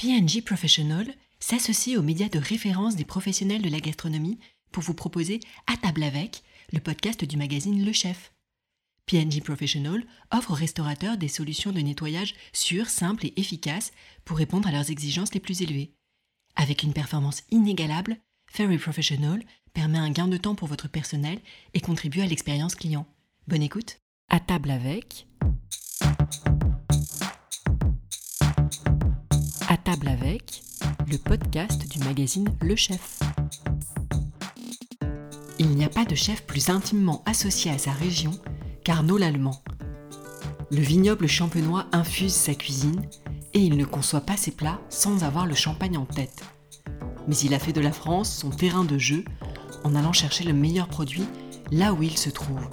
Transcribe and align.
PNG 0.00 0.40
Professional 0.42 1.06
s'associe 1.40 1.98
aux 1.98 2.02
médias 2.02 2.30
de 2.30 2.38
référence 2.38 2.96
des 2.96 3.04
professionnels 3.04 3.60
de 3.60 3.68
la 3.68 3.80
gastronomie 3.80 4.38
pour 4.72 4.82
vous 4.82 4.94
proposer 4.94 5.40
À 5.66 5.76
table 5.76 6.04
avec, 6.04 6.42
le 6.72 6.80
podcast 6.80 7.22
du 7.22 7.36
magazine 7.36 7.84
Le 7.84 7.92
Chef. 7.92 8.32
PNG 9.04 9.42
Professional 9.42 10.02
offre 10.30 10.52
aux 10.52 10.54
restaurateurs 10.54 11.18
des 11.18 11.28
solutions 11.28 11.70
de 11.70 11.80
nettoyage 11.80 12.34
sûres, 12.54 12.88
simples 12.88 13.26
et 13.26 13.34
efficaces 13.36 13.92
pour 14.24 14.38
répondre 14.38 14.68
à 14.68 14.72
leurs 14.72 14.90
exigences 14.90 15.34
les 15.34 15.40
plus 15.40 15.60
élevées. 15.60 15.92
Avec 16.56 16.82
une 16.82 16.94
performance 16.94 17.42
inégalable, 17.50 18.16
Ferry 18.46 18.78
Professional 18.78 19.44
permet 19.74 19.98
un 19.98 20.10
gain 20.10 20.28
de 20.28 20.38
temps 20.38 20.54
pour 20.54 20.68
votre 20.68 20.88
personnel 20.88 21.38
et 21.74 21.80
contribue 21.82 22.22
à 22.22 22.26
l'expérience 22.26 22.74
client. 22.74 23.06
Bonne 23.48 23.62
écoute. 23.62 23.98
À 24.30 24.40
table 24.40 24.70
avec. 24.70 25.26
Avec, 29.90 30.62
le 31.10 31.18
podcast 31.18 31.88
du 31.88 31.98
magazine 32.04 32.48
Le 32.62 32.76
Chef. 32.76 33.18
Il 35.58 35.70
n'y 35.70 35.84
a 35.84 35.88
pas 35.88 36.04
de 36.04 36.14
chef 36.14 36.46
plus 36.46 36.68
intimement 36.68 37.24
associé 37.26 37.72
à 37.72 37.78
sa 37.78 37.90
région 37.90 38.30
qu'Arnaud 38.84 39.18
l'Allemand. 39.18 39.60
Le 40.70 40.80
vignoble 40.80 41.26
champenois 41.26 41.86
infuse 41.90 42.32
sa 42.32 42.54
cuisine 42.54 43.02
et 43.52 43.58
il 43.58 43.76
ne 43.76 43.84
conçoit 43.84 44.20
pas 44.20 44.36
ses 44.36 44.52
plats 44.52 44.80
sans 44.90 45.24
avoir 45.24 45.46
le 45.46 45.56
champagne 45.56 45.96
en 45.96 46.06
tête. 46.06 46.44
Mais 47.26 47.36
il 47.38 47.52
a 47.52 47.58
fait 47.58 47.72
de 47.72 47.80
la 47.80 47.92
France 47.92 48.32
son 48.32 48.50
terrain 48.50 48.84
de 48.84 48.96
jeu 48.96 49.24
en 49.82 49.96
allant 49.96 50.12
chercher 50.12 50.44
le 50.44 50.52
meilleur 50.52 50.86
produit 50.86 51.26
là 51.72 51.94
où 51.94 52.04
il 52.04 52.16
se 52.16 52.30
trouve. 52.30 52.68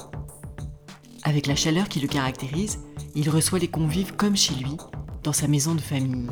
Avec 1.24 1.48
la 1.48 1.56
chaleur 1.56 1.90
qui 1.90 2.00
le 2.00 2.08
caractérise, 2.08 2.80
il 3.16 3.32
reçoit 3.32 3.58
les 3.58 3.70
convives 3.70 4.16
comme 4.16 4.38
chez 4.38 4.54
lui, 4.54 4.78
dans 5.24 5.34
sa 5.34 5.48
maison 5.48 5.74
de 5.74 5.82
famille. 5.82 6.30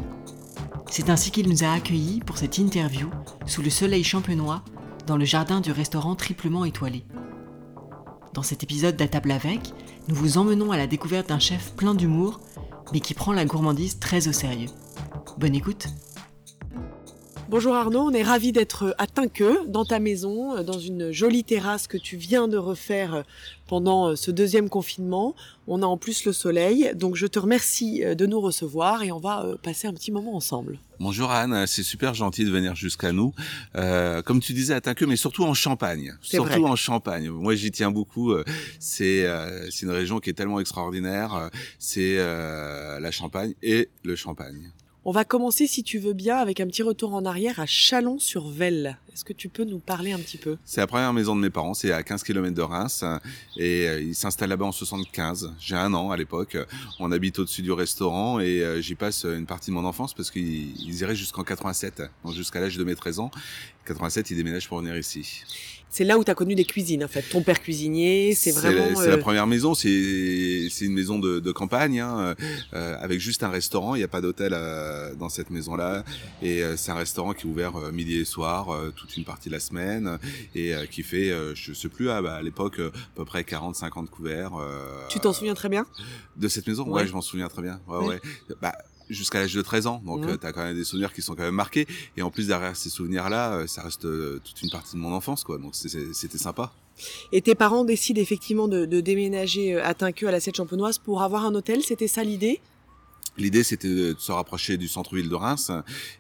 C'est 0.98 1.09
ainsi 1.09 1.30
qu'il 1.30 1.49
nous 1.49 1.66
a 1.66 1.73
accueillis 1.73 2.22
pour 2.22 2.38
cette 2.38 2.58
interview 2.58 3.09
sous 3.45 3.62
le 3.62 3.70
soleil 3.70 4.05
champenois 4.05 4.63
dans 5.08 5.17
le 5.17 5.25
jardin 5.25 5.59
du 5.59 5.73
restaurant 5.73 6.16
triplement 6.16 6.64
étoilé. 6.64 7.03
Dans 8.33 8.44
cet 8.44 8.64
épisode 8.64 8.95
d'À 8.95 9.09
table 9.09 9.31
avec, 9.31 9.73
nous 10.08 10.16
vous 10.16 10.38
emmenons 10.38 10.72
à 10.72 10.78
la 10.78 10.88
découverte 10.88 11.28
d'un 11.28 11.38
chef 11.38 11.73
plein 11.73 11.95
d'humour, 11.95 12.39
mais 12.94 13.02
qui 13.02 13.14
prend 13.14 13.34
la 13.34 13.44
gourmandise 13.44 14.00
très 14.00 14.30
au 14.30 14.31
sérieux. 14.31 14.69
Bonne 15.38 15.56
écoute 15.56 15.89
Bonjour 17.47 17.75
Arnaud, 17.75 17.99
on 17.99 18.11
est 18.11 18.23
ravi 18.23 18.51
d'être 18.51 18.95
à 18.97 19.05
Tinqueux, 19.05 19.59
dans 19.67 19.85
ta 19.85 19.99
maison, 19.99 20.63
dans 20.63 20.79
une 20.79 21.11
jolie 21.11 21.43
terrasse 21.43 21.85
que 21.85 21.95
tu 21.95 22.17
viens 22.17 22.47
de 22.47 22.57
refaire 22.57 23.23
pendant 23.67 24.15
ce 24.15 24.31
deuxième 24.31 24.67
confinement. 24.67 25.35
On 25.67 25.83
a 25.83 25.85
en 25.85 25.95
plus 25.95 26.25
le 26.25 26.33
soleil, 26.33 26.91
donc 26.95 27.16
je 27.16 27.27
te 27.27 27.38
remercie 27.38 28.03
de 28.03 28.25
nous 28.25 28.41
recevoir 28.41 29.03
et 29.03 29.11
on 29.11 29.19
va 29.19 29.45
passer 29.61 29.88
un 29.88 29.93
petit 29.93 30.11
moment 30.11 30.35
ensemble. 30.35 30.79
Bonjour 30.99 31.29
Anne, 31.29 31.67
c'est 31.67 31.83
super 31.83 32.16
gentil 32.16 32.45
de 32.45 32.49
venir 32.49 32.75
jusqu'à 32.75 33.11
nous. 33.11 33.31
Euh, 33.75 34.23
comme 34.23 34.39
tu 34.39 34.53
disais 34.53 34.73
à 34.73 34.81
Tinqueux, 34.81 35.05
mais 35.05 35.16
surtout 35.16 35.43
en 35.43 35.53
Champagne. 35.53 36.16
Surtout 36.21 36.49
vrai. 36.49 36.71
en 36.71 36.75
Champagne. 36.75 37.29
Moi 37.29 37.53
j'y 37.53 37.69
tiens 37.69 37.91
beaucoup. 37.91 38.33
C'est 38.79 39.25
euh, 39.27 39.69
c'est 39.69 39.85
une 39.85 39.91
région 39.91 40.19
qui 40.19 40.31
est 40.31 40.33
tellement 40.33 40.59
extraordinaire. 40.59 41.51
C'est 41.77 42.16
euh, 42.17 42.99
la 42.99 43.11
Champagne 43.11 43.53
et 43.61 43.89
le 44.03 44.16
Champagne. 44.16 44.71
On 45.08 45.11
va 45.11 45.23
commencer, 45.23 45.67
si 45.67 45.84
tu 45.84 46.00
veux 46.00 46.14
bien, 46.14 46.38
avec 46.38 46.59
un 46.59 46.66
petit 46.66 46.81
retour 46.81 47.14
en 47.14 47.25
arrière 47.25 47.59
à 47.59 47.67
Chalon-sur-Velle. 47.67 48.98
Est-ce 49.14 49.23
que 49.23 49.34
tu 49.34 49.50
peux 49.50 49.64
nous 49.64 49.78
parler 49.78 50.14
un 50.14 50.17
petit 50.17 50.39
peu? 50.39 50.58
C'est 50.66 50.81
la 50.81 50.88
première 50.88 51.14
maison 51.14 51.36
de 51.36 51.42
mes 51.42 51.52
parents, 51.52 51.75
c'est 51.75 51.92
à 51.92 52.02
15 52.02 52.23
km 52.23 52.56
de 52.56 52.62
Reims 52.64 53.06
et 53.56 53.88
euh, 53.88 54.02
ils 54.02 54.16
s'installent 54.16 54.50
là-bas 54.50 54.66
en 54.66 54.72
75. 54.72 55.53
J'ai 55.59 55.75
un 55.75 55.94
an 55.94 56.09
à 56.09 56.17
l'époque. 56.17 56.58
On 57.00 57.12
habite 57.12 57.38
au-dessus 57.38 57.62
du 57.62 57.72
restaurant 57.72 58.39
et 58.39 58.64
euh, 58.64 58.81
j'y 58.81 58.95
passe 58.95 59.25
une 59.25 59.45
partie 59.45 59.70
de 59.70 59.75
mon 59.75 59.86
enfance 59.86 60.16
parce 60.16 60.31
qu'ils 60.31 60.75
ils 60.81 61.02
iraient 61.02 61.16
jusqu'en 61.16 61.44
87, 61.44 62.02
donc 62.23 62.34
jusqu'à 62.34 62.59
l'âge 62.59 62.75
de 62.75 62.84
mes 62.84 62.95
13 62.95 63.19
ans. 63.19 63.30
87, 63.86 64.31
ils 64.31 64.38
déménagent 64.38 64.67
pour 64.67 64.80
venir 64.80 64.97
ici. 64.97 65.44
C'est 65.95 66.03
là 66.03 66.17
où 66.17 66.25
tu 66.25 66.29
as 66.29 66.35
connu 66.35 66.55
des 66.55 66.65
cuisines, 66.65 67.05
en 67.05 67.07
fait. 67.07 67.21
Ton 67.21 67.41
père 67.41 67.61
cuisinier, 67.61 68.35
c'est 68.35 68.51
vraiment... 68.51 69.00
C'est 69.00 69.07
la 69.07 69.13
euh, 69.13 69.17
première 69.17 69.47
maison, 69.47 69.73
c'est 69.75 70.67
c'est 70.69 70.83
une 70.83 70.91
maison 70.94 71.19
de, 71.19 71.39
de 71.39 71.51
campagne, 71.53 72.01
hein, 72.01 72.35
euh, 72.73 72.97
avec 73.00 73.22
juste 73.22 73.44
un 73.44 73.50
restaurant. 73.50 73.95
Il 73.95 74.00
n'y 74.00 74.03
a 74.03 74.09
pas 74.09 74.19
d'hôtel 74.19 74.51
euh, 74.53 75.16
dans 75.16 75.29
cette 75.29 75.51
maison-là. 75.51 76.03
Et 76.41 76.61
euh, 76.63 76.75
c'est 76.75 76.91
un 76.91 76.95
restaurant 76.95 77.31
qui 77.34 77.47
est 77.47 77.50
ouvert 77.50 77.78
euh, 77.78 77.94
midi 77.94 78.17
et 78.17 78.25
soir, 78.25 78.72
euh, 78.72 78.91
toute 78.94 79.16
une 79.16 79.23
partie 79.23 79.47
de 79.47 79.53
la 79.53 79.61
semaine, 79.61 80.19
et 80.53 80.75
euh, 80.75 80.85
qui 80.85 81.01
fait, 81.01 81.31
euh, 81.31 81.55
je 81.55 81.72
sais 81.72 81.88
plus, 81.88 82.09
ah, 82.09 82.22
bah, 82.22 82.35
à 82.35 82.41
l'époque, 82.41 82.79
euh, 82.79 82.89
à 82.89 83.16
peu 83.16 83.23
près 83.23 83.44
40-50 83.44 84.07
couverts. 84.09 84.51
euh, 84.59 85.07
Tu 85.07 85.22
t'en 85.22 85.31
souviens 85.31 85.53
très 85.53 85.69
bien? 85.69 85.85
De 86.35 86.50
cette 86.50 86.67
maison? 86.67 86.84
Ouais. 86.89 87.03
Ouais, 87.03 87.07
je 87.07 87.13
m'en 87.13 87.22
souviens 87.22 87.47
très 87.47 87.61
bien. 87.61 87.79
Ouais, 87.88 88.00
Oui. 88.01 88.07
ouais. 88.07 88.22
Bah, 88.61 88.75
jusqu'à 89.09 89.39
l'âge 89.39 89.53
de 89.53 89.61
13 89.61 89.88
ans. 89.88 90.01
Donc, 90.05 90.21
Mhm. 90.21 90.29
euh, 90.29 90.38
t'as 90.38 90.51
quand 90.51 90.63
même 90.63 90.75
des 90.75 90.83
souvenirs 90.83 91.13
qui 91.13 91.21
sont 91.21 91.35
quand 91.35 91.43
même 91.43 91.55
marqués. 91.55 91.88
Et 92.17 92.21
en 92.21 92.29
plus, 92.31 92.47
derrière 92.47 92.75
ces 92.75 92.89
souvenirs-là, 92.89 93.53
euh, 93.53 93.67
ça 93.67 93.83
reste 93.83 94.05
euh, 94.05 94.39
toute 94.43 94.61
une 94.61 94.69
partie 94.69 94.93
de 94.95 94.99
mon 95.01 95.13
enfance, 95.13 95.43
quoi. 95.43 95.57
Donc, 95.57 95.75
c'était 95.75 96.38
sympa. 96.38 96.71
Et 97.31 97.41
tes 97.41 97.55
parents 97.55 97.83
décident 97.83 98.21
effectivement 98.21 98.67
de, 98.67 98.85
de 98.85 99.01
déménager 99.01 99.77
à 99.79 99.93
Tinqueux, 99.93 100.27
à 100.27 100.31
la 100.31 100.39
Sèche 100.39 100.55
Champenoise, 100.55 100.97
pour 100.97 101.21
avoir 101.23 101.45
un 101.45 101.53
hôtel. 101.53 101.83
C'était 101.83 102.07
ça 102.07 102.23
l'idée? 102.23 102.61
L'idée, 103.38 103.63
c'était 103.63 103.89
de 103.89 104.16
se 104.17 104.31
rapprocher 104.31 104.77
du 104.77 104.88
centre-ville 104.88 105.27
de 105.27 105.35
Reims. 105.35 105.69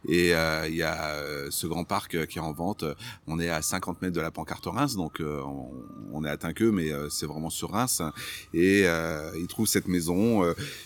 Et 0.09 0.35
euh, 0.35 0.67
il 0.67 0.75
y 0.75 0.83
a 0.83 1.11
euh, 1.11 1.47
ce 1.49 1.65
grand 1.65 1.85
parc 1.85 2.25
qui 2.27 2.39
est 2.39 2.41
en 2.41 2.51
vente. 2.51 2.83
On 3.25 3.39
est 3.39 3.47
à 3.47 3.61
50 3.61 4.01
mètres 4.01 4.13
de 4.13 4.19
la 4.19 4.31
pancarte 4.31 4.65
Reims, 4.65 4.95
donc 4.97 5.21
euh, 5.21 5.39
on, 5.45 5.71
on 6.11 6.25
est 6.25 6.29
à 6.29 6.35
Tinqueux, 6.35 6.71
mais 6.73 6.91
c'est 7.09 7.25
vraiment 7.25 7.49
sur 7.49 7.71
Reims. 7.71 8.01
Et 8.53 8.81
ils 8.81 9.47
trouvent 9.47 9.65
cette 9.65 9.87
maison 9.87 10.43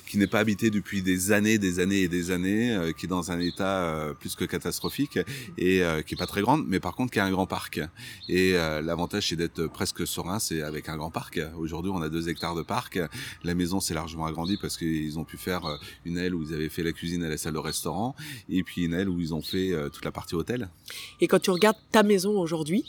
qui 0.10 0.18
n'est 0.18 0.28
pas 0.28 0.40
habitée 0.40 0.72
depuis 0.72 1.04
des 1.04 1.32
années, 1.32 1.60
des 1.60 1.80
années 1.80 2.02
et 2.02 2.08
des 2.08 2.32
années, 2.32 2.76
euh, 2.76 2.92
qui 2.92 3.06
est 3.06 3.08
dans 3.08 3.32
un 3.32 3.40
état 3.40 3.84
euh, 3.84 4.14
plus 4.16 4.36
que 4.36 4.44
catastrophique 4.44 5.20
et 5.60 5.84
euh, 5.84 6.02
qui 6.02 6.16
est 6.16 6.18
pas 6.18 6.26
très 6.26 6.42
grande, 6.42 6.66
mais 6.68 6.80
par 6.80 6.96
contre 6.96 7.14
qui 7.14 7.20
a 7.20 7.26
un 7.26 7.30
grand 7.30 7.46
parc. 7.46 7.80
Et 8.28 8.54
euh, 8.56 8.82
l'avantage, 8.82 9.30
c'est 9.30 9.36
d'être 9.36 9.68
presque 9.68 10.08
sur 10.08 10.26
Reims 10.26 10.52
et 10.52 10.64
avec 10.64 10.90
un 10.90 10.98
grand 10.98 11.12
parc. 11.12 11.40
Aujourd'hui, 11.58 11.92
on 11.94 12.02
a 12.02 12.10
deux 12.10 12.28
hectares 12.28 12.56
de 12.56 12.64
parc. 12.64 13.00
La 13.44 13.54
maison 13.54 13.80
s'est 13.80 13.94
largement 13.94 14.26
agrandie 14.26 14.58
parce 14.60 14.78
qu'ils 14.78 15.20
ont 15.20 15.26
pu 15.26 15.38
faire 15.38 15.64
euh, 15.66 15.78
une 16.06 16.18
aile 16.18 16.34
où 16.34 16.42
ils 16.42 16.56
avaient 16.56 16.70
fait 16.70 16.82
la 16.82 16.92
cuisine 16.92 17.24
et 17.24 17.30
la 17.30 17.38
salle 17.38 17.54
de 17.54 17.60
restaurant, 17.60 18.16
et 18.50 18.64
puis 18.64 18.86
une 18.86 18.96
aile 18.96 19.10
où 19.10 19.20
ils 19.20 19.36
ont 19.36 19.44
fait 19.44 19.72
euh, 19.72 19.90
toute 19.90 20.06
la 20.06 20.12
partie 20.12 20.34
hôtel. 20.34 20.70
Et 21.22 21.28
quand 21.28 21.40
tu 21.40 21.52
regardes 21.52 21.78
ta 21.92 22.02
maison 22.02 22.40
aujourd'hui, 22.40 22.84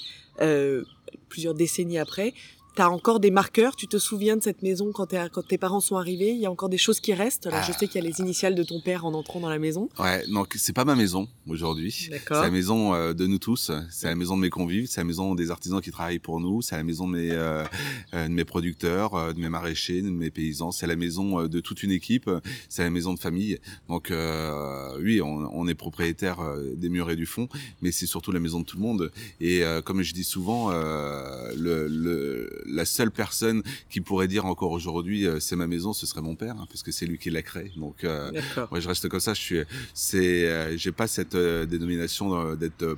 plusieurs 1.29 1.53
décennies 1.53 1.99
après, 1.99 2.33
tu 2.81 2.87
as 2.87 2.91
encore 2.91 3.21
des 3.21 3.31
marqueurs. 3.31 3.77
Tu 3.77 3.87
te 3.87 3.99
souviens 3.99 4.37
de 4.37 4.43
cette 4.43 4.63
maison 4.63 4.91
quand, 4.93 5.07
t'es- 5.07 5.29
quand 5.33 5.47
tes 5.47 5.59
parents 5.59 5.81
sont 5.81 5.97
arrivés 5.97 6.31
Il 6.31 6.39
y 6.41 6.47
a 6.47 6.51
encore 6.51 6.69
des 6.71 6.79
choses 6.79 6.99
qui 7.01 7.13
restent? 7.13 7.47
Là, 7.47 7.61
je 7.63 7.73
Ah. 7.73 7.79
sais 7.79 7.87
qu'il 7.89 8.03
y 8.03 8.07
a 8.07 8.09
les 8.09 8.21
initiales 8.21 8.55
de 8.55 8.63
ton 8.63 8.81
père 8.81 9.05
en 9.05 9.13
entrant 9.15 9.41
dans 9.41 9.49
la 9.51 9.59
maison. 9.59 9.89
Ouais, 9.99 10.25
donc 10.29 10.55
c'est 10.57 10.73
pas 10.73 10.85
ma 10.87 10.95
maison 10.97 11.29
aujourd'hui. 11.47 11.93
C'est 12.11 12.31
la 12.31 12.51
maison 12.51 12.95
euh, 12.95 13.13
de 13.13 13.27
nous 13.27 13.39
tous. 13.39 13.71
C'est 13.91 14.07
la 14.07 14.15
maison 14.15 14.37
de 14.37 14.43
mes 14.43 14.51
convives. 14.51 14.87
C'est 14.87 15.01
la 15.01 15.05
maison 15.05 15.35
des 15.35 15.51
artisans 15.51 15.81
qui 15.81 15.91
travaillent 15.91 16.19
pour 16.19 16.41
nous. 16.41 16.63
C'est 16.63 16.77
la 16.77 16.83
maison 16.85 17.07
de 17.07 17.13
mes, 17.17 17.31
euh, 17.33 17.65
euh, 18.15 18.29
de 18.29 18.33
mes 18.33 18.45
producteurs, 18.45 19.35
de 19.35 19.39
mes 19.41 19.49
maraîchers, 19.51 20.01
de 20.03 20.09
mes 20.11 20.31
paysans. 20.31 20.71
C'est 20.73 20.87
la 20.87 20.97
maison 20.97 21.47
de 21.47 21.61
toute 21.61 21.83
une 21.83 21.91
équipe. 21.93 22.31
C'est 22.69 22.83
la 22.83 22.91
maison 22.91 23.13
de 23.15 23.19
famille. 23.19 23.59
Donc 23.89 24.11
euh, 24.11 24.97
oui, 25.03 25.21
on, 25.21 25.49
on 25.53 25.69
est 25.69 25.75
propriétaire 25.75 26.39
des 26.77 26.89
murs 26.89 27.11
et 27.11 27.17
du 27.17 27.27
fond, 27.27 27.49
mais 27.83 27.93
c'est 27.93 28.07
surtout 28.07 28.33
la 28.33 28.41
maison 28.41 28.61
de 28.61 28.65
tout 28.65 28.77
le 28.79 28.83
monde. 28.83 29.11
Et 29.41 29.63
comme 29.85 30.03
je 30.03 30.15
dis 30.15 30.25
souvent, 30.25 30.71
le, 30.71 31.87
le, 31.89 32.63
la 32.73 32.85
seule 32.85 33.11
personne 33.11 33.63
qui 33.89 34.01
pourrait 34.01 34.29
dire 34.29 34.47
encore 34.47 34.71
aujourd'hui 34.73 35.27
euh, 35.27 35.41
c'est 35.41 35.57
ma 35.57 35.67
maison, 35.67 35.93
ce 35.93 36.07
serait 36.07 36.23
mon 36.23 36.37
père, 36.37 36.57
hein, 36.59 36.67
parce 36.69 36.83
que 36.83 36.93
c'est 36.93 37.07
lui 37.07 37.19
qui 37.19 37.31
l'a 37.31 37.43
créée. 37.43 37.73
Donc 37.77 38.05
euh, 38.05 38.31
D'accord. 38.31 38.71
Ouais, 38.73 38.81
je 38.81 38.89
reste 38.89 39.09
comme 39.09 39.21
ça. 39.21 39.35
Je 39.35 39.41
suis, 39.41 39.61
c'est, 39.95 40.49
euh, 40.49 40.77
j'ai 40.77 40.93
pas 40.93 41.07
cette 41.07 41.35
euh, 41.35 41.67
dénomination 41.67 42.35
euh, 42.35 42.55
d'être. 42.57 42.97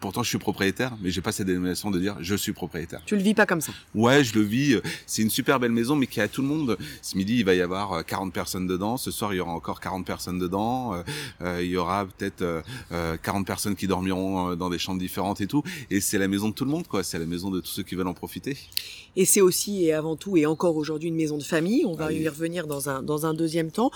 Euh, 0.00 0.02
pourtant, 0.02 0.22
je 0.22 0.28
suis 0.28 0.38
propriétaire, 0.38 0.96
mais 1.02 1.10
j'ai 1.10 1.20
pas 1.20 1.32
cette 1.32 1.46
dénomination 1.46 1.90
de 1.90 1.98
dire 2.00 2.16
je 2.20 2.34
suis 2.34 2.52
propriétaire. 2.52 3.02
Tu 3.06 3.16
le 3.16 3.22
vis 3.22 3.34
pas 3.34 3.46
comme 3.46 3.60
ça. 3.60 3.72
Ouais, 3.94 4.24
je 4.24 4.34
le 4.34 4.42
vis. 4.42 4.74
euh, 4.74 4.82
C'est 5.06 5.22
une 5.22 5.30
super 5.30 5.60
belle 5.60 5.72
maison, 5.72 5.94
mais 5.96 6.06
qui 6.06 6.20
a 6.20 6.28
tout 6.28 6.42
le 6.42 6.48
monde. 6.48 6.76
Ce 7.02 7.16
midi, 7.16 7.36
il 7.38 7.44
va 7.44 7.54
y 7.54 7.60
avoir 7.60 7.92
euh, 7.92 8.02
40 8.02 8.32
personnes 8.32 8.66
dedans. 8.66 8.96
Ce 8.96 9.10
soir, 9.10 9.32
il 9.34 9.36
y 9.36 9.40
aura 9.40 9.52
encore 9.52 9.80
40 9.80 10.06
personnes 10.06 10.38
dedans. 10.38 10.94
Euh, 10.94 11.02
euh, 11.42 11.62
il 11.62 11.70
y 11.70 11.76
aura 11.76 12.06
peut-être 12.06 12.42
euh, 12.42 12.62
euh, 12.92 13.16
40 13.22 13.46
personnes 13.46 13.76
qui 13.76 13.86
dormiront 13.86 14.50
euh, 14.50 14.56
dans 14.56 14.70
des 14.70 14.78
chambres 14.78 15.00
différentes 15.00 15.40
et 15.40 15.46
tout. 15.46 15.62
Et 15.90 16.00
c'est 16.00 16.18
la 16.18 16.28
maison 16.28 16.48
de 16.48 16.54
tout 16.54 16.64
le 16.64 16.70
monde, 16.70 16.86
quoi. 16.86 17.02
C'est 17.02 17.18
la 17.18 17.26
maison 17.26 17.50
de 17.50 17.60
tous 17.60 17.70
ceux 17.70 17.82
qui 17.82 17.94
veulent 17.94 18.08
en 18.08 18.14
profiter. 18.14 18.56
Et 19.16 19.24
c'est 19.24 19.40
aussi 19.40 19.84
et 19.84 19.92
avant 19.92 20.16
tout 20.16 20.36
et 20.36 20.46
encore 20.46 20.76
aujourd'hui 20.76 21.08
une 21.08 21.16
maison 21.16 21.36
de 21.36 21.42
famille. 21.42 21.84
On 21.84 21.94
va 21.94 22.06
Ah 22.06 22.12
y 22.12 22.28
revenir 22.28 22.66
dans 22.66 22.88
un, 22.88 23.02
dans 23.02 23.26
un 23.26 23.34
deuxième 23.34 23.70
temps. 23.70 23.90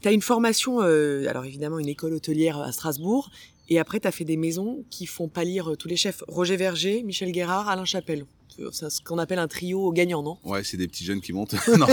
Tu 0.00 0.06
as 0.08 0.12
une 0.12 0.22
formation, 0.22 0.80
euh, 0.82 1.26
alors 1.28 1.44
évidemment 1.44 1.78
une 1.80 1.88
école 1.88 2.12
hôtelière 2.12 2.58
à 2.58 2.70
Strasbourg, 2.70 3.30
et 3.68 3.78
après 3.78 4.00
tu 4.00 4.08
as 4.08 4.12
fait 4.12 4.24
des 4.24 4.36
maisons 4.36 4.84
qui 4.90 5.06
font 5.06 5.28
pâlir 5.28 5.72
euh, 5.72 5.76
tous 5.76 5.88
les 5.88 5.96
chefs. 5.96 6.22
Roger 6.28 6.56
Verger, 6.56 7.02
Michel 7.02 7.32
Guérard, 7.32 7.68
Alain 7.68 7.84
Chapelle. 7.84 8.24
C'est 8.72 8.90
ce 8.90 9.00
qu'on 9.02 9.18
appelle 9.18 9.38
un 9.38 9.48
trio 9.48 9.92
gagnant, 9.92 10.22
non? 10.22 10.38
Ouais, 10.44 10.64
c'est 10.64 10.76
des 10.76 10.88
petits 10.88 11.04
jeunes 11.04 11.20
qui 11.20 11.32
montent. 11.32 11.54
non, 11.78 11.86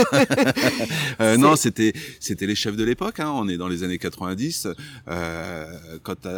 euh, 1.20 1.36
non 1.36 1.56
c'était 1.56 1.92
c'était 2.20 2.46
les 2.46 2.54
chefs 2.54 2.76
de 2.76 2.84
l'époque. 2.84 3.20
Hein. 3.20 3.30
On 3.34 3.48
est 3.48 3.56
dans 3.56 3.68
les 3.68 3.82
années 3.82 3.98
90. 3.98 4.68
Euh, 5.08 5.98
quand 6.02 6.16
tu 6.22 6.28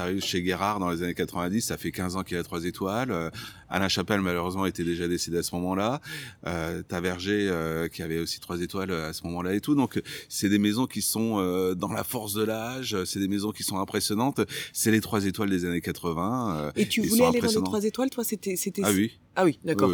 arrives 0.00 0.22
chez 0.24 0.42
Guérard 0.42 0.78
dans 0.80 0.90
les 0.90 1.02
années 1.02 1.14
90, 1.14 1.60
ça 1.60 1.76
fait 1.76 1.92
15 1.92 2.16
ans 2.16 2.22
qu'il 2.22 2.36
a 2.36 2.42
trois 2.42 2.64
étoiles. 2.64 3.10
Euh, 3.10 3.30
Alain 3.68 3.88
Chapelle 3.88 4.20
malheureusement 4.20 4.66
était 4.66 4.84
déjà 4.84 5.08
décédé 5.08 5.38
à 5.38 5.42
ce 5.42 5.54
moment-là. 5.56 6.00
Euh, 6.46 6.82
T'as 6.86 7.00
Verger 7.00 7.48
euh, 7.50 7.88
qui 7.88 8.02
avait 8.02 8.18
aussi 8.18 8.40
trois 8.40 8.60
étoiles 8.60 8.90
à 8.90 9.12
ce 9.12 9.24
moment-là 9.24 9.54
et 9.54 9.60
tout. 9.60 9.74
Donc 9.74 10.00
c'est 10.28 10.48
des 10.48 10.58
maisons 10.58 10.86
qui 10.86 11.02
sont 11.02 11.38
euh, 11.38 11.74
dans 11.74 11.92
la 11.92 12.04
force 12.04 12.34
de 12.34 12.44
l'âge. 12.44 12.96
C'est 13.04 13.18
des 13.18 13.28
maisons 13.28 13.52
qui 13.52 13.62
sont 13.62 13.78
impressionnantes. 13.78 14.40
C'est 14.72 14.90
les 14.90 15.00
trois 15.00 15.24
étoiles 15.26 15.50
des 15.50 15.64
années 15.64 15.80
80. 15.80 16.56
Euh, 16.58 16.72
et 16.76 16.86
tu 16.86 17.02
voulais 17.02 17.24
aller 17.24 17.40
dans 17.40 17.48
les 17.48 17.62
trois 17.62 17.84
étoiles, 17.84 18.10
toi? 18.10 18.24
C'était 18.24 18.56
c'était. 18.56 18.82
Ah 18.84 18.90
oui. 18.92 19.18
Ah 19.36 19.44
oui, 19.44 19.58
d'accord. 19.64 19.90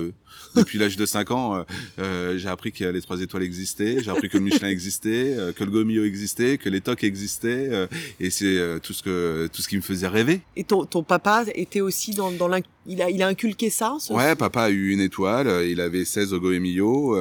Depuis 0.55 0.79
l'âge 0.79 0.97
de 0.97 1.07
5 1.07 1.31
ans, 1.31 1.57
euh, 1.57 1.63
euh, 1.99 2.39
j'ai 2.39 2.49
appris 2.49 2.73
que 2.73 2.85
les 2.85 3.01
trois 3.03 3.21
étoiles 3.21 3.43
existaient, 3.43 4.03
j'ai 4.03 4.11
appris 4.11 4.29
que 4.29 4.39
le 4.39 4.45
Michelin 4.45 4.69
existait, 4.69 5.35
euh, 5.37 5.53
que 5.53 5.65
le 5.65 5.71
Gomio 5.71 6.05
existait, 6.05 6.59
que 6.59 6.69
les 6.69 6.81
TOC 6.81 7.05
existaient, 7.05 7.69
euh, 7.71 7.87
et 8.21 8.31
c'est 8.31 8.59
tout 8.83 8.93
ce 8.93 9.03
que 9.03 9.49
tout 9.53 9.63
ce 9.63 9.69
qui 9.69 9.77
me 9.77 9.83
faisait 9.83 10.09
rêver. 10.09 10.41
Et 10.57 10.65
ton, 10.65 10.85
ton 10.85 11.03
papa 11.03 11.45
était 11.55 11.81
aussi 11.81 12.13
dans, 12.13 12.31
dans 12.31 12.51
il 12.85 13.01
a, 13.01 13.11
il 13.11 13.23
a 13.23 13.29
inculqué 13.29 13.71
ça 13.71 13.97
ce... 14.01 14.13
Ouais, 14.13 14.35
papa 14.35 14.63
a 14.63 14.71
eu 14.71 14.91
une 14.91 15.01
étoile, 15.01 15.67
il 15.67 15.81
avait 15.81 16.05
16 16.05 16.33
au 16.35 16.41
Goemio, 16.41 17.17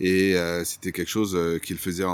et 0.00 0.36
c'était 0.64 0.92
quelque 0.92 1.08
chose 1.08 1.36
qui 1.62 1.72
le 1.72 1.78
faisait 1.78 2.04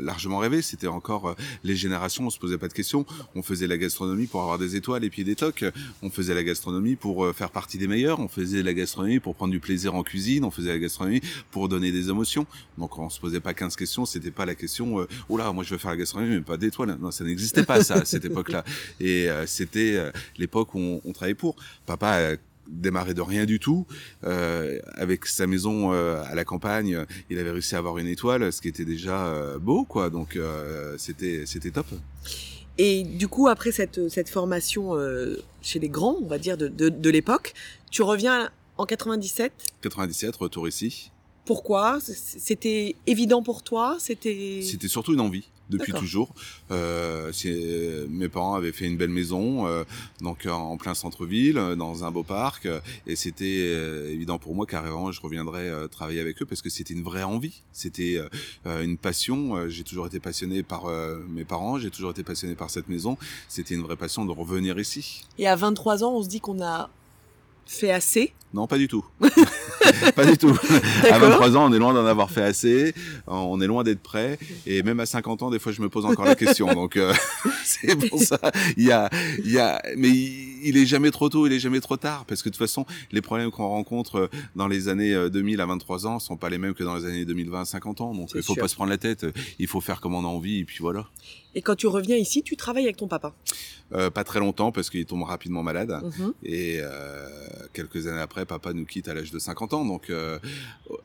largement 0.00 0.38
rêver. 0.38 0.62
C'était 0.62 0.86
encore 0.86 1.34
les 1.64 1.76
générations, 1.76 2.26
on 2.26 2.30
se 2.30 2.38
posait 2.38 2.58
pas 2.58 2.68
de 2.68 2.72
questions. 2.72 3.04
On 3.34 3.42
faisait 3.42 3.66
la 3.66 3.76
gastronomie 3.76 4.26
pour 4.26 4.42
avoir 4.42 4.58
des 4.58 4.76
étoiles 4.76 5.04
et 5.04 5.10
puis 5.10 5.24
des 5.24 5.34
tocs. 5.34 5.64
On 6.02 6.10
faisait 6.10 6.34
la 6.34 6.44
gastronomie 6.44 6.94
pour 6.94 7.34
faire 7.34 7.50
partie 7.50 7.78
des 7.78 7.88
meilleurs. 7.88 8.20
On 8.20 8.28
faisait 8.28 8.62
la 8.62 8.74
gastronomie 8.74 8.95
pour 9.20 9.34
prendre 9.34 9.52
du 9.52 9.60
plaisir 9.60 9.94
en 9.94 10.02
cuisine. 10.02 10.44
On 10.44 10.50
faisait 10.50 10.70
la 10.70 10.78
gastronomie 10.78 11.20
pour 11.50 11.68
donner 11.68 11.92
des 11.92 12.08
émotions. 12.08 12.46
Donc 12.78 12.98
on 12.98 13.08
se 13.08 13.20
posait 13.20 13.40
pas 13.40 13.54
15 13.54 13.76
questions. 13.76 14.06
C'était 14.06 14.30
pas 14.30 14.46
la 14.46 14.54
question. 14.54 15.00
Euh, 15.00 15.08
oh 15.28 15.36
là, 15.36 15.52
moi 15.52 15.64
je 15.64 15.70
veux 15.70 15.78
faire 15.78 15.90
la 15.90 15.96
gastronomie, 15.96 16.36
mais 16.36 16.40
pas 16.40 16.56
d'étoiles. 16.56 16.96
Non, 17.00 17.10
ça 17.10 17.24
n'existait 17.24 17.64
pas 17.64 17.82
ça 17.82 17.94
à 17.94 18.04
cette 18.04 18.24
époque-là. 18.24 18.64
Et 19.00 19.30
euh, 19.30 19.46
c'était 19.46 19.96
euh, 19.96 20.10
l'époque 20.38 20.74
où 20.74 20.78
on, 20.78 21.00
on, 21.04 21.12
travaillait 21.12 21.34
pour. 21.34 21.56
Papa 21.86 22.36
démarré 22.68 23.14
de 23.14 23.22
rien 23.22 23.44
du 23.44 23.58
tout. 23.58 23.86
Euh, 24.24 24.78
avec 24.94 25.26
sa 25.26 25.46
maison 25.46 25.92
euh, 25.92 26.22
à 26.24 26.34
la 26.34 26.44
campagne, 26.44 27.04
il 27.30 27.38
avait 27.38 27.50
réussi 27.50 27.74
à 27.74 27.78
avoir 27.78 27.98
une 27.98 28.08
étoile, 28.08 28.52
ce 28.52 28.60
qui 28.60 28.68
était 28.68 28.84
déjà 28.84 29.26
euh, 29.26 29.58
beau, 29.58 29.84
quoi. 29.84 30.10
Donc 30.10 30.38
c'était 30.98 31.44
c'était 31.46 31.70
top. 31.70 31.86
Et 32.78 33.04
du 33.04 33.26
coup, 33.28 33.48
après 33.48 33.72
cette, 33.72 34.08
cette 34.10 34.28
formation 34.28 34.92
chez 35.62 35.78
les 35.78 35.88
grands, 35.88 36.16
on 36.22 36.26
va 36.26 36.38
dire, 36.38 36.56
de, 36.56 36.68
de, 36.68 36.88
de 36.88 37.10
l'époque, 37.10 37.54
tu 37.90 38.02
reviens 38.02 38.50
en 38.78 38.86
97 38.86 39.52
97, 39.82 40.36
retour 40.36 40.68
ici. 40.68 41.10
Pourquoi? 41.44 41.98
C'était 42.00 42.96
évident 43.06 43.42
pour 43.42 43.62
toi? 43.62 43.96
C'était 44.00 44.60
C'était 44.62 44.88
surtout 44.88 45.14
une 45.14 45.20
envie 45.20 45.44
depuis 45.70 45.92
toujours. 45.92 46.34
Euh, 46.70 47.32
mes 48.08 48.28
parents 48.28 48.54
avaient 48.54 48.72
fait 48.72 48.86
une 48.86 48.96
belle 48.96 49.10
maison, 49.10 49.66
euh, 49.66 49.84
donc 50.20 50.46
en 50.46 50.76
plein 50.76 50.94
centre-ville, 50.94 51.54
dans 51.76 52.04
un 52.04 52.10
beau 52.10 52.22
parc, 52.22 52.68
et 53.06 53.16
c'était 53.16 53.58
euh, 53.60 54.12
évident 54.12 54.38
pour 54.38 54.54
moi 54.54 54.66
qu'à 54.66 54.82
je 55.10 55.20
reviendrais 55.20 55.68
euh, 55.68 55.88
travailler 55.88 56.20
avec 56.20 56.40
eux 56.42 56.46
parce 56.46 56.62
que 56.62 56.70
c'était 56.70 56.94
une 56.94 57.02
vraie 57.02 57.22
envie, 57.22 57.62
c'était 57.72 58.20
euh, 58.66 58.82
une 58.82 58.96
passion. 58.96 59.68
J'ai 59.68 59.84
toujours 59.84 60.06
été 60.06 60.20
passionné 60.20 60.62
par 60.62 60.86
mes 61.28 61.44
parents, 61.44 61.78
j'ai 61.78 61.90
toujours 61.90 62.10
été 62.10 62.22
passionné 62.22 62.54
par 62.54 62.70
cette 62.70 62.88
maison. 62.88 63.16
C'était 63.48 63.74
une 63.74 63.82
vraie 63.82 63.96
passion 63.96 64.24
de 64.24 64.32
revenir 64.32 64.78
ici. 64.78 65.24
Et 65.38 65.46
à 65.48 65.56
23 65.56 66.04
ans, 66.04 66.14
on 66.14 66.22
se 66.22 66.28
dit 66.28 66.40
qu'on 66.40 66.62
a 66.62 66.90
fait 67.66 67.90
assez? 67.90 68.32
Non, 68.54 68.66
pas 68.66 68.78
du 68.78 68.88
tout. 68.88 69.04
pas 70.14 70.24
du 70.24 70.38
tout. 70.38 70.56
À 71.10 71.18
23 71.18 71.56
ans, 71.56 71.70
on 71.70 71.72
est 71.74 71.78
loin 71.78 71.92
d'en 71.92 72.06
avoir 72.06 72.30
fait 72.30 72.42
assez. 72.42 72.94
On 73.26 73.60
est 73.60 73.66
loin 73.66 73.84
d'être 73.84 74.00
prêt. 74.00 74.38
Et 74.66 74.82
même 74.82 74.98
à 75.00 75.04
50 75.04 75.42
ans, 75.42 75.50
des 75.50 75.58
fois, 75.58 75.72
je 75.72 75.82
me 75.82 75.90
pose 75.90 76.06
encore 76.06 76.24
la 76.24 76.36
question. 76.36 76.72
Donc, 76.72 76.96
euh, 76.96 77.12
c'est 77.64 77.96
pour 78.08 78.18
ça. 78.18 78.38
Il 78.76 78.84
y 78.84 78.92
a, 78.92 79.10
il 79.44 79.50
y 79.50 79.58
a, 79.58 79.82
mais 79.96 80.08
il, 80.08 80.76
est 80.78 80.86
jamais 80.86 81.10
trop 81.10 81.28
tôt, 81.28 81.46
il 81.46 81.52
est 81.52 81.58
jamais 81.58 81.80
trop 81.80 81.96
tard. 81.98 82.24
Parce 82.24 82.42
que 82.42 82.48
de 82.48 82.54
toute 82.54 82.58
façon, 82.58 82.86
les 83.12 83.20
problèmes 83.20 83.50
qu'on 83.50 83.68
rencontre 83.68 84.30
dans 84.54 84.68
les 84.68 84.88
années 84.88 85.28
2000 85.28 85.60
à 85.60 85.66
23 85.66 86.06
ans 86.06 86.18
sont 86.18 86.36
pas 86.36 86.48
les 86.48 86.58
mêmes 86.58 86.74
que 86.74 86.84
dans 86.84 86.96
les 86.96 87.04
années 87.04 87.24
2020 87.26 87.60
à 87.60 87.64
50 87.64 88.00
ans. 88.00 88.14
Donc, 88.14 88.30
il 88.34 88.42
faut 88.42 88.54
sûr. 88.54 88.62
pas 88.62 88.68
se 88.68 88.74
prendre 88.74 88.90
la 88.90 88.98
tête. 88.98 89.26
Il 89.58 89.66
faut 89.66 89.82
faire 89.82 90.00
comme 90.00 90.14
on 90.14 90.24
a 90.24 90.28
envie. 90.28 90.60
Et 90.60 90.64
puis 90.64 90.78
voilà. 90.80 91.06
Et 91.54 91.62
quand 91.62 91.74
tu 91.74 91.88
reviens 91.88 92.16
ici, 92.16 92.42
tu 92.42 92.56
travailles 92.56 92.84
avec 92.84 92.96
ton 92.96 93.08
papa? 93.08 93.34
Euh, 93.92 94.10
Pas 94.10 94.24
très 94.24 94.40
longtemps 94.40 94.72
parce 94.72 94.90
qu'il 94.90 95.04
tombe 95.06 95.22
rapidement 95.22 95.62
malade. 95.62 95.90
Mm 95.90 96.08
-hmm. 96.08 96.32
Et 96.42 96.78
euh, 96.80 97.28
quelques 97.72 98.06
années 98.06 98.20
après, 98.20 98.44
papa 98.46 98.72
nous 98.72 98.84
quitte 98.84 99.08
à 99.08 99.14
l'âge 99.14 99.30
de 99.30 99.38
50 99.38 99.72
ans. 99.74 99.84
Donc, 99.84 100.10
euh, 100.10 100.38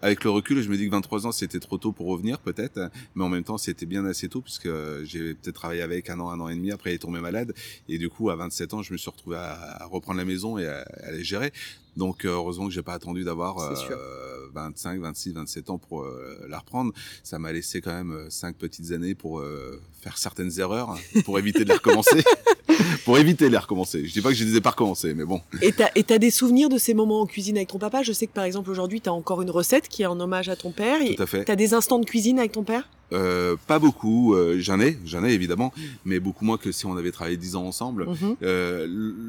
avec 0.02 0.24
le 0.24 0.30
recul, 0.32 0.62
je 0.62 0.70
me 0.70 0.78
dis 0.78 0.86
que 0.88 0.92
23 0.92 1.26
ans, 1.28 1.32
c'était 1.32 1.60
trop 1.60 1.78
tôt 1.78 1.92
pour 1.92 2.08
revenir, 2.08 2.40
peut-être. 2.40 2.80
Mais 3.16 3.24
en 3.24 3.30
même 3.30 3.44
temps, 3.44 3.58
c'était 3.58 3.86
bien 3.86 4.04
assez 4.06 4.28
tôt, 4.30 4.42
puisque 4.42 4.70
j'ai 5.04 5.34
peut-être 5.36 5.56
travaillé 5.62 5.82
avec 5.84 6.10
un 6.10 6.20
an, 6.20 6.30
un 6.36 6.40
an 6.40 6.50
et 6.50 6.56
demi. 6.56 6.72
Après, 6.72 6.92
il 6.92 6.96
est 6.96 7.04
tombé 7.08 7.20
malade. 7.20 7.54
Et 7.90 7.98
du 7.98 8.10
coup, 8.10 8.30
à 8.30 8.36
27 8.36 8.74
ans, 8.74 8.82
je 8.82 8.92
me 8.94 8.98
suis 8.98 9.10
retrouvé 9.12 9.38
à, 9.38 9.84
à 9.84 9.86
reprendre 9.86 10.18
la 10.24 10.26
maison 10.26 10.58
et 10.58 10.66
à, 10.68 10.78
à 11.08 11.12
les 11.12 11.24
gérer. 11.24 11.52
Donc, 11.98 12.26
heureusement 12.26 12.68
que 12.68 12.74
j'ai 12.74 12.82
pas 12.82 12.94
attendu 12.94 13.24
d'avoir 13.24 13.60
euh, 13.60 14.50
25, 14.54 15.02
26, 15.02 15.34
27 15.34 15.70
ans 15.70 15.78
pour 15.78 16.04
euh, 16.04 16.46
la 16.48 16.60
reprendre. 16.60 16.94
Ça 17.24 17.38
m'a 17.40 17.52
laissé 17.52 17.82
quand 17.82 17.94
même 17.94 18.28
cinq 18.30 18.56
petites 18.56 18.92
années 18.92 19.16
pour 19.16 19.40
euh, 19.40 19.82
faire 20.02 20.18
certaines 20.18 20.60
erreurs, 20.60 20.98
pour 21.26 21.38
éviter 21.38 21.60
de 21.60 21.70
les 21.70 21.76
recommencer. 21.76 22.24
pour 23.06 23.18
éviter 23.18 23.46
de 23.46 23.52
les 23.52 23.58
recommencer. 23.58 24.06
Je 24.06 24.14
dis 24.14 24.22
pas 24.22 24.30
que 24.30 24.36
je 24.36 24.46
les 24.46 24.56
ai 24.56 24.62
pas 24.62 24.72
recommencés, 24.72 25.14
mais 25.14 25.26
bon. 25.26 25.42
Et 25.62 25.74
t'as, 25.74 25.90
et 25.96 26.04
t'as 26.04 26.18
des 26.18 26.32
souvenirs 26.32 26.70
de 26.70 26.78
ces 26.78 26.94
moments 26.94 27.22
en 27.22 27.26
cuisine 27.26 27.58
avec 27.58 27.70
ton 27.70 27.80
papa? 27.80 28.04
Je 28.04 28.14
sais 28.14 28.28
que 28.28 28.34
par 28.34 28.46
exemple 28.46 28.70
aujourd'hui, 28.70 29.02
t'as 29.02 29.12
encore 29.12 29.42
une 29.42 29.52
recette 29.52 29.88
qui 29.88 30.04
est 30.04 30.08
en 30.08 30.20
hommage 30.20 30.50
à 30.50 30.56
ton 30.56 30.72
père. 30.72 31.00
Tout 31.16 31.22
à 31.22 31.26
fait. 31.26 31.44
T'as 31.44 31.56
des 31.56 31.74
instants 31.74 32.00
de 32.00 32.06
cuisine 32.06 32.40
avec 32.40 32.54
ton 32.54 32.64
père? 32.64 32.90
Euh, 33.14 33.56
pas 33.68 33.80
beaucoup, 33.80 34.36
euh, 34.36 34.58
j'en 34.60 34.80
ai, 34.80 34.98
j'en 35.06 35.24
ai 35.24 35.34
évidemment, 35.34 35.74
mais 36.06 36.20
beaucoup 36.20 36.46
moins 36.46 36.58
que 36.58 36.72
si 36.72 36.86
on 36.86 36.96
avait 36.98 37.12
travaillé 37.12 37.38
dix 37.38 37.56
ans 37.56 37.66
ensemble. 37.66 38.06
Mm 38.06 38.14
-hmm. 38.14 38.36
euh, 38.44 38.88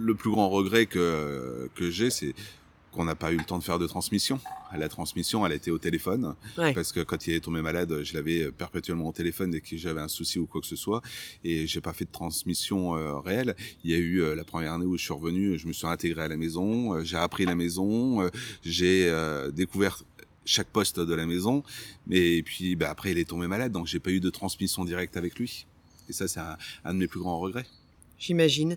le 0.08 0.14
plus 0.14 0.30
grand 0.30 0.48
regret 0.48 0.86
que 0.86 1.68
que 1.74 1.90
j'ai, 1.90 2.10
c'est 2.10 2.34
qu'on 2.92 3.04
n'a 3.04 3.14
pas 3.14 3.32
eu 3.32 3.38
le 3.38 3.44
temps 3.44 3.58
de 3.58 3.64
faire 3.64 3.78
de 3.78 3.86
transmission. 3.86 4.38
La 4.76 4.88
transmission, 4.88 5.44
elle 5.44 5.52
a 5.52 5.54
été 5.54 5.70
au 5.70 5.78
téléphone, 5.78 6.34
ouais. 6.58 6.72
parce 6.72 6.92
que 6.92 7.00
quand 7.00 7.26
il 7.26 7.34
est 7.34 7.40
tombé 7.40 7.60
malade, 7.62 8.02
je 8.02 8.14
l'avais 8.14 8.50
perpétuellement 8.52 9.08
au 9.08 9.12
téléphone 9.12 9.50
dès 9.50 9.60
que 9.60 9.76
j'avais 9.76 10.00
un 10.00 10.08
souci 10.08 10.38
ou 10.38 10.46
quoi 10.46 10.60
que 10.60 10.66
ce 10.66 10.76
soit, 10.76 11.02
et 11.44 11.66
j'ai 11.66 11.80
pas 11.80 11.92
fait 11.92 12.04
de 12.04 12.12
transmission 12.12 12.96
euh, 12.96 13.18
réelle. 13.18 13.54
Il 13.84 13.90
y 13.90 13.94
a 13.94 13.98
eu 13.98 14.22
euh, 14.22 14.34
la 14.34 14.44
première 14.44 14.72
année 14.74 14.86
où 14.86 14.96
je 14.96 15.04
suis 15.04 15.12
revenu, 15.12 15.58
je 15.58 15.66
me 15.66 15.72
suis 15.72 15.86
intégré 15.86 16.22
à 16.22 16.28
la 16.28 16.36
maison, 16.36 16.94
euh, 16.94 17.02
j'ai 17.02 17.16
appris 17.16 17.44
la 17.44 17.54
maison, 17.54 18.30
j'ai 18.64 19.12
découvert 19.54 20.02
chaque 20.44 20.68
poste 20.68 21.00
de 21.00 21.14
la 21.14 21.26
maison, 21.26 21.62
et 22.10 22.42
puis 22.42 22.76
bah, 22.76 22.90
après 22.90 23.12
il 23.12 23.18
est 23.18 23.28
tombé 23.28 23.46
malade, 23.46 23.72
donc 23.72 23.86
j'ai 23.86 24.00
pas 24.00 24.10
eu 24.10 24.20
de 24.20 24.30
transmission 24.30 24.84
directe 24.84 25.16
avec 25.16 25.38
lui. 25.38 25.66
Et 26.08 26.12
ça, 26.12 26.26
c'est 26.28 26.40
un, 26.40 26.56
un 26.84 26.94
de 26.94 26.98
mes 26.98 27.06
plus 27.06 27.20
grands 27.20 27.38
regrets. 27.38 27.66
J'imagine. 28.18 28.76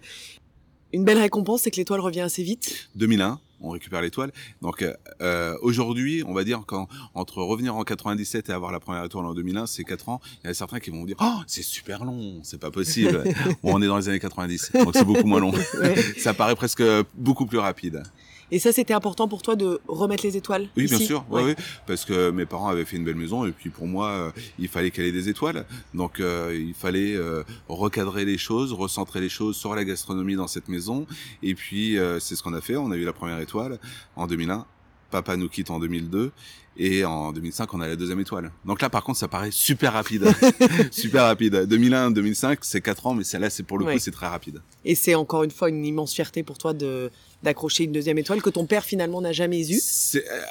Une 0.94 1.04
belle 1.04 1.18
récompense, 1.18 1.62
c'est 1.64 1.72
que 1.72 1.78
l'étoile 1.78 2.00
revient 2.00 2.22
assez 2.22 2.44
vite. 2.44 2.88
2001, 2.96 3.40
on 3.60 3.70
récupère 3.72 4.02
l'étoile. 4.02 4.32
Donc 4.62 4.86
euh, 5.22 5.58
aujourd'hui, 5.62 6.24
on 6.26 6.34
va 6.34 6.44
dire 6.44 6.64
quand 6.66 6.88
entre 7.14 7.42
revenir 7.42 7.76
en 7.76 7.84
97 7.84 8.50
et 8.50 8.54
avoir 8.54 8.72
la 8.72 8.80
première 8.80 9.04
étoile 9.04 9.26
en 9.26 9.34
2001, 9.34 9.66
c'est 9.66 9.84
4 9.84 10.10
ans. 10.10 10.22
Il 10.44 10.48
y 10.48 10.50
a 10.50 10.54
certains 10.54 10.80
qui 10.80 10.92
vont 10.92 11.04
dire 11.04 11.18
"Oh, 11.20 11.42
c'est 11.48 11.64
super 11.64 12.06
long, 12.06 12.40
c'est 12.44 12.60
pas 12.60 12.72
possible." 12.72 13.24
bon, 13.64 13.74
on 13.74 13.82
est 13.82 13.88
dans 13.88 13.98
les 13.98 14.08
années 14.08 14.20
90, 14.20 14.72
donc 14.74 14.94
c'est 14.94 15.04
beaucoup 15.04 15.28
moins 15.28 15.40
long. 15.40 15.52
ouais. 15.52 15.96
Ça 16.18 16.34
paraît 16.34 16.56
presque 16.56 16.84
beaucoup 17.16 17.46
plus 17.46 17.60
rapide. 17.60 18.04
Et 18.52 18.60
ça, 18.60 18.72
c'était 18.72 18.94
important 18.94 19.28
pour 19.28 19.42
toi 19.42 19.56
de 19.56 19.80
remettre 19.88 20.24
les 20.24 20.38
étoiles 20.38 20.68
Oui, 20.78 20.86
ici 20.86 20.98
bien 20.98 21.06
sûr. 21.06 21.26
Ouais, 21.30 21.44
ouais. 21.44 21.56
parce 21.88 22.06
que 22.06 22.30
mes 22.30 22.46
parents 22.46 22.68
avaient 22.68 22.86
fait 22.86 22.98
une 22.98 23.04
belle 23.06 23.16
maison 23.16 23.46
et 23.46 23.52
puis 23.52 23.70
pour 23.70 23.88
moi, 23.88 24.10
euh, 24.10 24.32
il 24.60 24.68
fallait 24.68 24.92
qu'elle 24.92 25.06
ait 25.06 25.12
des 25.12 25.30
étoiles. 25.30 25.66
Donc 25.94 26.20
euh, 26.20 26.56
il 26.56 26.74
fallait 26.74 27.16
euh, 27.16 27.44
recadrer 27.68 28.26
les 28.26 28.38
choses, 28.38 28.74
recentrer 28.74 29.22
les 29.22 29.30
choses 29.30 29.56
sur 29.56 29.76
la 29.76 29.84
gastronomie 29.84 30.36
dans 30.36 30.48
cette 30.48 30.68
maison. 30.68 31.08
Et 31.42 31.56
puis 31.56 31.98
c'est 32.20 32.36
ce 32.36 32.44
qu'on 32.44 32.54
a 32.54 32.62
fait. 32.62 32.76
On 32.76 32.92
a 32.92 32.96
eu 32.96 33.04
la 33.06 33.14
première 33.14 33.40
étoile 33.40 33.80
en 34.16 34.28
2001. 34.28 34.66
Papa 35.12 35.38
nous 35.38 35.50
quitte 35.50 35.70
en 35.70 35.80
2002 35.80 36.32
et 36.78 37.06
en 37.06 37.32
2005 37.32 37.74
on 37.74 37.82
a 37.82 37.88
la 37.88 37.96
deuxième 37.96 38.20
étoile. 38.20 38.52
Donc 38.66 38.82
là 38.82 38.90
par 38.90 39.04
contre 39.04 39.20
ça 39.20 39.28
paraît 39.28 39.52
super 39.52 39.94
rapide, 39.94 40.28
super 40.92 41.24
rapide. 41.24 41.66
2001, 41.68 42.12
2005 42.12 42.60
c'est 42.62 42.82
4 42.82 43.08
ans 43.08 43.14
mais 43.14 43.24
celle-là 43.24 43.50
c'est 43.50 43.64
pour 43.64 43.78
le 43.78 43.86
ouais. 43.86 43.94
coup 43.94 44.00
c'est 44.00 44.12
très 44.12 44.28
rapide. 44.28 44.62
Et 44.84 44.96
c'est 44.96 45.16
encore 45.16 45.44
une 45.44 45.52
fois 45.52 45.70
une 45.70 45.86
immense 45.86 46.14
fierté 46.14 46.44
pour 46.44 46.58
toi 46.58 46.74
de 46.74 47.12
d'accrocher 47.44 47.84
une 47.84 47.92
deuxième 47.92 48.18
étoile 48.18 48.42
que 48.42 48.50
ton 48.50 48.66
père 48.66 48.84
finalement 48.84 49.22
n'a 49.22 49.32
jamais 49.32 49.72
eu. 49.72 49.80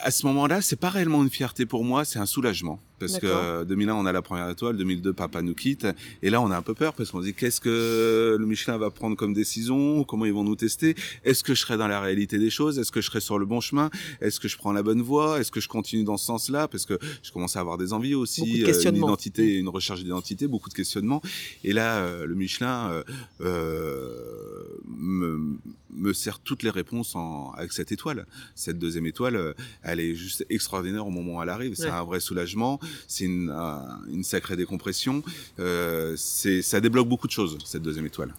À 0.02 0.10
ce 0.10 0.26
moment-là 0.26 0.60
c'est 0.60 0.76
pas 0.76 0.90
réellement 0.90 1.22
une 1.22 1.30
fierté 1.30 1.66
pour 1.66 1.84
moi, 1.84 2.04
c'est 2.04 2.18
un 2.18 2.26
soulagement 2.26 2.78
parce 2.98 3.18
que 3.18 3.64
2001 3.64 3.94
on 3.94 4.06
a 4.06 4.12
la 4.12 4.22
première 4.22 4.48
étoile, 4.48 4.76
2002 4.76 5.12
papa 5.12 5.42
nous 5.42 5.54
quitte, 5.54 5.86
et 6.22 6.30
là 6.30 6.40
on 6.40 6.50
a 6.50 6.56
un 6.56 6.62
peu 6.62 6.74
peur 6.74 6.94
parce 6.94 7.10
qu'on 7.10 7.20
se 7.20 7.26
dit 7.26 7.34
qu'est-ce 7.34 7.60
que 7.60 8.36
le 8.38 8.46
Michelin 8.46 8.78
va 8.78 8.90
prendre 8.90 9.16
comme 9.16 9.34
décision, 9.34 10.04
comment 10.04 10.24
ils 10.24 10.32
vont 10.32 10.44
nous 10.44 10.56
tester, 10.56 10.94
est-ce 11.24 11.42
que 11.44 11.54
je 11.54 11.60
serai 11.60 11.76
dans 11.76 11.88
la 11.88 12.00
réalité 12.00 12.38
des 12.38 12.50
choses, 12.50 12.78
est-ce 12.78 12.92
que 12.92 13.00
je 13.00 13.06
serai 13.06 13.20
sur 13.20 13.38
le 13.38 13.46
bon 13.46 13.60
chemin, 13.60 13.90
est-ce 14.20 14.40
que 14.40 14.48
je 14.48 14.56
prends 14.56 14.72
la 14.72 14.82
bonne 14.82 15.02
voie, 15.02 15.40
est-ce 15.40 15.50
que 15.50 15.60
je 15.60 15.68
continue 15.68 16.04
dans 16.04 16.13
ce 16.16 16.26
sens-là, 16.26 16.68
parce 16.68 16.86
que 16.86 16.98
je 17.22 17.30
commence 17.32 17.56
à 17.56 17.60
avoir 17.60 17.78
des 17.78 17.92
envies 17.92 18.14
aussi, 18.14 18.60
de 18.62 18.66
euh, 18.68 18.90
une 18.90 18.96
identité, 18.96 19.54
une 19.58 19.68
recherche 19.68 20.02
d'identité, 20.02 20.46
beaucoup 20.46 20.68
de 20.68 20.74
questionnements, 20.74 21.22
et 21.62 21.72
là 21.72 21.98
euh, 21.98 22.26
le 22.26 22.34
Michelin 22.34 23.02
euh, 23.40 24.64
me, 24.86 25.58
me 25.90 26.12
sert 26.12 26.38
toutes 26.40 26.62
les 26.62 26.70
réponses 26.70 27.14
en, 27.14 27.50
avec 27.52 27.72
cette 27.72 27.92
étoile. 27.92 28.26
Cette 28.54 28.78
deuxième 28.78 29.06
étoile, 29.06 29.54
elle 29.82 30.00
est 30.00 30.14
juste 30.14 30.44
extraordinaire 30.50 31.06
au 31.06 31.10
moment 31.10 31.38
où 31.38 31.42
elle 31.42 31.48
arrive. 31.48 31.74
C'est 31.74 31.84
Ouais. 31.84 31.90
un 31.90 32.04
vrai 32.04 32.20
soulagement, 32.20 32.80
c'est 33.08 33.24
une, 33.24 33.50
un- 33.50 34.00
une 34.10 34.24
sacrée 34.24 34.56
décompression. 34.56 35.22
Euh, 35.58 36.16
ça 36.16 36.80
débloque 36.80 37.08
beaucoup 37.08 37.26
de 37.26 37.32
choses 37.32 37.58
cette 37.64 37.82
deuxième 37.82 38.06
étoile. 38.06 38.34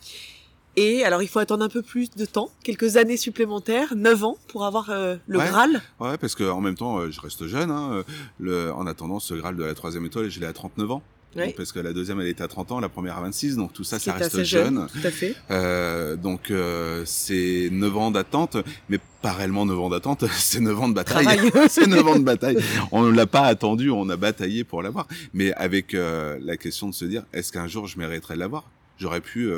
Et 0.78 1.04
alors, 1.04 1.22
il 1.22 1.28
faut 1.28 1.40
attendre 1.40 1.64
un 1.64 1.70
peu 1.70 1.82
plus 1.82 2.10
de 2.12 2.26
temps, 2.26 2.50
quelques 2.64 2.98
années 2.98 3.18
supplémentaires, 3.18 3.96
9 3.96 4.24
ans, 4.24 4.38
pour 4.48 4.66
avoir 4.66 4.90
euh, 4.90 5.16
le 5.28 5.40
Ouais. 5.40 5.48
Graal. 5.48 5.82
Ouais, 6.00 6.18
parce 6.18 6.36
que 6.36 6.44
en 6.44 6.62
même 6.62 6.76
temps, 6.76 6.98
euh, 7.00 7.12
je 7.12 7.22
reste 7.22 7.48
jeune. 7.48 7.72
Hein, 7.72 7.90
euh, 7.94 8.04
le, 8.40 8.74
en 8.74 8.86
attendant, 8.88 9.20
ce 9.20 9.34
Graal 9.34 9.56
de 9.56 9.64
la 9.64 9.74
troisième 9.74 10.06
étoile, 10.06 10.30
je 10.30 10.40
l'ai 10.40 10.46
à 10.48 10.54
39 10.54 10.92
ans. 10.92 11.04
Ouais. 11.36 11.48
Donc, 11.48 11.56
parce 11.56 11.72
que 11.74 11.80
la 11.80 11.92
deuxième, 11.92 12.22
elle 12.22 12.28
était 12.28 12.44
à 12.44 12.48
30 12.48 12.72
ans, 12.72 12.80
la 12.80 12.88
première 12.88 13.18
à 13.18 13.22
26, 13.22 13.58
donc 13.58 13.74
tout 13.74 13.84
ça, 13.84 14.00
ça 14.00 14.12
est 14.12 14.20
reste 14.20 14.44
jeune. 14.44 14.88
Tout 14.92 15.06
à 15.06 15.12
fait. 15.12 15.36
Euh, 15.52 16.16
donc 16.16 16.50
euh, 16.50 17.04
c'est 17.06 17.68
9 17.72 17.98
ans 17.98 18.12
d'attente, 18.12 18.56
mais 18.88 19.00
pas 19.22 19.34
réellement 19.34 19.66
9 19.66 19.78
ans 19.80 19.90
d'attente, 19.90 20.24
c'est 20.32 20.62
9 20.62 20.80
ans 20.80 20.88
de 20.88 20.94
bataille. 20.94 21.26
C'est 21.70 21.88
9 21.88 22.08
ans 22.08 22.20
de 22.20 22.24
bataille. 22.24 22.58
On 22.92 23.04
ne 23.04 23.12
l'a 23.12 23.28
pas 23.28 23.42
attendu, 23.42 23.90
on 23.90 24.08
a 24.10 24.16
bataillé 24.16 24.64
pour 24.64 24.82
l'avoir. 24.82 25.08
Mais 25.34 25.52
avec 25.54 25.94
euh, 25.94 26.38
la 26.42 26.56
question 26.56 26.88
de 26.88 26.94
se 26.94 27.04
dire, 27.04 27.24
est-ce 27.34 27.52
qu'un 27.52 27.68
jour 27.68 27.88
je 27.88 27.98
mériterais 27.98 28.36
de 28.36 28.40
l'avoir? 28.40 28.64
J'aurais 28.98 29.20
pu 29.20 29.52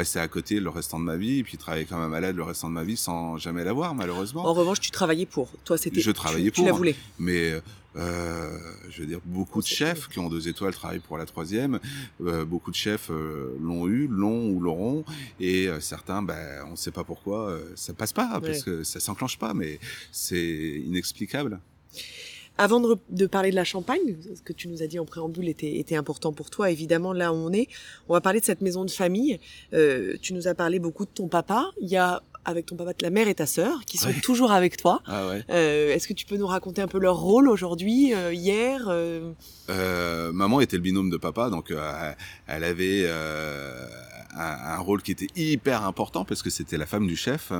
passer 0.00 0.18
à 0.18 0.28
côté 0.28 0.60
le 0.60 0.70
restant 0.70 0.98
de 0.98 1.04
ma 1.04 1.18
vie, 1.18 1.40
et 1.40 1.42
puis 1.42 1.58
travailler 1.58 1.84
comme 1.84 2.00
un 2.00 2.08
malade 2.08 2.34
le 2.34 2.42
restant 2.42 2.70
de 2.70 2.74
ma 2.74 2.84
vie 2.84 2.96
sans 2.96 3.36
jamais 3.36 3.64
l'avoir, 3.64 3.94
malheureusement. 3.94 4.46
En 4.46 4.54
revanche, 4.54 4.80
tu 4.80 4.90
travaillais 4.90 5.26
pour. 5.26 5.52
Toi, 5.64 5.76
c'était. 5.76 6.00
Je 6.00 6.10
travaillais 6.10 6.50
tu, 6.50 6.52
Tu 6.52 6.60
pour. 6.62 6.66
la 6.68 6.72
voulais. 6.72 6.96
Mais 7.18 7.60
euh, 7.96 8.58
je 8.88 9.02
veux 9.02 9.06
dire, 9.06 9.20
beaucoup 9.26 9.60
de 9.60 9.66
chefs 9.66 10.08
qui 10.08 10.18
ont 10.18 10.30
deux 10.30 10.48
étoiles 10.48 10.74
travaillent 10.74 11.00
pour 11.00 11.18
la 11.18 11.26
troisième. 11.26 11.80
Euh, 12.24 12.46
beaucoup 12.46 12.70
de 12.70 12.76
chefs 12.76 13.10
euh, 13.10 13.54
l'ont 13.60 13.86
eu, 13.88 14.06
l'ont 14.06 14.48
ou 14.48 14.58
l'auront. 14.58 15.04
Et 15.38 15.68
certains, 15.80 16.22
ben, 16.22 16.64
on 16.66 16.70
ne 16.70 16.76
sait 16.76 16.92
pas 16.92 17.04
pourquoi, 17.04 17.58
ça 17.74 17.92
passe 17.92 18.14
pas, 18.14 18.40
parce 18.40 18.62
que 18.62 18.82
ça 18.82 19.00
s'enclenche 19.00 19.38
pas, 19.38 19.52
mais 19.52 19.78
c'est 20.12 20.82
inexplicable. 20.86 21.60
Avant 22.58 22.80
de, 22.80 22.98
de 23.08 23.26
parler 23.26 23.50
de 23.50 23.56
la 23.56 23.64
Champagne, 23.64 24.16
ce 24.34 24.42
que 24.42 24.52
tu 24.52 24.68
nous 24.68 24.82
as 24.82 24.86
dit 24.86 24.98
en 24.98 25.06
préambule 25.06 25.48
était, 25.48 25.76
était 25.76 25.96
important 25.96 26.32
pour 26.32 26.50
toi, 26.50 26.70
évidemment, 26.70 27.12
là 27.12 27.32
où 27.32 27.36
on 27.36 27.52
est, 27.52 27.68
on 28.08 28.12
va 28.12 28.20
parler 28.20 28.40
de 28.40 28.44
cette 28.44 28.60
maison 28.60 28.84
de 28.84 28.90
famille. 28.90 29.40
Euh, 29.72 30.16
tu 30.20 30.34
nous 30.34 30.46
as 30.46 30.54
parlé 30.54 30.78
beaucoup 30.78 31.06
de 31.06 31.10
ton 31.10 31.28
papa. 31.28 31.70
Il 31.80 31.88
y 31.88 31.96
a, 31.96 32.22
avec 32.44 32.66
ton 32.66 32.76
papa, 32.76 32.94
ta 32.94 33.10
mère 33.10 33.28
et 33.28 33.34
ta 33.34 33.46
sœur, 33.46 33.84
qui 33.84 33.98
sont 33.98 34.08
Ouais. 34.08 34.20
toujours 34.22 34.50
avec 34.52 34.76
toi. 34.76 35.02
Ah 35.06 35.28
ouais. 35.28 35.44
Euh, 35.50 35.94
Est-ce 35.94 36.08
que 36.08 36.14
tu 36.14 36.24
peux 36.26 36.36
nous 36.36 36.46
raconter 36.46 36.80
un 36.82 36.88
peu 36.88 36.98
leur 36.98 37.16
rôle 37.18 37.48
aujourd'hui, 37.48 38.14
euh, 38.14 38.32
hier 38.32 38.84
euh, 38.88 39.32
Euh, 39.68 40.32
maman 40.32 40.60
était 40.60 40.76
le 40.76 40.82
binôme 40.82 41.10
de 41.10 41.16
papa, 41.16 41.50
donc 41.50 41.70
euh, 41.70 42.12
elle 42.46 42.64
avait 42.64 43.02
euh, 43.04 43.86
un, 44.34 44.40
un 44.74 44.78
rôle 44.78 45.02
qui 45.02 45.12
était 45.12 45.28
hyper 45.36 45.84
important 45.84 46.24
parce 46.24 46.42
que 46.42 46.50
c'était 46.50 46.78
la 46.78 46.86
femme 46.86 47.06
du 47.06 47.14
chef. 47.16 47.52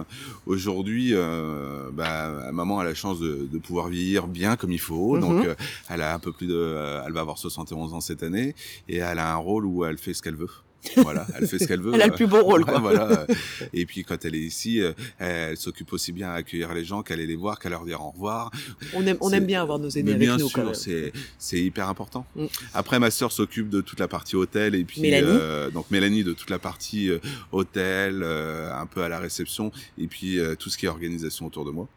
Aujourd'hui, 0.47 1.11
euh, 1.15 1.91
bah, 1.93 2.51
maman 2.53 2.79
a 2.81 2.85
la 2.85 2.95
chance 2.95 3.21
de, 3.21 3.47
de 3.51 3.59
pouvoir 3.59 3.89
vieillir 3.89 4.27
bien 4.27 4.57
comme 4.57 4.73
il 4.73 4.81
faut, 4.81 5.15
Mhm. 5.17 5.21
donc 5.21 5.47
elle 5.89 6.01
a 6.03 6.15
un 6.15 6.19
peu 6.19 6.33
plus 6.33 6.47
de, 6.47 7.03
elle 7.07 7.13
va 7.13 7.21
avoir 7.21 7.39
71 7.39 7.93
ans 7.95 8.01
cette 8.01 8.23
année 8.23 8.55
et 8.89 8.97
elle 8.97 9.19
a 9.19 9.33
un 9.33 9.37
rôle 9.37 9.67
où 9.67 9.85
elle 9.85 9.99
fait 9.99 10.15
ce 10.15 10.23
qu'elle 10.23 10.37
veut. 10.37 10.51
Voilà, 10.97 11.27
elle 11.39 11.47
fait 11.47 11.59
ce 11.59 11.67
qu'elle 11.67 11.81
veut. 11.81 11.93
Elle 11.95 12.03
a 12.03 12.07
le 12.07 12.15
plus 12.15 12.27
beau 12.27 12.43
rôle, 12.43 12.65
quoi. 12.67 12.79
voilà. 12.79 13.27
Et 13.73 13.85
puis 13.87 14.03
quand 14.05 14.25
elle 14.25 14.35
est 14.35 14.39
ici, 14.41 14.81
euh, 14.81 14.93
elle 15.19 15.57
s'occupe 15.57 15.93
aussi 15.93 16.11
bien 16.13 16.31
à 16.31 16.35
accueillir 16.35 16.73
les 16.73 16.85
gens 16.85 17.03
qu'à 17.03 17.15
aller 17.15 17.27
les 17.27 17.37
voir, 17.37 17.59
qu'à 17.59 17.69
leur 17.69 17.85
dire 17.85 18.01
au 18.01 18.11
revoir. 18.11 18.51
On 18.95 19.07
aime, 19.07 19.19
on 19.21 19.31
aime 19.31 19.45
bien 19.45 19.61
avoir 19.63 19.79
nos 19.79 19.91
aînés 19.91 20.13
avec 20.13 20.21
bien 20.23 20.39
nous, 20.39 20.49
quand 20.49 20.73
sûr, 20.73 20.77
c'est 20.77 21.13
c'est 21.39 21.59
hyper 21.61 21.89
important. 21.89 22.25
Mm. 22.35 22.47
Après, 22.75 22.99
ma 22.99 23.11
sœur 23.11 23.31
s'occupe 23.31 23.69
de 23.69 23.81
toute 23.83 24.01
la 24.01 24.09
partie 24.09 24.37
hôtel 24.37 24.75
et 24.75 24.85
puis 24.85 25.01
Mélanie. 25.03 25.29
euh, 25.31 25.71
donc 25.71 25.91
Mélanie 25.91 26.25
de 26.25 26.33
toute 26.33 26.51
la 26.51 26.59
partie 26.59 27.11
euh, 27.11 27.19
hôtel, 27.53 28.23
euh, 28.23 28.73
un 28.75 28.87
peu 28.87 29.03
à 29.03 29.09
la 29.09 29.19
réception 29.19 29.73
et 29.99 30.07
puis 30.07 30.39
euh, 30.39 30.55
tout 30.55 30.71
ce 30.71 30.79
qui 30.79 30.87
est 30.87 30.89
organisation 30.89 31.47
autour 31.47 31.65
de 31.67 31.71
moi. 31.71 31.89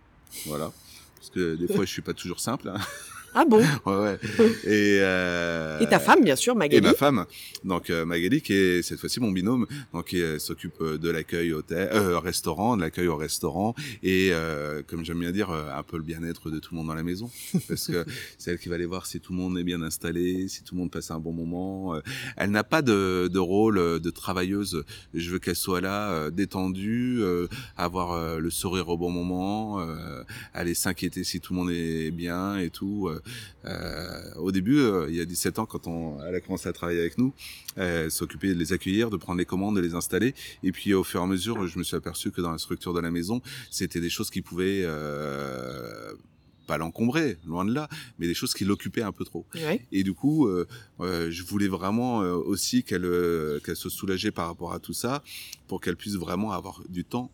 Voilà. 0.45 0.71
Parce 1.15 1.29
que 1.29 1.55
des 1.55 1.67
fois, 1.73 1.85
je 1.85 1.91
suis 1.91 2.01
pas 2.01 2.13
toujours 2.13 2.39
simple. 2.41 2.67
hein. 2.67 2.79
Ah 3.35 3.45
bon? 3.45 3.61
Ouais, 3.85 3.95
ouais. 3.97 4.19
Et, 4.65 4.99
euh, 5.01 5.79
Et 5.79 5.87
ta 5.87 5.99
femme, 5.99 6.23
bien 6.23 6.35
sûr, 6.35 6.53
et 6.53 6.57
Magali. 6.57 6.81
ma 6.85 6.93
femme, 6.93 7.25
donc 7.63 7.89
euh, 7.89 8.05
Magali, 8.05 8.41
qui 8.41 8.53
est 8.53 8.81
cette 8.83 8.99
fois-ci 8.99 9.19
mon 9.19 9.31
binôme, 9.31 9.65
donc 9.93 10.07
qui 10.07 10.21
s'occupe 10.39 10.79
euh, 10.81 10.97
de 10.97 11.09
l'accueil 11.09 11.51
hôtel, 11.53 11.89
euh, 11.93 12.19
restaurant, 12.19 12.77
de 12.77 12.81
l'accueil 12.81 13.07
au 13.07 13.15
restaurant, 13.15 13.73
et 14.03 14.29
euh, 14.31 14.81
comme 14.85 15.03
j'aime 15.05 15.19
bien 15.19 15.31
dire, 15.31 15.49
euh, 15.49 15.69
un 15.75 15.83
peu 15.83 15.97
le 15.97 16.03
bien-être 16.03 16.51
de 16.51 16.59
tout 16.59 16.73
le 16.73 16.77
monde 16.77 16.87
dans 16.87 16.95
la 16.95 17.03
maison, 17.03 17.29
parce 17.67 17.87
que 17.87 18.05
c'est 18.37 18.51
elle 18.51 18.59
qui 18.59 18.69
va 18.69 18.75
aller 18.75 18.85
voir 18.85 19.05
si 19.05 19.19
tout 19.19 19.33
le 19.33 19.39
monde 19.39 19.57
est 19.57 19.63
bien 19.63 19.81
installé, 19.81 20.47
si 20.47 20.63
tout 20.63 20.75
le 20.75 20.81
monde 20.81 20.91
passe 20.91 21.09
un 21.11 21.19
bon 21.19 21.33
moment. 21.33 21.95
Elle 22.37 22.51
n'a 22.51 22.63
pas 22.63 22.81
de, 22.81 23.27
de 23.31 23.39
rôle 23.39 23.99
de 23.99 24.09
travailleuse. 24.09 24.83
Je 25.13 25.29
veux 25.31 25.39
qu'elle 25.39 25.55
soit 25.55 25.81
là, 25.81 26.29
détendue, 26.29 27.17
euh, 27.21 27.47
avoir 27.77 28.39
le 28.39 28.49
sourire 28.49 28.89
au 28.89 28.97
bon 28.97 29.09
moment, 29.09 29.79
euh, 29.81 30.23
aller 30.53 30.73
s'inquiéter 30.73 31.23
si 31.23 31.39
tout 31.39 31.53
le 31.53 31.59
monde 31.59 31.71
est 31.71 32.11
bien 32.11 32.57
et 32.57 32.69
tout. 32.69 33.09
Euh. 33.65 34.33
Au 34.35 34.51
début, 34.51 34.79
euh, 34.79 35.07
il 35.09 35.15
y 35.15 35.21
a 35.21 35.25
17 35.25 35.59
ans, 35.59 35.65
quand 35.65 35.87
on, 35.87 36.21
elle 36.23 36.35
a 36.35 36.39
commencé 36.39 36.67
à 36.69 36.73
travailler 36.73 36.99
avec 36.99 37.17
nous, 37.17 37.33
elle 37.75 38.11
s'occupait 38.11 38.49
de 38.49 38.59
les 38.59 38.73
accueillir, 38.73 39.09
de 39.09 39.17
prendre 39.17 39.39
les 39.39 39.45
commandes, 39.45 39.75
de 39.75 39.81
les 39.81 39.95
installer. 39.95 40.33
Et 40.63 40.71
puis, 40.71 40.93
au 40.93 41.03
fur 41.03 41.21
et 41.21 41.23
à 41.23 41.27
mesure, 41.27 41.67
je 41.67 41.77
me 41.77 41.83
suis 41.83 41.95
aperçu 41.95 42.31
que 42.31 42.41
dans 42.41 42.51
la 42.51 42.57
structure 42.57 42.93
de 42.93 42.99
la 42.99 43.11
maison, 43.11 43.41
c'était 43.71 43.99
des 43.99 44.09
choses 44.09 44.29
qui 44.29 44.41
pouvaient 44.41 44.83
euh, 44.83 46.13
pas 46.65 46.77
l'encombrer, 46.77 47.37
loin 47.45 47.65
de 47.65 47.73
là, 47.73 47.87
mais 48.19 48.27
des 48.27 48.33
choses 48.33 48.53
qui 48.53 48.65
l'occupaient 48.65 49.01
un 49.01 49.11
peu 49.11 49.25
trop. 49.25 49.45
Et 49.91 50.03
du 50.03 50.13
coup, 50.13 50.47
euh, 50.47 50.67
euh, 50.99 51.29
je 51.29 51.43
voulais 51.43 51.67
vraiment 51.67 52.21
euh, 52.21 52.33
aussi 52.33 52.83
qu'elle 52.83 53.09
qu'elle 53.63 53.75
se 53.75 53.89
soulageait 53.89 54.31
par 54.31 54.47
rapport 54.47 54.73
à 54.73 54.79
tout 54.79 54.93
ça, 54.93 55.23
pour 55.67 55.81
qu'elle 55.81 55.95
puisse 55.95 56.15
vraiment 56.15 56.51
avoir 56.51 56.81
du 56.89 57.03
temps 57.03 57.31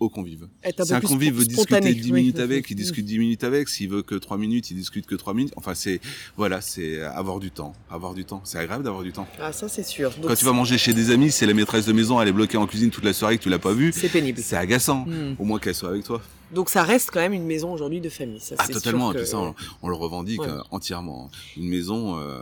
aux 0.00 0.08
convives. 0.08 0.48
Être 0.62 0.80
un 0.80 0.84
C'est 0.84 0.94
un 0.94 1.00
convive 1.00 1.34
veut 1.34 1.44
discuter 1.44 1.62
spontané, 1.62 1.94
10 1.94 2.12
oui. 2.12 2.12
minutes 2.12 2.38
avec, 2.38 2.70
il 2.70 2.74
discute 2.74 3.04
10 3.04 3.18
minutes 3.18 3.44
avec. 3.44 3.68
S'il 3.68 3.88
veut 3.88 4.02
que 4.02 4.14
3 4.14 4.38
minutes, 4.38 4.70
il 4.70 4.76
discute 4.76 5.06
que 5.06 5.14
3 5.14 5.34
minutes. 5.34 5.52
Enfin, 5.56 5.74
c'est 5.74 6.00
voilà, 6.36 6.60
c'est 6.60 7.00
avoir 7.00 7.38
du 7.40 7.50
temps, 7.50 7.74
avoir 7.90 8.14
du 8.14 8.24
temps. 8.24 8.40
C'est 8.44 8.58
agréable 8.58 8.84
d'avoir 8.84 9.02
du 9.02 9.12
temps. 9.12 9.26
Ah, 9.40 9.52
ça, 9.52 9.68
c'est 9.68 9.82
sûr. 9.82 10.10
Donc, 10.10 10.26
Quand 10.28 10.34
tu 10.34 10.44
vas 10.44 10.52
manger 10.52 10.78
chez 10.78 10.94
des 10.94 11.10
amis, 11.10 11.30
c'est 11.30 11.46
la 11.46 11.54
maîtresse 11.54 11.86
de 11.86 11.92
maison, 11.92 12.20
elle 12.20 12.28
est 12.28 12.32
bloquée 12.32 12.56
en 12.56 12.66
cuisine 12.66 12.90
toute 12.90 13.04
la 13.04 13.12
soirée 13.12 13.38
que 13.38 13.42
tu 13.42 13.48
l'as 13.48 13.58
pas 13.58 13.72
vue. 13.72 13.92
C'est 13.94 14.08
pénible. 14.08 14.40
C'est 14.42 14.56
agaçant. 14.56 15.06
Hmm. 15.06 15.34
Au 15.38 15.44
moins 15.44 15.58
qu'elle 15.58 15.74
soit 15.74 15.90
avec 15.90 16.04
toi. 16.04 16.22
Donc, 16.52 16.70
ça 16.70 16.82
reste 16.82 17.10
quand 17.12 17.20
même 17.20 17.34
une 17.34 17.44
maison 17.44 17.72
aujourd'hui 17.72 18.00
de 18.00 18.08
famille. 18.08 18.40
Ça, 18.40 18.54
Ah, 18.58 18.64
c'est 18.66 18.72
totalement. 18.72 19.12
que- 19.12 19.24
ça, 19.24 19.38
on, 19.38 19.54
on 19.82 19.88
le 19.88 19.94
revendique 19.94 20.40
Ouais. 20.40 20.48
euh, 20.48 20.60
entièrement. 20.70 21.30
Une 21.56 21.68
maison 21.68 22.18
euh, 22.18 22.40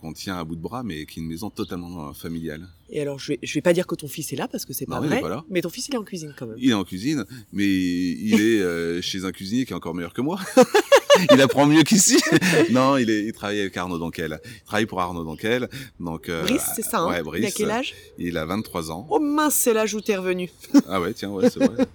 qu'on 0.00 0.12
tient 0.12 0.36
à 0.36 0.44
bout 0.44 0.56
de 0.56 0.60
bras, 0.60 0.82
mais 0.82 1.06
qui 1.06 1.20
est 1.20 1.22
une 1.22 1.28
maison 1.28 1.48
totalement 1.48 2.08
euh, 2.08 2.12
familiale. 2.12 2.68
Et 2.90 3.00
alors, 3.00 3.18
je 3.18 3.32
vais, 3.32 3.38
je 3.42 3.54
vais 3.54 3.62
pas 3.62 3.72
dire 3.72 3.86
que 3.86 3.94
ton 3.94 4.08
fils 4.08 4.32
est 4.32 4.36
là 4.36 4.46
parce 4.46 4.64
que 4.66 4.72
c'est 4.72 4.86
Non, 4.88 4.98
pas 4.98 5.02
il 5.02 5.06
est 5.06 5.08
vrai. 5.08 5.20
pas 5.22 5.28
là. 5.28 5.44
Mais 5.48 5.60
ton 5.62 5.70
fils, 5.70 5.88
il 5.88 5.94
est 5.94 5.98
en 5.98 6.04
cuisine 6.04 6.34
quand 6.38 6.46
même. 6.46 6.56
Il 6.58 6.70
est 6.70 6.74
en 6.74 6.84
cuisine, 6.84 7.24
mais 7.52 7.64
il 7.66 8.34
est 8.40 8.60
euh, 8.60 9.00
chez 9.00 9.24
un 9.24 9.32
cuisinier 9.32 9.64
qui 9.64 9.72
est 9.72 9.76
encore 9.76 9.94
meilleur 9.94 10.12
que 10.12 10.20
moi. 10.20 10.38
il 11.32 11.40
apprend 11.40 11.66
mieux 11.66 11.82
qu'ici. 11.82 12.16
non, 12.70 12.96
il, 12.96 13.10
est, 13.10 13.24
il 13.24 13.32
travaille 13.32 13.60
avec 13.60 13.76
Arnaud 13.76 13.98
Donquel. 13.98 14.40
Il 14.44 14.62
travaille 14.64 14.86
pour 14.86 15.00
Arnaud 15.00 15.24
Donquel. 15.24 15.68
Donc, 16.00 16.28
euh, 16.28 16.42
Brice, 16.42 16.62
c'est 16.74 16.82
ça, 16.82 17.00
hein 17.00 17.08
Ouais, 17.08 17.16
Il 17.16 17.20
a 17.20 17.22
Brice. 17.22 17.54
quel 17.54 17.70
âge? 17.70 17.94
Il 18.18 18.36
a 18.38 18.44
23 18.46 18.90
ans. 18.90 19.06
Oh 19.10 19.18
mince, 19.18 19.54
c'est 19.54 19.72
l'âge 19.72 19.94
où 19.94 20.00
t'es 20.00 20.16
revenu. 20.16 20.50
Ah 20.88 21.00
ouais, 21.00 21.12
tiens, 21.14 21.30
ouais, 21.30 21.50
c'est 21.50 21.58
vrai. 21.64 21.86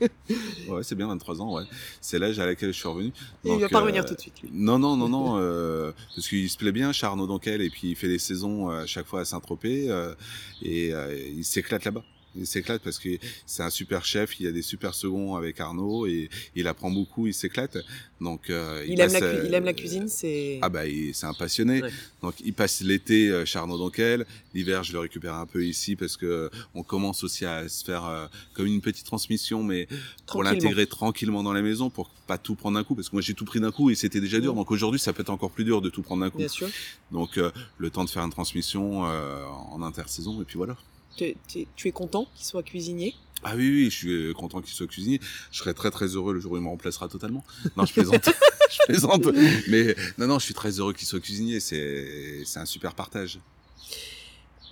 Ouais, 0.68 0.84
c'est 0.84 0.96
bien 0.96 1.08
23 1.08 1.42
ans, 1.42 1.56
ouais. 1.56 1.64
C'est 2.02 2.20
l'âge 2.20 2.40
à 2.40 2.46
laquelle 2.46 2.74
je 2.74 2.78
suis 2.80 2.88
revenu. 2.88 3.12
il 3.46 3.52
va 3.52 3.58
Donc, 3.60 3.70
pas 3.72 3.78
euh, 3.80 3.82
revenir 3.82 4.06
tout 4.06 4.16
de 4.16 4.20
suite, 4.20 4.42
lui. 4.42 4.50
Non, 4.54 4.78
non, 4.80 4.98
non, 4.98 5.08
non, 5.08 5.38
euh, 5.40 5.92
parce 6.16 6.28
qu'il 6.28 6.50
se 6.50 6.58
plaît 6.58 6.72
bien 6.72 6.92
chez 6.92 7.06
Arnaud 7.06 7.28
Donquel 7.28 7.62
et 7.62 7.70
puis 7.70 7.90
il 7.92 7.96
fait 7.96 8.08
des 8.10 8.20
saisons 8.20 8.70
euh, 8.70 8.84
à 8.84 8.86
chaque 8.86 9.06
fois 9.08 9.22
à 9.22 9.26
Saint-Tropez 9.26 9.86
euh, 9.90 10.14
et 10.62 10.94
euh, 10.94 11.16
il 11.36 11.46
s'éclate 11.46 11.86
là-bas. 11.86 12.04
Il 12.36 12.48
s'éclate 12.48 12.82
parce 12.82 12.98
que 12.98 13.10
c'est 13.46 13.62
un 13.64 13.70
super 13.70 14.06
chef, 14.06 14.40
il 14.40 14.46
y 14.46 14.48
a 14.50 14.54
des 14.54 14.62
super 14.62 14.94
seconds 14.96 15.36
avec 15.36 15.60
Arnaud 15.60 16.06
et 16.08 16.30
il 16.56 16.66
apprend 16.68 16.90
beaucoup, 16.90 17.28
il 17.28 17.34
s'éclate. 17.34 17.78
Donc 18.22 18.50
euh, 18.50 18.86
Il, 18.88 19.00
aime 19.02 19.12
la, 19.12 19.20
passe, 19.20 19.30
euh, 19.30 19.44
il 19.48 19.54
aime 19.54 19.66
la 19.66 19.74
cuisine, 19.74 20.08
c'est. 20.08 20.60
Ah 20.62 20.70
bah 20.70 20.88
il- 20.88 21.14
c'est 21.14 21.26
un 21.26 21.34
passionné. 21.34 21.82
Ouais. 21.82 21.90
Donc 22.22 22.36
il 22.46 22.54
passe 22.54 22.82
l'été 22.82 23.30
euh, 23.30 23.44
chez 23.46 23.60
Arnaud 23.60 23.78
Donquel, 23.78 24.26
l'hiver 24.54 24.84
je 24.84 24.94
le 24.94 25.00
récupère 25.00 25.34
un 25.36 25.46
peu 25.46 25.66
ici 25.66 25.96
parce 25.96 26.16
que 26.18 26.26
euh, 26.26 26.50
on 26.74 26.84
commence 26.84 27.24
aussi 27.24 27.46
à 27.46 27.68
se 27.68 27.84
faire 27.84 28.06
euh, 28.06 28.28
comme 28.54 28.68
une 28.68 28.80
petite 28.82 29.06
transmission 29.06 29.64
mais 29.64 29.88
pour 30.28 30.44
l'intégrer 30.44 30.88
tranquillement 30.88 31.44
dans 31.44 31.54
la 31.54 31.62
maison 31.62 31.90
pour 31.90 32.10
pas 32.28 32.38
tout 32.38 32.56
prendre 32.56 32.78
d'un 32.78 32.84
coup 32.86 32.96
parce 32.96 33.10
que 33.10 33.16
moi 33.16 33.22
j'ai 33.22 33.34
tout 33.34 33.44
pris 33.46 33.60
d'un 33.60 33.72
coup 33.72 33.90
et 33.90 33.96
c'était 33.96 34.22
déjà 34.22 34.40
dur 34.40 34.54
donc 34.54 34.72
aujourd'hui 34.72 35.00
ça 35.00 35.12
peut 35.14 35.22
être 35.22 35.30
encore 35.32 35.52
plus 35.52 35.66
dur 35.66 35.82
de 35.82 35.90
tout 35.90 36.02
prendre 36.02 36.22
d'un 36.24 36.30
coup. 36.30 36.38
Bien 36.38 36.48
sûr. 36.48 36.70
Donc 37.12 37.38
euh, 37.38 37.52
le 37.78 37.90
temps 37.90 38.06
de 38.06 38.10
faire 38.10 38.24
une 38.24 38.32
transmission 38.32 39.06
euh, 39.06 39.44
en 39.72 39.82
intersaison 39.82 40.42
et 40.42 40.46
puis 40.46 40.58
voilà. 40.58 40.78
Tu, 41.18 41.36
tu- 41.48 41.68
tu 41.76 41.88
es 41.88 41.92
content 41.92 42.28
qu'il 42.36 42.46
soit 42.46 42.64
cuisinier? 42.64 43.16
Ah 43.44 43.54
oui 43.56 43.70
oui, 43.70 43.86
je 43.90 43.96
suis 43.96 44.12
euh, 44.12 44.34
content 44.34 44.62
qu'il 44.62 44.74
soit 44.74 44.86
cuisinier. 44.88 45.20
Je 45.52 45.58
serais 45.60 45.74
très 45.74 45.90
très 45.92 46.06
heureux 46.08 46.34
le 46.34 46.40
jour 46.40 46.52
où 46.52 46.58
il 46.58 46.62
me 46.64 46.68
remplacera 46.68 47.08
totalement. 47.08 47.44
Non, 47.76 47.86
je 47.86 47.94
plaisante. 47.94 48.30
je 48.72 48.78
plaisante. 48.86 49.26
Mais 49.68 49.96
non, 50.20 50.28
non, 50.28 50.38
je 50.40 50.46
suis 50.46 50.54
très 50.54 50.80
heureux 50.80 50.94
qu'il 50.94 51.08
soit 51.08 51.20
cuisinier. 51.20 51.60
C'est, 51.60 52.44
c'est 52.46 52.60
un 52.60 52.66
super 52.66 52.94
partage. 52.94 53.40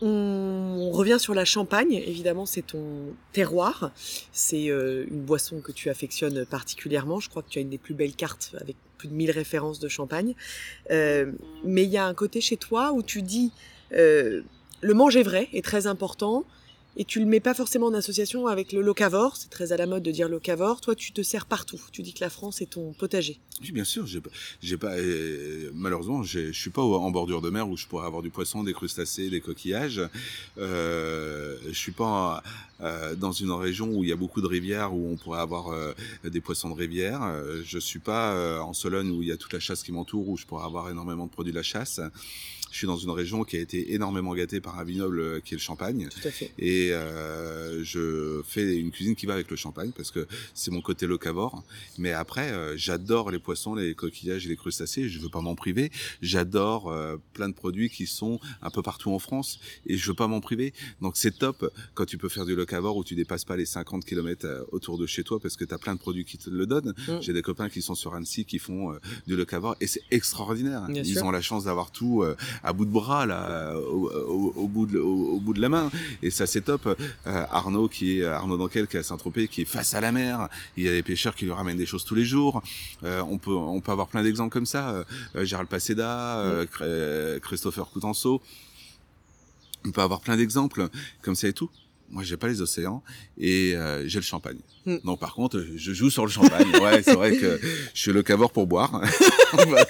On 0.01 0.91
revient 0.91 1.17
sur 1.19 1.33
la 1.33 1.43
Champagne. 1.45 1.91
Évidemment, 1.93 2.45
c'est 2.45 2.61
ton 2.65 3.13
terroir. 3.33 3.91
C'est 4.31 4.69
euh, 4.69 5.05
une 5.09 5.21
boisson 5.21 5.59
que 5.59 5.71
tu 5.73 5.89
affectionnes 5.89 6.45
particulièrement. 6.45 7.19
Je 7.19 7.29
crois 7.29 7.41
que 7.41 7.49
tu 7.49 7.59
as 7.59 7.61
une 7.61 7.69
des 7.69 7.77
plus 7.77 7.95
belles 7.95 8.15
cartes 8.15 8.55
avec 8.61 8.77
plus 8.97 9.09
de 9.09 9.13
1000 9.13 9.31
références 9.31 9.79
de 9.79 9.89
Champagne. 9.89 10.35
Euh, 10.91 11.31
mais 11.65 11.83
il 11.83 11.89
y 11.89 11.97
a 11.97 12.05
un 12.05 12.13
côté 12.13 12.39
chez 12.39 12.55
toi 12.55 12.93
où 12.93 13.03
tu 13.03 13.21
dis 13.21 13.51
euh, 13.93 14.41
le 14.81 14.93
manger 14.93 15.23
vrai 15.23 15.49
est 15.53 15.63
très 15.63 15.87
important 15.87 16.43
et 16.97 17.05
tu 17.05 17.19
le 17.19 17.25
mets 17.25 17.39
pas 17.39 17.53
forcément 17.53 17.87
en 17.87 17.93
association 17.93 18.47
avec 18.47 18.73
le 18.73 18.81
locavore. 18.81 19.37
C'est 19.37 19.49
très 19.49 19.71
à 19.71 19.77
la 19.77 19.85
mode 19.85 20.03
de 20.03 20.11
dire 20.11 20.27
locavore. 20.27 20.81
Toi, 20.81 20.95
tu 20.95 21.13
te 21.13 21.21
sers 21.21 21.45
partout. 21.45 21.79
Tu 21.91 22.01
dis 22.01 22.13
que 22.13 22.19
la 22.19 22.29
France 22.29 22.61
est 22.61 22.71
ton 22.71 22.91
potager. 22.93 23.39
Oui, 23.61 23.71
bien 23.71 23.83
sûr. 23.83 24.05
J'ai, 24.61 24.77
pas, 24.77 24.97
euh, 24.97 25.69
malheureusement, 25.73 26.23
je 26.23 26.51
suis 26.51 26.71
pas 26.71 26.81
en 26.81 27.11
bordure 27.11 27.41
de 27.41 27.49
mer 27.49 27.69
où 27.69 27.77
je 27.77 27.85
pourrais 27.85 28.05
avoir 28.05 28.21
du 28.21 28.31
poisson, 28.31 28.63
des 28.63 28.73
crustacés, 28.73 29.29
des 29.29 29.39
coquillages. 29.39 30.01
Euh, 30.57 31.55
je 31.67 31.77
suis 31.77 31.91
pas 31.91 32.43
euh, 32.81 33.13
dans 33.15 33.33
une 33.33 33.51
région 33.51 33.89
où 33.89 34.03
il 34.03 34.09
y 34.09 34.13
a 34.13 34.15
beaucoup 34.15 34.41
de 34.41 34.47
rivières 34.47 34.93
où 34.93 35.11
on 35.11 35.17
pourrait 35.17 35.41
avoir 35.41 35.69
euh, 35.69 35.93
des 36.23 36.39
poissons 36.39 36.69
de 36.69 36.75
rivière. 36.75 37.21
Euh, 37.23 37.61
je 37.65 37.77
suis 37.77 37.99
pas 37.99 38.61
en 38.61 38.73
Sologne 38.73 39.11
où 39.11 39.21
il 39.21 39.27
y 39.27 39.31
a 39.31 39.37
toute 39.37 39.53
la 39.53 39.59
chasse 39.59 39.83
qui 39.83 39.91
m'entoure 39.91 40.27
où 40.29 40.37
je 40.37 40.45
pourrais 40.45 40.65
avoir 40.65 40.89
énormément 40.89 41.25
de 41.25 41.31
produits 41.31 41.51
de 41.51 41.57
la 41.57 41.63
chasse. 41.63 41.99
Je 42.71 42.77
suis 42.77 42.87
dans 42.87 42.97
une 42.97 43.09
région 43.09 43.43
qui 43.43 43.57
a 43.57 43.59
été 43.59 43.93
énormément 43.93 44.33
gâtée 44.35 44.61
par 44.61 44.79
un 44.79 44.83
vignoble 44.83 45.19
euh, 45.19 45.39
qui 45.39 45.53
est 45.53 45.57
le 45.57 45.61
champagne. 45.61 46.07
Tout 46.09 46.27
à 46.27 46.31
fait. 46.31 46.51
Et 46.57 46.91
euh, 46.93 47.83
je 47.83 48.41
fais 48.47 48.77
une 48.77 48.91
cuisine 48.91 49.15
qui 49.15 49.25
va 49.25 49.33
avec 49.33 49.49
le 49.49 49.57
champagne 49.57 49.91
parce 49.95 50.11
que 50.11 50.27
c'est 50.53 50.71
mon 50.71 50.81
côté 50.81 51.07
locavore. 51.07 51.63
Mais 51.97 52.11
après, 52.11 52.51
euh, 52.51 52.75
j'adore 52.77 53.31
les 53.31 53.39
poissons, 53.39 53.75
les 53.75 53.95
coquillages 53.95 54.45
et 54.45 54.49
les 54.49 54.55
crustacés. 54.55 55.09
Je 55.09 55.19
veux 55.19 55.29
pas 55.29 55.41
m'en 55.41 55.55
priver. 55.55 55.91
J'adore 56.21 56.91
euh, 56.91 57.17
plein 57.33 57.49
de 57.49 57.53
produits 57.53 57.89
qui 57.89 58.07
sont 58.07 58.39
un 58.61 58.69
peu 58.69 58.81
partout 58.81 59.11
en 59.11 59.19
France 59.19 59.59
et 59.85 59.97
je 59.97 60.07
veux 60.07 60.15
pas 60.15 60.27
m'en 60.27 60.41
priver. 60.41 60.73
Donc 61.01 61.17
c'est 61.17 61.37
top 61.37 61.71
quand 61.93 62.05
tu 62.05 62.17
peux 62.17 62.29
faire 62.29 62.45
du 62.45 62.55
locavore 62.55 62.97
où 62.97 63.03
tu 63.03 63.15
dépasses 63.15 63.45
pas 63.45 63.57
les 63.57 63.65
50 63.65 64.05
km 64.05 64.65
autour 64.71 64.97
de 64.97 65.05
chez 65.05 65.23
toi 65.23 65.39
parce 65.39 65.55
que 65.55 65.65
tu 65.65 65.73
as 65.73 65.77
plein 65.77 65.95
de 65.95 65.99
produits 65.99 66.25
qui 66.25 66.37
te 66.37 66.49
le 66.49 66.65
donnent. 66.65 66.93
Mm. 67.07 67.21
J'ai 67.21 67.33
des 67.33 67.41
copains 67.41 67.69
qui 67.69 67.81
sont 67.81 67.95
sur 67.95 68.13
Annecy 68.15 68.45
qui 68.45 68.59
font 68.59 68.97
du 69.27 69.35
locavore 69.35 69.75
et 69.81 69.87
c'est 69.87 70.03
extraordinaire. 70.11 70.87
Bien 70.87 71.03
Ils 71.03 71.15
sûr. 71.17 71.25
ont 71.25 71.31
la 71.31 71.41
chance 71.41 71.65
d'avoir 71.65 71.91
tout 71.91 72.23
à 72.63 72.73
bout 72.73 72.85
de 72.85 72.91
bras 72.91 73.25
là, 73.25 73.73
au, 73.77 74.09
au- 74.11 74.53
au 74.55 74.67
bout 74.67 74.85
de, 74.85 74.99
au, 74.99 75.35
au 75.35 75.39
bout 75.39 75.53
de 75.53 75.61
la 75.61 75.69
main. 75.69 75.89
Et 76.21 76.29
ça 76.31 76.45
c'est 76.47 76.61
top. 76.61 76.85
Euh, 76.87 76.95
Arnaud 77.51 77.87
qui 77.87 78.19
est 78.19 78.25
Arnaud 78.25 78.57
Dankel 78.57 78.87
qui 78.87 78.97
est 78.97 79.01
à 79.01 79.03
Saint-Tropez, 79.03 79.47
qui 79.47 79.61
est 79.61 79.65
face 79.65 79.93
à 79.93 80.01
la 80.01 80.11
mer. 80.11 80.47
Il 80.77 80.83
y 80.83 80.87
a 80.87 80.91
des 80.91 81.03
pêcheurs 81.03 81.35
qui 81.35 81.45
lui 81.45 81.51
ramènent 81.51 81.77
des 81.77 81.85
choses 81.85 82.03
tous 82.05 82.15
les 82.15 82.25
jours. 82.25 82.61
Euh, 83.03 83.21
on 83.29 83.37
peut 83.37 83.51
on 83.55 83.81
peut 83.81 83.91
avoir 83.91 84.07
plein 84.07 84.23
d'exemples 84.23 84.51
comme 84.53 84.65
ça. 84.65 84.89
Euh, 84.89 85.03
euh, 85.35 85.45
Gérald 85.45 85.69
Paceda, 85.69 86.39
euh, 86.39 86.65
Cr- 86.65 86.77
euh, 86.81 87.39
Christopher 87.39 87.89
Coutenceau. 87.89 88.41
On 89.85 89.91
peut 89.91 90.01
avoir 90.01 90.19
plein 90.21 90.35
d'exemples 90.37 90.89
comme 91.21 91.35
ça 91.35 91.47
et 91.47 91.53
tout. 91.53 91.69
Moi, 92.11 92.23
j'ai 92.23 92.37
pas 92.37 92.47
les 92.47 92.59
océans 92.59 93.03
et 93.37 93.75
euh, 93.75 94.07
j'ai 94.07 94.17
le 94.17 94.23
champagne. 94.25 94.57
Mm. 94.87 94.97
Donc, 95.05 95.19
par 95.19 95.35
contre, 95.35 95.63
je 95.75 95.93
joue 95.93 96.09
sur 96.09 96.25
le 96.25 96.31
champagne. 96.31 96.67
Ouais, 96.81 97.03
c'est 97.03 97.13
vrai 97.13 97.37
que 97.37 97.59
je 97.93 97.99
suis 98.01 98.11
le 98.11 98.23
cavore 98.23 98.51
pour 98.51 98.65
boire. 98.67 98.99
Voilà. 99.53 99.85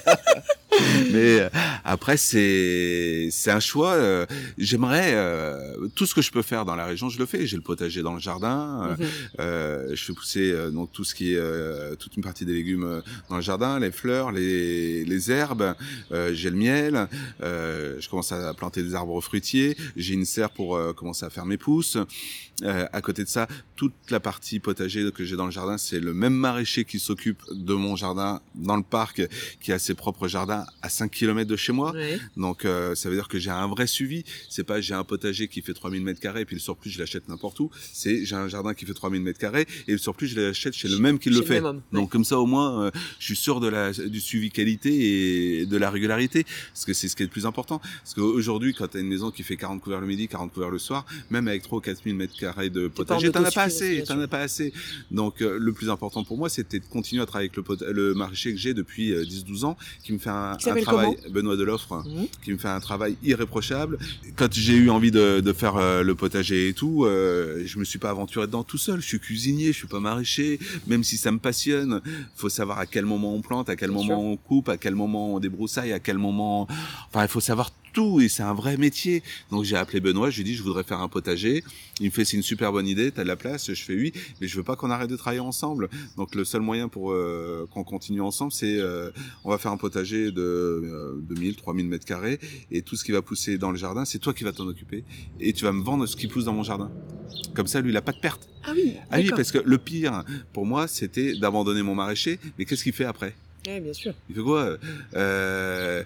Mais 1.12 1.40
euh, 1.40 1.48
après, 1.84 2.16
c'est 2.16 3.28
c'est 3.30 3.50
un 3.50 3.60
choix. 3.60 3.92
euh, 3.92 4.26
J'aimerais 4.58 5.12
euh, 5.14 5.88
tout 5.94 6.06
ce 6.06 6.14
que 6.14 6.22
je 6.22 6.30
peux 6.30 6.42
faire 6.42 6.64
dans 6.64 6.76
la 6.76 6.86
région, 6.86 7.08
je 7.08 7.18
le 7.18 7.26
fais. 7.26 7.46
J'ai 7.46 7.56
le 7.56 7.62
potager 7.62 8.02
dans 8.02 8.14
le 8.14 8.20
jardin. 8.20 8.88
euh, 8.90 8.96
Mhm. 9.00 9.06
euh, 9.40 9.94
je 9.94 10.04
fais 10.04 10.12
pousser 10.12 10.52
euh, 10.52 10.70
donc 10.70 10.92
tout 10.92 11.04
ce 11.04 11.14
qui 11.14 11.32
est 11.34 11.38
euh, 11.38 11.94
toute 11.96 12.16
une 12.16 12.22
partie 12.22 12.44
des 12.44 12.52
légumes 12.54 13.02
dans 13.28 13.36
le 13.36 13.42
jardin, 13.42 13.78
les 13.78 13.90
fleurs, 13.92 14.32
les, 14.32 15.04
les 15.04 15.30
herbes. 15.30 15.74
Euh, 16.12 16.32
j'ai 16.34 16.50
le 16.50 16.56
miel. 16.56 17.08
Euh, 17.42 17.96
je 18.00 18.08
commence 18.08 18.32
à 18.32 18.52
planter 18.54 18.82
des 18.82 18.94
arbres 18.94 19.20
fruitiers. 19.20 19.76
J'ai 19.96 20.14
une 20.14 20.24
serre 20.24 20.50
pour 20.50 20.78
commencer 20.94 21.24
à 21.24 21.30
faire 21.30 21.46
mes 21.46 21.56
pousses. 21.58 21.96
Euh, 22.62 22.86
à 22.92 23.00
côté 23.00 23.24
de 23.24 23.28
ça, 23.28 23.46
toute 23.76 23.94
la 24.10 24.20
partie 24.20 24.60
potager 24.60 25.10
que 25.12 25.24
j'ai 25.24 25.36
dans 25.36 25.46
le 25.46 25.50
jardin, 25.50 25.78
c'est 25.78 26.00
le 26.00 26.12
même 26.12 26.34
maraîcher 26.34 26.84
qui 26.84 26.98
s'occupe 26.98 27.42
de 27.50 27.74
mon 27.74 27.96
jardin 27.96 28.40
dans 28.54 28.76
le 28.76 28.82
parc, 28.82 29.22
qui 29.60 29.72
a 29.72 29.78
ses 29.78 29.94
propres 29.94 30.28
jardins 30.28 30.66
à 30.82 30.88
5 30.88 31.10
km 31.10 31.48
de 31.48 31.56
chez 31.56 31.72
moi. 31.72 31.94
Donc 32.36 32.64
euh, 32.64 32.94
ça 32.94 33.08
veut 33.08 33.14
dire 33.14 33.28
que 33.28 33.38
j'ai 33.38 33.50
un 33.50 33.66
vrai 33.66 33.86
suivi. 33.86 34.24
C'est 34.48 34.64
pas 34.64 34.80
j'ai 34.80 34.94
un 34.94 35.04
potager 35.04 35.48
qui 35.48 35.62
fait 35.62 35.72
3000 35.72 36.02
mètres 36.02 36.20
carrés 36.20 36.42
et 36.42 36.44
puis 36.44 36.56
le 36.56 36.60
surplus 36.60 36.90
je 36.90 36.98
l'achète 36.98 37.28
n'importe 37.28 37.60
où. 37.60 37.70
C'est 37.92 38.24
j'ai 38.24 38.36
un 38.36 38.48
jardin 38.48 38.74
qui 38.74 38.84
fait 38.84 38.94
3000 38.94 39.22
mètres 39.22 39.38
carrés 39.38 39.66
et 39.88 39.92
le 39.92 39.98
surplus 39.98 40.28
je 40.28 40.40
l'achète 40.40 40.74
chez 40.74 40.88
le 40.88 40.98
même 40.98 41.18
qui 41.18 41.30
le 41.30 41.42
fait. 41.42 41.60
homme, 41.60 41.82
Donc 41.92 42.10
comme 42.10 42.24
ça 42.24 42.38
au 42.38 42.46
moins 42.46 42.84
euh, 42.84 42.90
je 43.18 43.24
suis 43.24 43.36
sûr 43.36 43.60
de 43.60 43.68
la 43.68 43.92
du 43.92 44.20
suivi 44.20 44.50
qualité 44.50 45.60
et 45.60 45.66
de 45.66 45.76
la 45.76 45.90
régularité 45.90 46.44
parce 46.72 46.84
que 46.84 46.92
c'est 46.92 47.08
ce 47.08 47.16
qui 47.16 47.22
est 47.22 47.26
le 47.26 47.32
plus 47.32 47.46
important. 47.46 47.78
Parce 47.78 48.14
qu'aujourd'hui 48.14 48.74
quand 48.74 48.88
tu 48.88 48.98
as 48.98 49.00
une 49.00 49.08
maison 49.08 49.30
qui 49.30 49.42
fait 49.42 49.56
40 49.56 49.80
couverts 49.80 50.00
le 50.00 50.06
midi, 50.06 50.28
40 50.28 50.52
couverts 50.52 50.70
le 50.70 50.78
soir, 50.78 51.06
même 51.30 51.48
avec 51.48 51.62
3 51.62 51.78
ou 51.78 51.80
4000 51.80 52.14
mètres 52.14 52.36
carrés 52.36 52.49
de 52.70 52.88
pas 52.88 53.02
en 53.02 53.04
potager, 53.04 53.30
t'en 53.30 53.44
as 53.44 53.50
pas 53.50 53.62
assez, 53.62 54.02
t'en 54.06 54.20
as 54.20 54.28
pas 54.28 54.40
assez. 54.40 54.72
Donc 55.10 55.40
euh, 55.42 55.58
le 55.58 55.72
plus 55.72 55.88
important 55.90 56.24
pour 56.24 56.36
moi 56.36 56.48
c'était 56.48 56.78
de 56.80 56.84
continuer 56.84 57.22
à 57.22 57.26
travailler 57.26 57.50
avec 57.54 57.80
le, 57.80 57.92
le 57.92 58.14
maraîcher 58.14 58.52
que 58.52 58.58
j'ai 58.58 58.74
depuis 58.74 59.12
euh, 59.12 59.24
10-12 59.24 59.64
ans 59.64 59.76
qui 60.02 60.12
me 60.12 60.18
fait 60.18 60.30
un, 60.30 60.56
travail 60.56 61.16
Benoît 61.30 61.56
Deloffre 61.56 61.90
Mhm. 62.06 62.26
qui 62.44 62.52
me 62.52 62.58
fait 62.58 62.68
un 62.68 62.80
travail 62.80 63.16
irréprochable. 63.22 63.98
Quand 64.36 64.52
j'ai 64.52 64.74
eu 64.74 64.90
envie 64.90 65.10
de, 65.10 65.40
de 65.40 65.52
faire 65.52 65.76
euh, 65.76 66.02
le 66.02 66.14
potager 66.14 66.68
et 66.68 66.72
tout, 66.74 67.04
euh, 67.04 67.62
je 67.66 67.78
me 67.78 67.84
suis 67.84 67.98
pas 67.98 68.10
aventuré 68.10 68.46
dedans 68.46 68.62
tout 68.64 68.78
seul. 68.78 69.00
Je 69.00 69.06
suis 69.06 69.20
cuisinier, 69.20 69.72
je 69.72 69.78
suis 69.78 69.86
pas 69.86 70.00
maraîcher. 70.00 70.58
Même 70.86 71.04
si 71.04 71.16
ça 71.16 71.30
me 71.32 71.38
passionne, 71.38 72.00
faut 72.36 72.48
savoir 72.48 72.78
à 72.78 72.86
quel 72.86 73.04
moment 73.06 73.34
on 73.34 73.40
plante, 73.42 73.68
à 73.68 73.76
quel 73.76 73.90
Bien 73.90 73.98
moment 73.98 74.20
sûr. 74.20 74.28
on 74.30 74.36
coupe, 74.36 74.68
à 74.68 74.76
quel 74.76 74.94
moment 74.94 75.34
on 75.34 75.40
débroussaille, 75.40 75.92
à 75.92 76.00
quel 76.00 76.18
moment. 76.18 76.66
Enfin, 77.08 77.22
il 77.22 77.28
faut 77.28 77.40
savoir 77.40 77.70
tout 77.92 78.20
et 78.20 78.28
c'est 78.28 78.42
un 78.42 78.54
vrai 78.54 78.76
métier. 78.76 79.22
Donc 79.50 79.64
j'ai 79.64 79.76
appelé 79.76 80.00
Benoît, 80.00 80.30
je 80.30 80.36
lui 80.36 80.42
ai 80.42 80.44
dit 80.44 80.54
je 80.54 80.62
voudrais 80.62 80.84
faire 80.84 81.00
un 81.00 81.08
potager. 81.08 81.64
Il 82.00 82.06
me 82.06 82.10
fait 82.10 82.24
c'est 82.24 82.36
une 82.36 82.42
super 82.42 82.72
bonne 82.72 82.86
idée, 82.86 83.10
t'as 83.10 83.22
de 83.22 83.28
la 83.28 83.36
place. 83.36 83.72
Je 83.72 83.82
fais 83.82 83.94
oui, 83.94 84.12
mais 84.40 84.48
je 84.48 84.56
veux 84.56 84.62
pas 84.62 84.76
qu'on 84.76 84.90
arrête 84.90 85.10
de 85.10 85.16
travailler 85.16 85.40
ensemble. 85.40 85.88
Donc 86.16 86.34
le 86.34 86.44
seul 86.44 86.60
moyen 86.60 86.88
pour 86.88 87.12
euh, 87.12 87.66
qu'on 87.70 87.84
continue 87.84 88.20
ensemble, 88.20 88.52
c'est 88.52 88.78
euh, 88.78 89.10
on 89.44 89.50
va 89.50 89.58
faire 89.58 89.72
un 89.72 89.76
potager 89.76 90.30
de 90.30 90.40
euh, 90.42 91.18
2000, 91.22 91.56
3000 91.56 91.86
mètres 91.86 92.06
carrés 92.06 92.38
et 92.70 92.82
tout 92.82 92.96
ce 92.96 93.04
qui 93.04 93.12
va 93.12 93.22
pousser 93.22 93.58
dans 93.58 93.70
le 93.70 93.76
jardin, 93.76 94.04
c'est 94.04 94.18
toi 94.18 94.34
qui 94.34 94.44
vas 94.44 94.52
t'en 94.52 94.66
occuper 94.66 95.04
et 95.38 95.52
tu 95.52 95.64
vas 95.64 95.72
me 95.72 95.82
vendre 95.82 96.06
ce 96.06 96.16
qui 96.16 96.26
pousse 96.26 96.44
dans 96.44 96.54
mon 96.54 96.62
jardin. 96.62 96.90
Comme 97.54 97.66
ça, 97.66 97.80
lui, 97.80 97.90
il 97.90 97.96
a 97.96 98.02
pas 98.02 98.12
de 98.12 98.20
perte. 98.20 98.48
Ah 98.64 98.72
oui. 98.74 98.94
Ah 99.10 99.18
oui, 99.18 99.30
parce 99.30 99.52
que 99.52 99.58
le 99.58 99.78
pire 99.78 100.24
pour 100.52 100.66
moi, 100.66 100.88
c'était 100.88 101.34
d'abandonner 101.36 101.82
mon 101.82 101.94
maraîcher. 101.94 102.38
Mais 102.58 102.64
qu'est-ce 102.64 102.82
qu'il 102.82 102.92
fait 102.92 103.04
après? 103.04 103.34
Ouais, 103.66 103.80
bien 103.80 103.92
sûr. 103.92 104.14
il 104.28 104.34
fait 104.34 104.42
quoi 104.42 104.76
euh, 105.14 106.02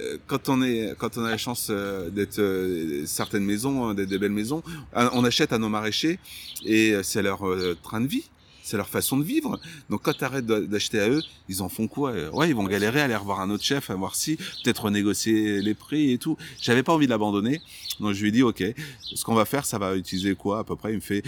euh, 0.00 0.18
Quand 0.26 0.48
on 0.48 0.62
est, 0.62 0.94
quand 0.98 1.16
on 1.18 1.24
a 1.24 1.30
la 1.30 1.38
chance 1.38 1.68
euh, 1.70 2.10
d'être 2.10 2.40
euh, 2.40 3.04
certaines 3.06 3.44
maisons, 3.44 3.84
hein, 3.86 3.94
d'être 3.94 4.08
des 4.08 4.18
belles 4.18 4.32
maisons, 4.32 4.62
on 4.94 5.24
achète 5.24 5.52
à 5.52 5.58
nos 5.58 5.68
maraîchers 5.68 6.18
et 6.64 6.94
c'est 7.02 7.22
leur 7.22 7.42
train 7.82 8.00
de 8.00 8.08
vie. 8.08 8.24
C'est 8.62 8.76
leur 8.76 8.88
façon 8.88 9.16
de 9.16 9.22
vivre. 9.22 9.60
Donc 9.90 10.02
quand 10.02 10.12
tu 10.12 10.24
arrêtes 10.24 10.44
d'acheter 10.44 10.98
à 10.98 11.08
eux, 11.08 11.22
ils 11.48 11.62
en 11.62 11.68
font 11.68 11.86
quoi 11.86 12.12
Ouais, 12.32 12.48
ils 12.48 12.54
vont 12.56 12.64
galérer 12.64 13.00
à 13.00 13.04
aller 13.04 13.14
revoir 13.14 13.38
un 13.40 13.48
autre 13.50 13.62
chef, 13.62 13.90
à 13.90 13.94
voir 13.94 14.16
si 14.16 14.34
peut-être 14.64 14.82
renégocier 14.86 15.62
les 15.62 15.74
prix 15.74 16.10
et 16.10 16.18
tout. 16.18 16.36
J'avais 16.60 16.82
pas 16.82 16.92
envie 16.92 17.06
de 17.06 17.12
l'abandonner, 17.12 17.60
donc 18.00 18.14
je 18.14 18.22
lui 18.22 18.30
ai 18.30 18.32
dit 18.32 18.42
ok, 18.42 18.64
ce 19.02 19.24
qu'on 19.24 19.36
va 19.36 19.44
faire, 19.44 19.64
ça 19.64 19.78
va 19.78 19.94
utiliser 19.94 20.34
quoi 20.34 20.58
à 20.58 20.64
peu 20.64 20.74
près? 20.74 20.90
Il 20.90 20.96
me 20.96 21.00
fait 21.00 21.22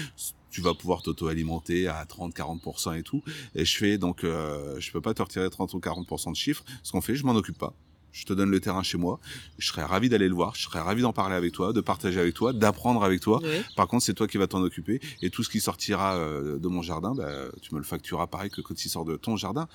tu 0.51 0.61
vas 0.61 0.75
pouvoir 0.75 1.03
t'auto-alimenter 1.03 1.89
à 1.89 2.05
30-40% 2.05 2.99
et 2.99 3.03
tout. 3.03 3.23
Et 3.55 3.65
je 3.65 3.77
fais 3.77 3.99
donc, 3.99 4.25
euh, 4.25 4.79
je 4.81 4.91
peux 4.93 5.01
pas 5.01 5.15
te 5.15 5.23
retirer 5.23 5.49
30 5.51 5.75
ou 5.75 5.79
40% 5.79 6.31
de 6.33 6.37
chiffres. 6.37 6.65
Ce 6.83 6.93
qu'on 6.93 7.01
fait, 7.01 7.15
je 7.15 7.25
m'en 7.25 7.35
occupe 7.35 7.59
pas. 7.59 7.75
Je 8.11 8.25
te 8.25 8.33
donne 8.33 8.51
le 8.51 8.59
terrain 8.59 8.83
chez 8.83 8.97
moi. 8.99 9.21
Je 9.59 9.69
serais 9.69 9.85
ravi 9.85 10.09
d'aller 10.09 10.29
le 10.29 10.35
voir. 10.35 10.55
Je 10.55 10.63
serais 10.63 10.81
ravi 10.81 11.03
d'en 11.03 11.13
parler 11.13 11.37
avec 11.37 11.53
toi, 11.53 11.73
de 11.73 11.81
partager 11.81 12.19
avec 12.19 12.35
toi, 12.35 12.53
d'apprendre 12.53 13.05
avec 13.05 13.21
toi. 13.21 13.41
Par 13.77 13.87
contre, 13.87 14.03
c'est 14.05 14.15
toi 14.15 14.27
qui 14.27 14.39
vas 14.39 14.47
t'en 14.47 14.63
occuper. 14.63 15.01
Et 15.23 15.31
tout 15.31 15.45
ce 15.45 15.51
qui 15.51 15.61
sortira 15.61 16.17
euh, 16.17 16.59
de 16.59 16.69
mon 16.69 16.83
jardin, 16.83 17.15
bah, 17.15 17.31
tu 17.61 17.75
me 17.75 17.79
le 17.79 17.85
factureras 17.85 18.27
pareil 18.27 18.51
que 18.51 18.61
quand 18.63 18.83
il 18.85 18.89
sort 18.89 19.05
de 19.05 19.17
ton 19.17 19.37
jardin. 19.37 19.69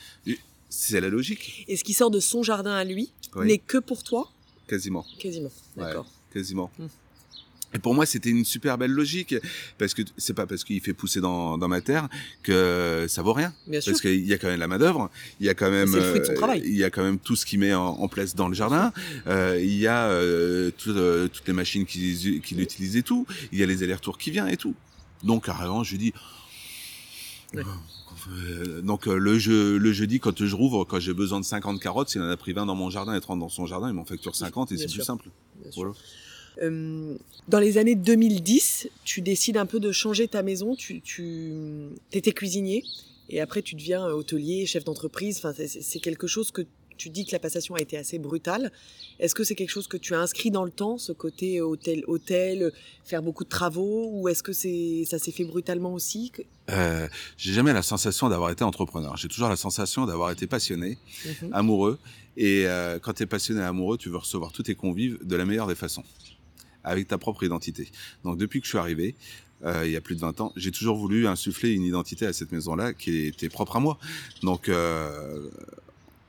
C'est 0.69 0.99
la 0.99 1.09
logique, 1.09 1.65
Et 1.67 1.77
ce 1.77 1.83
qui 1.83 1.93
sort 1.93 2.09
de 2.09 2.19
son 2.19 2.41
jardin 2.41 2.73
à 2.73 2.83
lui 2.83 3.11
Oui. 3.35 3.45
n'est 3.45 3.59
que 3.59 3.77
pour 3.77 4.03
toi? 4.03 4.27
Quasiment. 4.67 5.05
Quasiment. 5.19 5.51
Ouais. 5.77 5.83
D'accord. 5.83 6.07
quasiment. 6.33 6.71
Hmm. 6.79 6.87
Et 7.73 7.79
pour 7.79 7.93
moi, 7.93 8.05
c'était 8.05 8.29
une 8.29 8.45
super 8.45 8.77
belle 8.77 8.91
logique, 8.91 9.35
parce 9.77 9.93
que 9.93 10.01
c'est 10.17 10.33
pas 10.33 10.45
parce 10.45 10.63
qu'il 10.63 10.79
fait 10.81 10.93
pousser 10.93 11.21
dans, 11.21 11.57
dans 11.57 11.67
ma 11.67 11.81
terre 11.81 12.07
que 12.43 13.05
ça 13.09 13.21
vaut 13.21 13.33
rien. 13.33 13.53
Bien 13.67 13.81
sûr. 13.81 13.91
Parce 13.91 14.01
qu'il 14.01 14.25
y 14.25 14.33
a 14.33 14.37
quand 14.37 14.47
même 14.47 14.59
la 14.59 14.67
main 14.67 14.77
d'œuvre, 14.77 15.09
il 15.39 15.45
y 15.45 15.49
a 15.49 15.53
quand 15.53 15.71
même, 15.71 15.87
C'est 15.87 15.97
le 15.97 16.03
fruit 16.03 16.19
de 16.19 16.25
son 16.25 16.31
euh, 16.31 16.35
travail. 16.35 16.61
il 16.65 16.75
y 16.75 16.83
a 16.83 16.89
quand 16.89 17.03
même 17.03 17.19
tout 17.19 17.35
ce 17.35 17.45
qu'il 17.45 17.59
met 17.59 17.73
en, 17.73 17.85
en 17.85 18.07
place 18.07 18.35
dans 18.35 18.47
le 18.47 18.53
jardin. 18.53 18.91
Euh, 19.27 19.59
il 19.61 19.77
y 19.77 19.87
a 19.87 20.05
euh, 20.05 20.71
tout, 20.77 20.91
euh, 20.91 21.27
toutes 21.27 21.47
les 21.47 21.53
machines 21.53 21.85
qu'il 21.85 22.41
qu'il 22.41 22.59
utilise 22.61 22.95
et 22.95 23.03
tout. 23.03 23.25
Il 23.51 23.59
y 23.59 23.63
a 23.63 23.65
les 23.65 23.83
allers-retours 23.83 24.17
qui 24.17 24.31
viennent 24.31 24.49
et 24.49 24.57
tout. 24.57 24.75
Donc 25.23 25.45
carrément, 25.45 25.83
je 25.83 25.95
dis. 25.95 26.13
Ouais. 27.53 27.63
Euh, 28.31 28.81
donc 28.81 29.05
le, 29.05 29.37
jeu, 29.37 29.77
le 29.77 29.91
jeudi, 29.91 30.19
quand 30.19 30.45
je 30.45 30.55
rouvre, 30.55 30.85
quand 30.85 30.99
j'ai 30.99 31.13
besoin 31.13 31.39
de 31.39 31.45
50 31.45 31.79
carottes, 31.79 32.09
s'il 32.09 32.21
en 32.21 32.29
a 32.29 32.37
pris 32.37 32.53
20 32.53 32.65
dans 32.65 32.75
mon 32.75 32.89
jardin 32.89 33.13
et 33.15 33.21
30 33.21 33.39
dans 33.39 33.49
son 33.49 33.65
jardin, 33.65 33.89
il 33.89 33.93
m'en 33.93 34.05
facture 34.05 34.35
50 34.35 34.71
et 34.71 34.77
c'est 34.77 34.91
plus 34.91 35.03
simple. 35.03 35.29
Bien 35.61 35.71
sûr. 35.71 35.95
Euh, 36.61 37.15
dans 37.47 37.59
les 37.59 37.77
années 37.77 37.95
2010, 37.95 38.89
tu 39.03 39.21
décides 39.21 39.57
un 39.57 39.65
peu 39.65 39.79
de 39.79 39.91
changer 39.91 40.27
ta 40.27 40.43
maison. 40.43 40.75
Tu, 40.75 41.01
tu 41.01 41.53
étais 42.11 42.31
cuisinier 42.31 42.83
et 43.29 43.41
après 43.41 43.61
tu 43.61 43.75
deviens 43.75 44.05
hôtelier, 44.07 44.65
chef 44.65 44.83
d'entreprise. 44.83 45.37
Enfin, 45.37 45.53
c'est 45.53 45.99
quelque 45.99 46.27
chose 46.27 46.51
que 46.51 46.63
tu 46.97 47.09
dis 47.09 47.25
que 47.25 47.31
la 47.31 47.39
passation 47.39 47.75
a 47.75 47.81
été 47.81 47.97
assez 47.97 48.19
brutale. 48.19 48.71
Est-ce 49.19 49.35
que 49.35 49.43
c'est 49.43 49.55
quelque 49.55 49.69
chose 49.69 49.87
que 49.87 49.97
tu 49.97 50.15
as 50.15 50.19
inscrit 50.19 50.51
dans 50.51 50.63
le 50.63 50.71
temps, 50.71 50.97
ce 50.97 51.11
côté 51.11 51.61
hôtel, 51.61 52.03
hôtel, 52.07 52.71
faire 53.03 53.21
beaucoup 53.21 53.43
de 53.43 53.49
travaux, 53.49 54.09
ou 54.11 54.29
est-ce 54.29 54.43
que 54.43 54.53
c'est 54.53 55.03
ça 55.05 55.19
s'est 55.19 55.31
fait 55.31 55.43
brutalement 55.43 55.93
aussi 55.93 56.31
euh, 56.69 57.07
J'ai 57.37 57.53
jamais 57.53 57.73
la 57.73 57.81
sensation 57.81 58.29
d'avoir 58.29 58.51
été 58.51 58.63
entrepreneur. 58.63 59.17
J'ai 59.17 59.27
toujours 59.27 59.49
la 59.49 59.55
sensation 59.55 60.05
d'avoir 60.05 60.31
été 60.31 60.47
passionné, 60.47 60.97
mhm. 61.25 61.53
amoureux. 61.53 61.99
Et 62.35 62.65
euh, 62.65 62.99
quand 62.99 63.13
tu 63.13 63.23
es 63.23 63.27
passionné 63.27 63.61
et 63.61 63.65
amoureux, 63.65 63.97
tu 63.97 64.09
veux 64.09 64.17
recevoir 64.17 64.51
tous 64.51 64.63
tes 64.63 64.75
convives 64.75 65.19
de 65.23 65.35
la 65.35 65.45
meilleure 65.45 65.67
des 65.67 65.75
façons, 65.75 66.03
avec 66.83 67.07
ta 67.07 67.17
propre 67.17 67.43
identité. 67.43 67.91
Donc 68.23 68.37
depuis 68.37 68.59
que 68.59 68.65
je 68.65 68.69
suis 68.69 68.77
arrivé, 68.77 69.15
euh, 69.65 69.85
il 69.85 69.91
y 69.91 69.95
a 69.95 70.01
plus 70.01 70.15
de 70.15 70.21
20 70.21 70.41
ans, 70.41 70.53
j'ai 70.55 70.71
toujours 70.71 70.97
voulu 70.97 71.27
insuffler 71.27 71.71
une 71.71 71.83
identité 71.83 72.25
à 72.25 72.33
cette 72.33 72.51
maison-là 72.51 72.93
qui 72.93 73.25
était 73.25 73.49
propre 73.49 73.77
à 73.77 73.79
moi. 73.79 73.97
Donc 74.41 74.67
euh, 74.67 75.49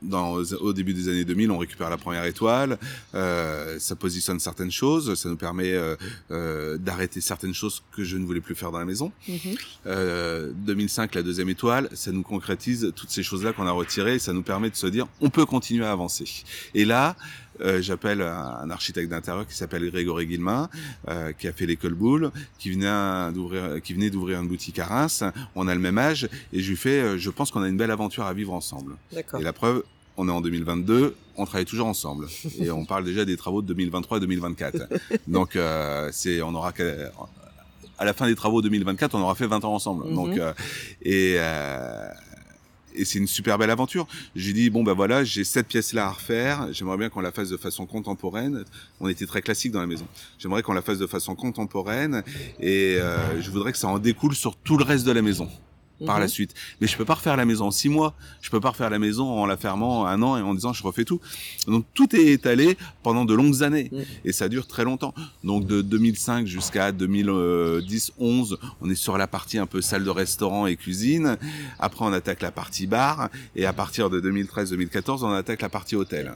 dans, 0.04 0.34
au 0.34 0.72
début 0.72 0.94
des 0.94 1.08
années 1.08 1.24
2000, 1.24 1.50
on 1.50 1.58
récupère 1.58 1.90
la 1.90 1.96
première 1.96 2.24
étoile, 2.24 2.78
euh, 3.14 3.78
ça 3.78 3.96
positionne 3.96 4.38
certaines 4.38 4.70
choses, 4.70 5.14
ça 5.14 5.28
nous 5.28 5.36
permet 5.36 5.72
euh, 5.72 5.96
euh, 6.30 6.76
d'arrêter 6.78 7.20
certaines 7.20 7.54
choses 7.54 7.82
que 7.92 8.04
je 8.04 8.16
ne 8.16 8.24
voulais 8.24 8.40
plus 8.40 8.54
faire 8.54 8.70
dans 8.70 8.78
la 8.78 8.84
maison. 8.84 9.12
2005, 9.86 11.14
mhm. 11.14 11.18
la 11.18 11.22
deuxième 11.22 11.48
étoile, 11.48 11.88
ça 11.92 12.12
nous 12.12 12.22
concrétise 12.22 12.92
toutes 12.94 13.10
ces 13.10 13.22
choses-là 13.22 13.52
qu'on 13.52 13.66
a 13.66 13.72
retirées, 13.72 14.18
ça 14.18 14.32
nous 14.32 14.42
permet 14.42 14.70
de 14.70 14.76
se 14.76 14.86
dire, 14.86 15.06
on 15.20 15.30
peut 15.30 15.46
continuer 15.46 15.84
à 15.84 15.92
avancer. 15.92 16.26
Et 16.74 16.84
là, 16.84 17.16
j'appelle 17.78 18.22
un, 18.22 18.70
architecte 18.70 19.10
d'intérieur 19.10 19.46
qui 19.46 19.54
s'appelle 19.56 19.90
Grégory 19.90 20.26
Guillemin, 20.26 20.68
qui 21.38 21.48
a 21.48 21.52
fait 21.52 21.66
l'école 21.66 21.94
Boulle, 21.94 22.30
qui 22.58 22.70
venait 22.70 23.32
d'ouvrir, 23.32 23.80
qui 23.82 23.94
venait 23.94 24.10
d'ouvrir 24.10 24.40
une 24.40 24.48
boutique 24.48 24.78
à 24.78 24.86
Reims. 24.86 25.24
On 25.54 25.68
a 25.68 25.74
le 25.74 25.80
même 25.80 25.98
âge 25.98 26.28
et 26.52 26.60
je 26.60 26.70
lui 26.70 26.76
fais, 26.76 27.18
je 27.18 27.30
pense 27.30 27.50
qu'on 27.50 27.62
a 27.62 27.68
une 27.68 27.76
belle 27.76 27.90
aventure 27.90 28.24
à 28.24 28.34
vivre 28.34 28.52
ensemble. 28.52 28.96
Et 29.12 29.42
la 29.42 29.52
preuve, 29.52 29.82
on 30.16 30.28
est 30.28 30.32
en 30.32 30.40
2022, 30.40 31.16
on 31.36 31.44
travaille 31.44 31.64
toujours 31.64 31.86
ensemble 31.86 32.26
et 32.60 32.70
on 32.70 32.84
parle 32.84 33.04
déjà 33.04 33.24
des 33.24 33.36
travaux 33.36 33.62
de 33.62 33.66
2023 33.68 34.20
2024. 34.20 34.88
Donc 35.28 35.56
euh, 35.56 36.08
c'est 36.12 36.42
on 36.42 36.54
aura 36.54 36.72
à 37.98 38.04
la 38.04 38.12
fin 38.12 38.26
des 38.26 38.34
travaux 38.34 38.62
2024, 38.62 39.14
on 39.14 39.20
aura 39.22 39.34
fait 39.34 39.46
20 39.46 39.64
ans 39.64 39.74
ensemble. 39.74 40.06
Mhm. 40.06 40.14
Donc 40.14 40.38
euh, 40.38 40.52
et 41.02 41.36
euh, 41.38 42.08
et 42.94 43.04
c'est 43.04 43.18
une 43.18 43.26
super 43.26 43.58
belle 43.58 43.70
aventure. 43.70 44.06
J'ai 44.36 44.52
dit 44.52 44.70
bon 44.70 44.82
ben 44.82 44.92
voilà, 44.92 45.24
j'ai 45.24 45.44
cette 45.44 45.68
pièce 45.68 45.92
là 45.92 46.06
à 46.06 46.10
refaire. 46.10 46.68
J'aimerais 46.72 46.96
bien 46.96 47.08
qu'on 47.08 47.20
la 47.20 47.32
fasse 47.32 47.50
de 47.50 47.56
façon 47.56 47.86
contemporaine. 47.86 48.64
On 49.00 49.08
était 49.08 49.26
très 49.26 49.42
classique 49.42 49.72
dans 49.72 49.80
la 49.80 49.86
maison. 49.86 50.06
J'aimerais 50.38 50.62
qu'on 50.62 50.72
la 50.72 50.82
fasse 50.82 50.98
de 50.98 51.06
façon 51.06 51.34
contemporaine 51.34 52.22
et 52.60 52.98
je 53.40 53.50
voudrais 53.50 53.72
que 53.72 53.78
ça 53.78 53.88
en 53.88 53.98
découle 53.98 54.34
sur 54.34 54.56
tout 54.56 54.76
le 54.76 54.84
reste 54.84 55.06
de 55.06 55.12
la 55.12 55.22
maison 55.22 55.48
par 56.04 56.18
la 56.18 56.26
mhm. 56.26 56.30
suite. 56.30 56.54
Mais 56.80 56.86
je 56.86 56.96
peux 56.96 57.04
pas 57.04 57.14
refaire 57.14 57.36
la 57.36 57.44
maison 57.44 57.66
en 57.66 57.70
six 57.70 57.88
mois. 57.88 58.14
Je 58.40 58.50
peux 58.50 58.60
pas 58.60 58.70
refaire 58.70 58.90
la 58.90 58.98
maison 58.98 59.28
en 59.28 59.46
la 59.46 59.56
fermant 59.56 60.06
un 60.06 60.22
an 60.22 60.36
et 60.36 60.42
en 60.42 60.54
disant 60.54 60.72
je 60.72 60.82
refais 60.82 61.04
tout. 61.04 61.20
Donc 61.66 61.84
tout 61.94 62.14
est 62.14 62.26
étalé 62.26 62.76
pendant 63.02 63.24
de 63.24 63.34
longues 63.34 63.62
années 63.62 63.90
mhm. 63.92 64.04
et 64.24 64.32
ça 64.32 64.48
dure 64.48 64.66
très 64.66 64.84
longtemps. 64.84 65.14
Donc 65.42 65.66
de 65.66 65.82
2005 65.82 66.46
jusqu'à 66.46 66.92
2010, 66.92 68.12
11, 68.18 68.58
on 68.80 68.90
est 68.90 68.94
sur 68.94 69.18
la 69.18 69.26
partie 69.26 69.58
un 69.58 69.66
peu 69.66 69.80
salle 69.80 70.04
de 70.04 70.10
restaurant 70.10 70.66
et 70.66 70.76
cuisine. 70.76 71.38
Après 71.78 72.04
on 72.04 72.12
attaque 72.12 72.42
la 72.42 72.50
partie 72.50 72.86
bar 72.86 73.28
et 73.56 73.66
à 73.66 73.72
partir 73.72 74.10
de 74.10 74.20
2013-2014 74.20 75.24
on 75.24 75.32
attaque 75.32 75.62
la 75.62 75.68
partie 75.68 75.96
hôtel. 75.96 76.34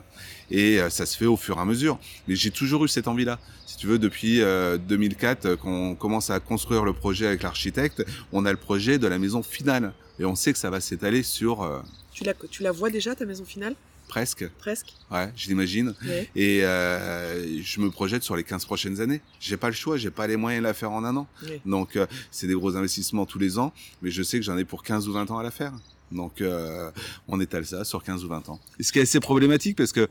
Et 0.50 0.80
euh, 0.80 0.90
ça 0.90 1.06
se 1.06 1.16
fait 1.16 1.26
au 1.26 1.36
fur 1.36 1.58
et 1.58 1.60
à 1.60 1.64
mesure. 1.64 1.98
Mais 2.26 2.36
j'ai 2.36 2.50
toujours 2.50 2.84
eu 2.84 2.88
cette 2.88 3.08
envie-là. 3.08 3.38
Si 3.66 3.76
tu 3.76 3.86
veux, 3.86 3.98
depuis 3.98 4.38
2004 4.40 5.46
euh, 5.46 5.56
qu'on 5.56 5.94
commence 5.94 6.30
à 6.30 6.40
construire 6.40 6.84
le 6.84 6.92
projet 6.92 7.26
avec 7.26 7.42
l'architecte, 7.42 8.04
on 8.32 8.46
a 8.46 8.50
le 8.50 8.56
projet 8.56 8.98
de 8.98 9.06
la 9.06 9.18
maison 9.18 9.42
finale. 9.42 9.92
Et 10.18 10.24
on 10.24 10.34
sait 10.34 10.52
que 10.52 10.58
ça 10.58 10.70
va 10.70 10.80
s'étaler 10.80 11.22
sur... 11.22 11.62
Euh, 11.62 11.80
tu, 12.12 12.24
la, 12.24 12.34
tu 12.34 12.62
la 12.62 12.72
vois 12.72 12.90
déjà, 12.90 13.14
ta 13.14 13.24
maison 13.24 13.44
finale? 13.44 13.74
Presque. 14.08 14.48
Presque. 14.58 14.94
Ouais, 15.10 15.30
je 15.36 15.48
l'imagine. 15.48 15.94
Et 16.34 16.64
euh, 16.64 17.62
je 17.62 17.80
me 17.80 17.90
projette 17.90 18.22
sur 18.22 18.34
les 18.36 18.42
15 18.42 18.64
prochaines 18.64 19.00
années. 19.02 19.20
J'ai 19.38 19.58
pas 19.58 19.68
le 19.68 19.74
choix, 19.74 19.98
j'ai 19.98 20.10
pas 20.10 20.26
les 20.26 20.36
moyens 20.36 20.62
de 20.62 20.66
la 20.66 20.72
faire 20.74 20.90
en 20.90 21.04
un 21.04 21.14
an. 21.14 21.28
Donc 21.66 21.94
euh, 21.94 22.06
c'est 22.30 22.46
des 22.46 22.54
gros 22.54 22.74
investissements 22.74 23.26
tous 23.26 23.38
les 23.38 23.58
ans, 23.58 23.72
mais 24.00 24.10
je 24.10 24.22
sais 24.22 24.38
que 24.38 24.44
j'en 24.44 24.56
ai 24.56 24.64
pour 24.64 24.82
15 24.82 25.06
ou 25.08 25.12
20 25.12 25.30
ans 25.30 25.38
à 25.38 25.42
la 25.42 25.50
faire. 25.50 25.72
Donc 26.12 26.40
euh, 26.40 26.90
on 27.26 27.40
étale 27.40 27.66
ça 27.66 27.84
sur 27.84 28.02
15 28.02 28.24
ou 28.24 28.28
20 28.28 28.48
ans. 28.48 28.60
Et 28.78 28.82
ce 28.82 28.92
qui 28.92 28.98
est 28.98 29.02
assez 29.02 29.20
problématique 29.20 29.76
parce 29.76 29.92
que 29.92 30.08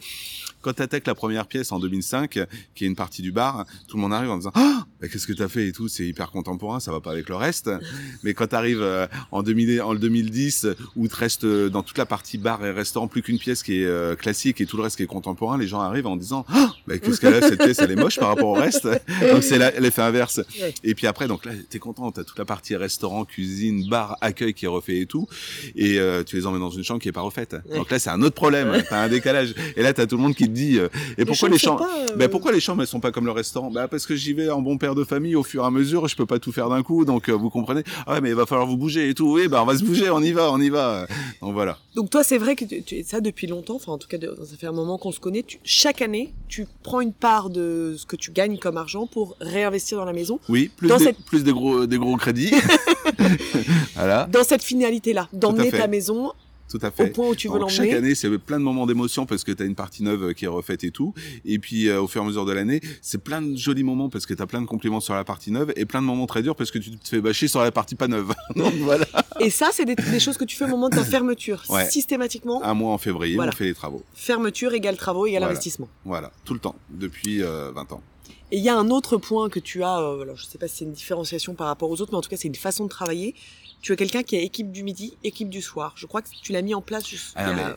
quand 0.61 0.73
tu 0.73 0.81
attaques 0.81 1.07
la 1.07 1.15
première 1.15 1.47
pièce 1.47 1.71
en 1.71 1.79
2005, 1.79 2.39
qui 2.75 2.83
est 2.83 2.87
une 2.87 2.95
partie 2.95 3.21
du 3.21 3.31
bar, 3.31 3.65
tout 3.87 3.95
le 3.97 4.01
monde 4.01 4.13
arrive 4.13 4.31
en 4.31 4.37
disant 4.37 4.51
ah 4.55 4.85
qu'est-ce 5.01 5.27
que 5.27 5.33
tu 5.33 5.43
as 5.43 5.47
fait 5.47 5.67
et 5.67 5.71
tout, 5.71 5.87
c'est 5.87 6.05
hyper 6.05 6.31
contemporain, 6.31 6.79
ça 6.79 6.91
va 6.91 6.99
pas 6.99 7.11
avec 7.11 7.29
le 7.29 7.35
reste. 7.35 7.69
Mais 8.23 8.33
quand 8.33 8.47
tu 8.47 8.55
arrives 8.55 8.81
euh, 8.81 9.07
en, 9.31 9.43
2000, 9.43 9.81
en 9.81 9.95
2010 9.95 10.67
où 10.95 11.07
tu 11.07 11.15
restes 11.15 11.45
euh, 11.45 11.69
dans 11.69 11.83
toute 11.83 11.97
la 11.97 12.05
partie 12.05 12.37
bar 12.37 12.65
et 12.65 12.71
restaurant 12.71 13.07
plus 13.07 13.21
qu'une 13.21 13.39
pièce 13.39 13.63
qui 13.63 13.81
est 13.81 13.85
euh, 13.85 14.15
classique 14.15 14.59
et 14.59 14.65
tout 14.65 14.77
le 14.77 14.83
reste 14.83 14.97
qui 14.97 15.03
est 15.03 15.07
contemporain, 15.07 15.57
les 15.57 15.67
gens 15.67 15.79
arrivent 15.79 16.07
en 16.07 16.17
disant 16.17 16.45
ah 16.49 16.73
qu'est-ce 16.87 17.21
qu'elle 17.21 17.35
a 17.35 17.41
cette 17.41 17.59
pièce, 17.59 17.79
elle 17.79 17.91
est 17.91 17.95
moche 17.95 18.19
par 18.19 18.29
rapport 18.29 18.49
au 18.49 18.53
reste. 18.53 18.85
donc 19.31 19.43
c'est 19.43 19.79
l'effet 19.79 20.01
inverse. 20.01 20.41
Et 20.83 20.95
puis 20.95 21.07
après 21.07 21.27
donc 21.27 21.45
là 21.45 21.53
tu 21.69 21.77
es 21.77 21.79
content, 21.79 22.11
tu 22.11 22.19
as 22.19 22.23
toute 22.23 22.39
la 22.39 22.45
partie 22.45 22.75
restaurant, 22.75 23.25
cuisine, 23.25 23.87
bar, 23.89 24.17
accueil 24.21 24.53
qui 24.53 24.65
est 24.65 24.69
refait 24.69 24.99
et 24.99 25.05
tout 25.05 25.27
et 25.75 25.86
tu 26.25 26.35
les 26.35 26.45
emmènes 26.45 26.61
dans 26.61 26.69
une 26.69 26.83
chambre 26.83 27.01
qui 27.01 27.09
est 27.09 27.13
pas 27.13 27.21
refaite. 27.21 27.55
Donc 27.75 27.89
là 27.89 27.99
c'est 27.99 28.09
un 28.09 28.21
autre 28.21 28.35
problème, 28.35 28.83
tu 28.87 28.93
as 28.93 29.01
un 29.01 29.09
décalage. 29.09 29.53
Et 29.75 29.81
là 29.81 29.93
tu 29.93 30.01
as 30.01 30.07
tout 30.07 30.17
le 30.17 30.23
monde 30.23 30.35
qui 30.35 30.45
te 30.45 30.51
dit 30.51 30.77
euh, 30.79 30.89
et 31.17 31.25
pourquoi 31.25 31.49
les 31.49 31.57
chambres 31.57 31.85
ben, 32.15 32.29
pourquoi 32.29 32.51
les 32.51 32.59
chambres 32.59 32.81
elles 32.81 32.87
sont 32.87 32.99
pas 32.99 33.11
comme 33.11 33.25
le 33.25 33.31
restaurant? 33.31 33.71
Bah 33.71 33.87
parce 33.87 34.05
que 34.05 34.15
j'y 34.15 34.33
vais 34.33 34.49
en 34.49 34.61
bon 34.61 34.77
père 34.77 34.95
de 34.95 35.03
famille 35.03 35.35
au 35.35 35.43
fur 35.43 35.63
et 35.63 35.65
à 35.65 35.71
mesure 35.71 36.07
je 36.07 36.15
peux 36.15 36.25
pas 36.25 36.39
tout 36.39 36.51
faire 36.51 36.69
d'un 36.69 36.83
coup 36.83 37.05
donc 37.05 37.29
euh, 37.29 37.33
vous 37.33 37.49
comprenez? 37.49 37.83
Ah 38.05 38.13
ouais 38.13 38.21
mais 38.21 38.29
il 38.29 38.35
va 38.35 38.45
falloir 38.45 38.67
vous 38.67 38.77
bouger 38.77 39.09
et 39.09 39.13
tout. 39.13 39.31
Oui 39.33 39.47
bah 39.47 39.61
on 39.61 39.65
va 39.65 39.77
se 39.77 39.83
bouger 39.83 40.09
on 40.09 40.21
y 40.21 40.31
va 40.31 40.51
on 40.51 40.59
y 40.59 40.69
va. 40.69 41.07
Donc 41.41 41.53
voilà. 41.53 41.77
Donc 41.95 42.09
toi 42.09 42.23
c'est 42.23 42.37
vrai 42.37 42.55
que 42.55 42.65
tu, 42.65 42.83
tu 42.83 43.03
ça 43.03 43.21
depuis 43.21 43.47
longtemps 43.47 43.75
enfin 43.75 43.91
en 43.91 43.97
tout 43.97 44.07
cas 44.07 44.17
ça 44.19 44.57
fait 44.57 44.67
un 44.67 44.71
moment 44.71 44.97
qu'on 44.97 45.11
se 45.11 45.19
connaît. 45.19 45.45
Chaque 45.63 46.01
année 46.01 46.33
tu 46.47 46.65
prends 46.83 47.01
une 47.01 47.13
part 47.13 47.49
de 47.49 47.95
ce 47.97 48.05
que 48.05 48.15
tu 48.15 48.31
gagnes 48.31 48.57
comme 48.57 48.77
argent 48.77 49.07
pour 49.07 49.35
réinvestir 49.39 49.97
dans 49.97 50.05
la 50.05 50.13
maison. 50.13 50.39
Oui 50.49 50.69
plus 50.75 50.89
des, 50.97 51.13
plus 51.25 51.43
des 51.43 51.51
gros 51.53 51.85
des 51.85 51.97
gros 51.97 52.15
crédits 52.17 52.53
voilà. 53.95 54.27
Dans 54.31 54.43
cette 54.43 54.63
finalité 54.63 55.13
là 55.13 55.27
d'emmener 55.33 55.71
ta 55.71 55.87
maison 55.87 56.33
tout 56.69 56.79
à 56.81 56.91
fait. 56.91 57.09
Au 57.09 57.13
point 57.13 57.29
où 57.29 57.35
tu 57.35 57.47
veux 57.47 57.59
l'emmener. 57.59 57.73
Chaque 57.73 57.93
année, 57.93 58.15
c'est 58.15 58.29
plein 58.37 58.59
de 58.59 58.63
moments 58.63 58.85
d'émotion 58.85 59.25
parce 59.25 59.43
que 59.43 59.51
tu 59.51 59.63
as 59.63 59.65
une 59.65 59.75
partie 59.75 60.03
neuve 60.03 60.33
qui 60.33 60.45
est 60.45 60.49
refaite 60.49 60.83
et 60.83 60.91
tout. 60.91 61.13
Et 61.45 61.59
puis, 61.59 61.87
euh, 61.87 62.01
au 62.01 62.07
fur 62.07 62.21
et 62.21 62.25
à 62.25 62.27
mesure 62.27 62.45
de 62.45 62.51
l'année, 62.51 62.81
c'est 63.01 63.23
plein 63.23 63.41
de 63.41 63.55
jolis 63.57 63.83
moments 63.83 64.09
parce 64.09 64.25
que 64.25 64.33
tu 64.33 64.41
as 64.41 64.47
plein 64.47 64.61
de 64.61 64.65
compliments 64.65 64.99
sur 64.99 65.13
la 65.13 65.23
partie 65.23 65.51
neuve 65.51 65.71
et 65.75 65.85
plein 65.85 66.01
de 66.01 66.07
moments 66.07 66.27
très 66.27 66.43
durs 66.43 66.55
parce 66.55 66.71
que 66.71 66.79
tu 66.79 66.91
te 66.91 67.07
fais 67.07 67.21
bâcher 67.21 67.47
sur 67.47 67.61
la 67.61 67.71
partie 67.71 67.95
pas 67.95 68.07
neuve. 68.07 68.33
Donc 68.55 68.73
voilà. 68.75 69.05
Et 69.39 69.49
ça, 69.49 69.69
c'est 69.71 69.85
des, 69.85 70.19
choses 70.19 70.37
que 70.37 70.45
tu 70.45 70.55
fais 70.55 70.65
au 70.65 70.69
moment 70.69 70.89
de 70.89 70.95
ta 70.95 71.03
fermeture. 71.03 71.63
Systématiquement. 71.89 72.63
Un 72.63 72.73
mois 72.73 72.93
en 72.93 72.97
février, 72.97 73.39
on 73.39 73.51
fait 73.51 73.65
les 73.65 73.73
travaux. 73.73 74.03
Fermeture 74.13 74.73
égale 74.73 74.97
travaux 74.97 75.25
égale 75.25 75.43
investissement. 75.43 75.87
Voilà, 76.05 76.31
tout 76.43 76.53
le 76.53 76.59
temps, 76.59 76.75
depuis 76.89 77.39
20 77.39 77.45
euh, 77.45 77.71
ans. 77.91 78.01
Et 78.51 78.57
il 78.57 78.63
y 78.63 78.69
a 78.69 78.77
un 78.77 78.89
autre 78.89 79.17
point 79.17 79.49
que 79.49 79.59
tu 79.59 79.83
as, 79.83 79.99
euh, 79.99 80.21
alors 80.21 80.37
je 80.37 80.45
sais 80.45 80.57
pas 80.57 80.69
si 80.69 80.77
c'est 80.77 80.85
une 80.85 80.93
différenciation 80.93 81.53
par 81.53 81.67
rapport 81.67 81.89
aux 81.89 82.01
autres, 82.01 82.13
mais 82.13 82.17
en 82.17 82.21
tout 82.21 82.29
cas 82.29 82.37
c'est 82.37 82.47
une 82.47 82.55
façon 82.55 82.85
de 82.85 82.89
travailler 82.89 83.35
tu 83.81 83.91
as 83.91 83.95
quelqu'un 83.95 84.23
qui 84.23 84.35
est 84.35 84.43
équipe 84.43 84.71
du 84.71 84.83
midi, 84.83 85.17
équipe 85.23 85.49
du 85.49 85.61
soir. 85.61 85.93
Je 85.95 86.05
crois 86.05 86.21
que 86.21 86.29
tu 86.41 86.51
l'as 86.51 86.61
mis 86.61 86.73
en 86.73 86.81
place 86.81 87.07
juste. 87.07 87.33
Ah, 87.35 87.75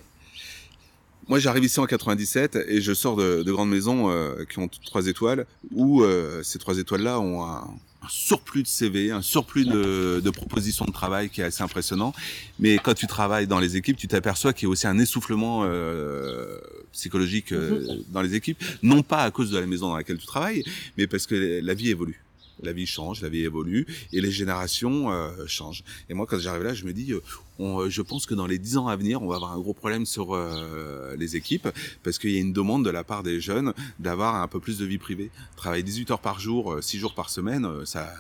moi, 1.29 1.39
j'arrive 1.39 1.63
ici 1.63 1.79
en 1.79 1.87
97 1.87 2.59
et 2.67 2.81
je 2.81 2.93
sors 2.93 3.15
de, 3.15 3.45
de 3.45 3.53
grandes 3.53 3.71
maisons 3.71 4.11
euh, 4.11 4.45
qui 4.51 4.59
ont 4.59 4.69
trois 4.85 5.07
étoiles, 5.07 5.47
où 5.71 6.03
euh, 6.03 6.43
ces 6.43 6.59
trois 6.59 6.77
étoiles-là 6.79 7.21
ont 7.21 7.45
un, 7.45 7.69
surplus 8.09 8.65
de 8.65 8.67
CV, 8.67 9.13
un 9.13 9.23
surplus 9.23 9.65
de, 9.65 10.21
de, 10.25 10.31
propositions 10.31 10.87
de 10.87 10.91
travail 10.91 11.31
qui 11.31 11.41
est 11.41 11.45
assez 11.45 11.63
impressionnant. 11.63 12.13
Mais 12.59 12.79
quand 12.79 12.95
tu 12.95 13.07
travailles 13.07 13.47
dans 13.47 13.61
les 13.61 13.77
équipes, 13.77 13.97
tu 13.97 14.09
t'aperçois 14.09 14.53
qu'il 14.53 14.67
y 14.67 14.67
a 14.67 14.71
aussi 14.71 14.89
un 14.89 14.99
essoufflement 14.99 15.63
euh, 15.65 16.59
psychologique 16.91 17.53
mhm. 17.53 18.03
dans 18.09 18.23
les 18.23 18.35
équipes, 18.35 18.61
non 18.83 19.05
pas 19.05 19.23
à 19.23 19.31
cause 19.31 19.53
de 19.53 19.59
la 19.59 19.67
maison 19.67 19.91
dans 19.91 19.97
laquelle 19.97 20.19
tu 20.19 20.27
travailles, 20.27 20.65
mais 20.99 21.07
parce 21.07 21.29
que 21.29 21.61
la 21.63 21.75
vie 21.75 21.91
évolue 21.91 22.21
la 22.63 22.73
vie 22.73 22.87
change, 22.87 23.21
la 23.23 23.29
vie 23.29 23.45
évolue 23.45 23.87
et 24.13 24.21
les 24.21 24.31
générations 24.31 25.11
euh, 25.11 25.31
changent. 25.47 25.83
Et 26.09 26.15
moi, 26.15 26.27
quand 26.27 26.39
j'arrive 26.39 26.63
là, 26.63 26.75
je 26.75 26.85
me 26.85 26.93
dis, 26.93 27.13
euh, 27.13 27.23
on, 27.59 27.81
euh, 27.81 27.91
je 27.91 28.03
pense 28.03 28.27
que 28.27 28.35
dans 28.35 28.47
les 28.47 28.59
dix 28.59 28.77
ans 28.77 28.89
à 28.89 28.97
venir, 28.97 29.23
on 29.23 29.29
va 29.29 29.37
avoir 29.37 29.53
un 29.53 29.59
gros 29.59 29.75
problème 29.75 30.07
sur 30.07 30.37
les 31.19 31.37
équipes 31.37 31.69
parce 32.03 32.19
qu'il 32.19 32.31
y 32.31 32.37
a 32.37 32.41
une 32.41 32.53
demande 32.53 32.85
de 32.85 32.91
la 32.91 33.05
part 33.05 33.23
des 33.23 33.41
jeunes 33.41 33.73
d'avoir 33.99 34.37
un 34.37 34.49
peu 34.49 34.61
plus 34.61 34.79
de 34.79 34.85
vie 34.85 34.99
privée. 34.99 35.31
Travailler 35.57 35.83
18 35.83 36.11
heures 36.13 36.21
par 36.21 36.41
jour, 36.41 36.77
6 36.81 36.99
jours 36.99 37.15
par 37.15 37.31
semaine, 37.31 37.67
ça. 37.85 38.13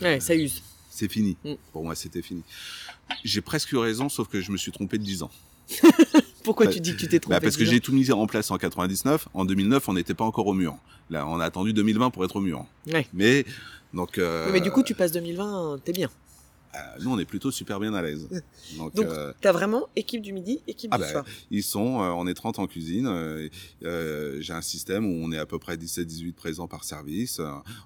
Ouais, 0.00 0.20
ça 0.20 0.34
use. 0.34 0.62
C'est 0.90 1.10
fini. 1.10 1.36
Mm. 1.44 1.52
Pour 1.72 1.84
moi, 1.84 1.94
c'était 1.94 2.22
fini. 2.22 2.42
J'ai 3.24 3.40
presque 3.40 3.72
eu 3.72 3.76
raison, 3.76 4.08
sauf 4.08 4.28
que 4.28 4.40
je 4.40 4.50
me 4.50 4.56
suis 4.56 4.72
trompé 4.72 4.98
de 4.98 5.04
10 5.04 5.22
ans. 5.22 5.30
Pourquoi 6.44 6.66
tu 6.66 6.80
dis 6.80 6.92
que 6.92 7.00
tu 7.00 7.08
t'es 7.08 7.20
trompé 7.20 7.36
bah 7.36 7.40
Parce 7.40 7.56
que 7.56 7.64
j'ai 7.64 7.80
tout 7.80 7.92
mis 7.92 8.10
en 8.10 8.26
place 8.26 8.50
en 8.50 8.58
99. 8.58 9.28
En 9.34 9.44
2009, 9.44 9.88
on 9.88 9.92
n'était 9.92 10.14
pas 10.14 10.24
encore 10.24 10.46
au 10.46 10.54
mur. 10.54 10.76
Là, 11.10 11.26
on 11.26 11.40
a 11.40 11.44
attendu 11.44 11.72
2020 11.72 12.10
pour 12.10 12.24
être 12.24 12.36
au 12.36 12.40
mur. 12.40 12.64
Ouais. 12.86 13.06
Mais 13.12 13.44
donc. 13.94 14.18
Euh... 14.18 14.50
mais 14.52 14.60
du 14.60 14.70
coup, 14.70 14.82
tu 14.82 14.94
passes 14.94 15.12
2020, 15.12 15.80
t'es 15.84 15.92
bien. 15.92 16.10
nous, 17.00 17.10
on 17.10 17.18
est 17.18 17.24
plutôt 17.24 17.50
super 17.50 17.80
bien 17.80 17.94
à 17.94 18.02
l'aise. 18.02 18.28
Donc, 18.76 18.94
Donc 18.94 19.06
euh, 19.06 19.32
tu 19.40 19.48
as 19.48 19.52
vraiment 19.52 19.88
équipe 19.96 20.20
du 20.20 20.32
midi, 20.32 20.60
équipe 20.68 20.90
ah 20.92 20.98
du 20.98 21.02
bah, 21.02 21.10
soir. 21.10 21.24
Ils 21.50 21.62
sont, 21.62 22.02
euh, 22.02 22.10
on 22.10 22.26
est 22.26 22.34
30 22.34 22.58
en 22.58 22.66
cuisine. 22.66 23.06
Euh, 23.06 23.48
euh, 23.84 24.36
J'ai 24.40 24.52
un 24.52 24.60
système 24.60 25.06
où 25.06 25.24
on 25.24 25.32
est 25.32 25.38
à 25.38 25.46
peu 25.46 25.58
près 25.58 25.76
17-18 25.76 26.34
présents 26.34 26.68
par 26.68 26.84
service, 26.84 27.40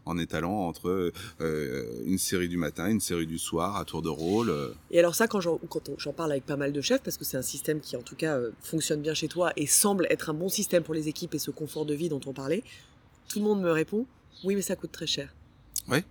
en 0.04 0.18
étalant 0.18 0.66
entre 0.66 1.12
une 1.40 2.18
série 2.18 2.48
du 2.48 2.56
matin, 2.56 2.88
une 2.90 3.00
série 3.00 3.26
du 3.26 3.38
soir, 3.38 3.76
à 3.76 3.84
tour 3.84 4.02
de 4.02 4.08
rôle. 4.08 4.52
Et 4.90 4.98
alors 4.98 5.14
ça, 5.14 5.28
quand 5.28 5.40
j'en 5.40 6.12
parle 6.12 6.32
avec 6.32 6.44
pas 6.44 6.56
mal 6.56 6.72
de 6.72 6.80
chefs, 6.80 7.02
parce 7.02 7.16
que 7.16 7.24
c'est 7.24 7.36
un 7.36 7.42
système 7.42 7.80
qui, 7.80 7.96
en 7.96 8.02
tout 8.02 8.16
cas, 8.16 8.38
fonctionne 8.60 9.00
bien 9.00 9.14
chez 9.14 9.28
toi 9.28 9.52
et 9.56 9.66
semble 9.66 10.06
être 10.10 10.30
un 10.30 10.34
bon 10.34 10.48
système 10.48 10.82
pour 10.82 10.94
les 10.94 11.08
équipes 11.08 11.34
et 11.34 11.38
ce 11.38 11.52
confort 11.52 11.86
de 11.86 11.94
vie 11.94 12.08
dont 12.08 12.20
on 12.26 12.32
parlait, 12.32 12.64
tout 13.28 13.38
le 13.38 13.44
monde 13.44 13.62
me 13.62 13.70
répond, 13.70 14.06
oui, 14.44 14.54
mais 14.54 14.62
ça 14.62 14.76
coûte 14.76 14.92
très 14.92 15.06
cher. 15.06 15.32
Oui. 15.88 16.04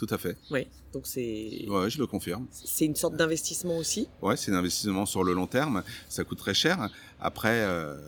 Tout 0.00 0.06
à 0.08 0.16
fait. 0.16 0.34
Oui, 0.50 0.66
donc 0.94 1.02
c'est. 1.06 1.66
Ouais, 1.68 1.90
je 1.90 1.98
le 1.98 2.06
confirme. 2.06 2.46
C'est 2.52 2.86
une 2.86 2.96
sorte 2.96 3.16
d'investissement 3.16 3.76
aussi. 3.76 4.08
Ouais, 4.22 4.34
c'est 4.34 4.50
un 4.50 4.54
investissement 4.54 5.04
sur 5.04 5.24
le 5.24 5.34
long 5.34 5.46
terme. 5.46 5.82
Ça 6.08 6.24
coûte 6.24 6.38
très 6.38 6.54
cher. 6.54 6.88
Après, 7.20 7.60
euh, 7.60 7.98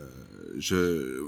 je, 0.57 1.21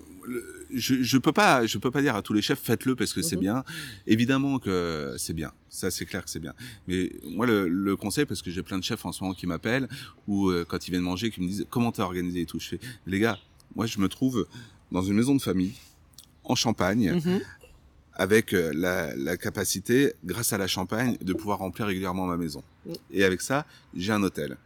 je, 0.74 1.04
je 1.04 1.18
peux 1.20 1.32
pas, 1.32 1.68
je 1.68 1.78
peux 1.78 1.92
pas 1.92 2.02
dire 2.02 2.16
à 2.16 2.24
tous 2.24 2.34
les 2.34 2.42
chefs 2.42 2.60
faites-le 2.60 2.96
parce 2.96 3.14
que 3.14 3.22
c'est 3.22 3.36
mhm. 3.36 3.42
bien. 3.44 3.64
Évidemment 4.08 4.58
que 4.58 5.14
c'est 5.20 5.34
bien. 5.34 5.52
Ça, 5.70 5.92
c'est 5.92 6.08
clair 6.08 6.24
que 6.24 6.32
c'est 6.32 6.40
bien. 6.40 6.56
Mais 6.88 7.12
moi, 7.24 7.46
le, 7.46 7.68
le, 7.68 7.96
conseil, 7.96 8.26
parce 8.26 8.42
que 8.42 8.50
j'ai 8.50 8.64
plein 8.64 8.80
de 8.80 8.84
chefs 8.84 9.06
en 9.06 9.12
ce 9.12 9.24
moment 9.24 9.36
qui 9.36 9.46
m'appellent 9.46 9.88
ou 10.28 10.50
euh, 10.50 10.66
quand 10.68 10.88
ils 10.88 10.90
viennent 10.90 11.04
manger, 11.04 11.30
qui 11.30 11.42
me 11.42 11.48
disent 11.48 11.68
comment 11.70 11.92
t'as 11.92 12.06
organisé 12.06 12.42
et 12.42 12.46
tout. 12.48 12.60
Je 12.60 12.70
fais, 12.70 12.80
les 13.06 13.20
gars, 13.20 13.38
moi, 13.76 13.86
je 13.86 14.00
me 14.00 14.10
trouve 14.10 14.48
dans 14.92 15.04
une 15.04 15.14
maison 15.14 15.36
de 15.36 15.42
famille 15.44 15.74
en 16.44 16.56
Champagne. 16.56 17.22
Mhm 17.24 17.42
avec 18.16 18.54
euh, 18.54 18.72
la, 18.74 19.16
la, 19.16 19.38
capacité, 19.38 20.14
grâce 20.24 20.54
à 20.54 20.58
la 20.58 20.68
champagne, 20.68 21.18
de 21.22 21.34
pouvoir 21.34 21.60
remplir 21.60 21.88
régulièrement 21.88 22.26
ma 22.26 22.38
maison. 22.38 22.64
Et 23.12 23.24
avec 23.24 23.42
ça, 23.42 23.66
j'ai 23.96 24.12
un 24.12 24.24
hôtel. 24.24 24.58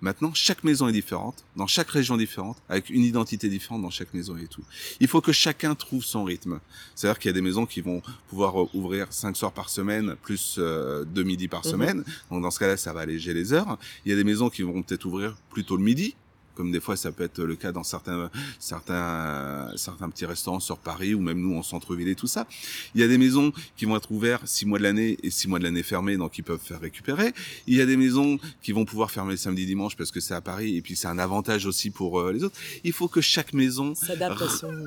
Maintenant, 0.00 0.32
chaque 0.32 0.62
maison 0.62 0.86
est 0.86 0.92
différente, 0.92 1.44
dans 1.56 1.66
chaque 1.66 1.90
région 1.90 2.16
différente, 2.16 2.56
avec 2.68 2.88
une 2.88 3.02
identité 3.02 3.48
différente 3.48 3.82
dans 3.82 3.90
chaque 3.90 4.14
maison 4.14 4.36
et 4.36 4.46
tout. 4.46 4.62
Il 5.00 5.08
faut 5.08 5.20
que 5.20 5.32
chacun 5.32 5.74
trouve 5.74 6.04
son 6.04 6.22
rythme. 6.22 6.60
C'est-à-dire 6.94 7.18
qu'il 7.18 7.30
y 7.30 7.32
a 7.32 7.32
des 7.32 7.42
maisons 7.42 7.66
qui 7.66 7.80
vont 7.80 8.00
pouvoir 8.28 8.62
euh, 8.62 8.68
ouvrir 8.74 9.12
cinq 9.12 9.36
soirs 9.36 9.52
par 9.52 9.68
semaine, 9.68 10.14
plus 10.22 10.56
euh, 10.58 11.04
deux 11.04 11.24
midis 11.24 11.48
par 11.48 11.62
mm-hmm. 11.62 11.70
semaine. 11.70 12.04
Donc 12.30 12.42
dans 12.42 12.50
ce 12.50 12.60
cas-là, 12.60 12.76
ça 12.76 12.92
va 12.92 13.00
alléger 13.00 13.34
les 13.34 13.52
heures. 13.52 13.76
Il 14.04 14.10
y 14.10 14.12
a 14.12 14.16
des 14.16 14.24
maisons 14.24 14.50
qui 14.50 14.62
vont 14.62 14.82
peut-être 14.82 15.04
ouvrir 15.04 15.36
plutôt 15.50 15.76
le 15.76 15.82
midi, 15.82 16.14
comme 16.58 16.72
des 16.72 16.80
fois 16.80 16.96
ça 16.96 17.12
peut 17.12 17.22
être 17.22 17.40
le 17.44 17.54
cas 17.54 17.70
dans 17.70 17.84
certains 17.84 18.30
certains 18.58 19.70
certains 19.76 20.10
petits 20.10 20.26
restaurants 20.26 20.58
sur 20.58 20.76
Paris 20.76 21.14
ou 21.14 21.20
même 21.20 21.40
nous 21.40 21.54
en 21.56 21.62
centre-ville 21.62 22.08
et 22.08 22.16
tout 22.16 22.26
ça. 22.26 22.48
Il 22.96 23.00
y 23.00 23.04
a 23.04 23.08
des 23.08 23.16
maisons 23.16 23.52
qui 23.76 23.84
vont 23.84 23.96
être 23.96 24.10
ouvertes 24.10 24.42
six 24.46 24.66
mois 24.66 24.78
de 24.78 24.82
l'année 24.82 25.16
et 25.22 25.30
six 25.30 25.46
mois 25.46 25.60
de 25.60 25.64
l'année 25.64 25.84
fermées, 25.84 26.16
donc 26.16 26.36
ils 26.36 26.42
peuvent 26.42 26.60
faire 26.60 26.80
récupérer. 26.80 27.32
Il 27.68 27.76
y 27.76 27.80
a 27.80 27.86
des 27.86 27.96
maisons 27.96 28.40
qui 28.60 28.72
vont 28.72 28.84
pouvoir 28.84 29.12
fermer 29.12 29.30
le 29.30 29.36
samedi 29.36 29.66
dimanche 29.66 29.96
parce 29.96 30.10
que 30.10 30.18
c'est 30.18 30.34
à 30.34 30.40
Paris 30.40 30.76
et 30.76 30.82
puis 30.82 30.96
c'est 30.96 31.06
un 31.06 31.20
avantage 31.20 31.64
aussi 31.64 31.90
pour 31.90 32.18
euh, 32.18 32.32
les 32.32 32.42
autres. 32.42 32.58
Il 32.82 32.92
faut 32.92 33.06
que 33.06 33.20
chaque 33.20 33.52
maison 33.52 33.94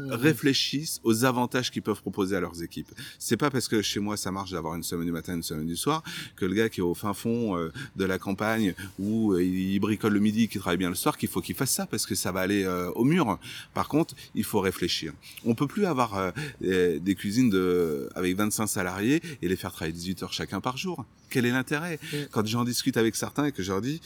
réfléchisse 0.09 0.99
aux 1.05 1.23
avantages 1.23 1.71
qu'ils 1.71 1.83
peuvent 1.83 2.01
proposer 2.01 2.35
à 2.35 2.41
leurs 2.41 2.61
équipes. 2.61 2.91
C'est 3.17 3.37
pas 3.37 3.49
parce 3.49 3.69
que 3.69 3.81
chez 3.81 4.01
moi 4.01 4.17
ça 4.17 4.29
marche 4.29 4.51
d'avoir 4.51 4.75
une 4.75 4.83
semaine 4.83 5.05
du 5.05 5.13
matin, 5.13 5.35
une 5.35 5.43
semaine 5.43 5.67
du 5.67 5.77
soir 5.77 6.03
que 6.35 6.43
le 6.43 6.53
gars 6.53 6.67
qui 6.67 6.81
est 6.81 6.83
au 6.83 6.95
fin 6.95 7.13
fond 7.13 7.57
euh, 7.57 7.71
de 7.95 8.03
la 8.03 8.19
campagne 8.19 8.73
où 8.99 9.31
euh, 9.31 9.41
il 9.41 9.79
bricole 9.79 10.11
le 10.11 10.19
midi, 10.19 10.49
qui 10.49 10.59
travaille 10.59 10.77
bien 10.77 10.89
le 10.89 10.95
soir, 10.95 11.17
qu'il 11.17 11.29
faut 11.29 11.41
qu'il 11.41 11.55
ça 11.65 11.85
parce 11.85 12.05
que 12.05 12.15
ça 12.15 12.31
va 12.31 12.41
aller 12.41 12.63
euh, 12.63 12.89
au 12.91 13.03
mur. 13.03 13.39
Par 13.73 13.87
contre, 13.87 14.15
il 14.35 14.43
faut 14.43 14.59
réfléchir. 14.59 15.13
On 15.45 15.55
peut 15.55 15.67
plus 15.67 15.85
avoir 15.85 16.33
euh, 16.61 16.99
des 16.99 17.15
cuisines 17.15 17.49
de 17.49 18.09
avec 18.15 18.35
25 18.35 18.67
salariés 18.67 19.21
et 19.41 19.47
les 19.47 19.55
faire 19.55 19.71
travailler 19.71 19.93
18 19.93 20.23
heures 20.23 20.33
chacun 20.33 20.61
par 20.61 20.77
jour. 20.77 21.05
Quel 21.29 21.45
est 21.45 21.51
l'intérêt 21.51 21.99
Quand 22.31 22.45
j'en 22.45 22.65
discute 22.65 22.97
avec 22.97 23.15
certains 23.15 23.45
et 23.45 23.51
que 23.51 23.63
je 23.63 23.71
leur 23.71 23.81
dis 23.81 24.01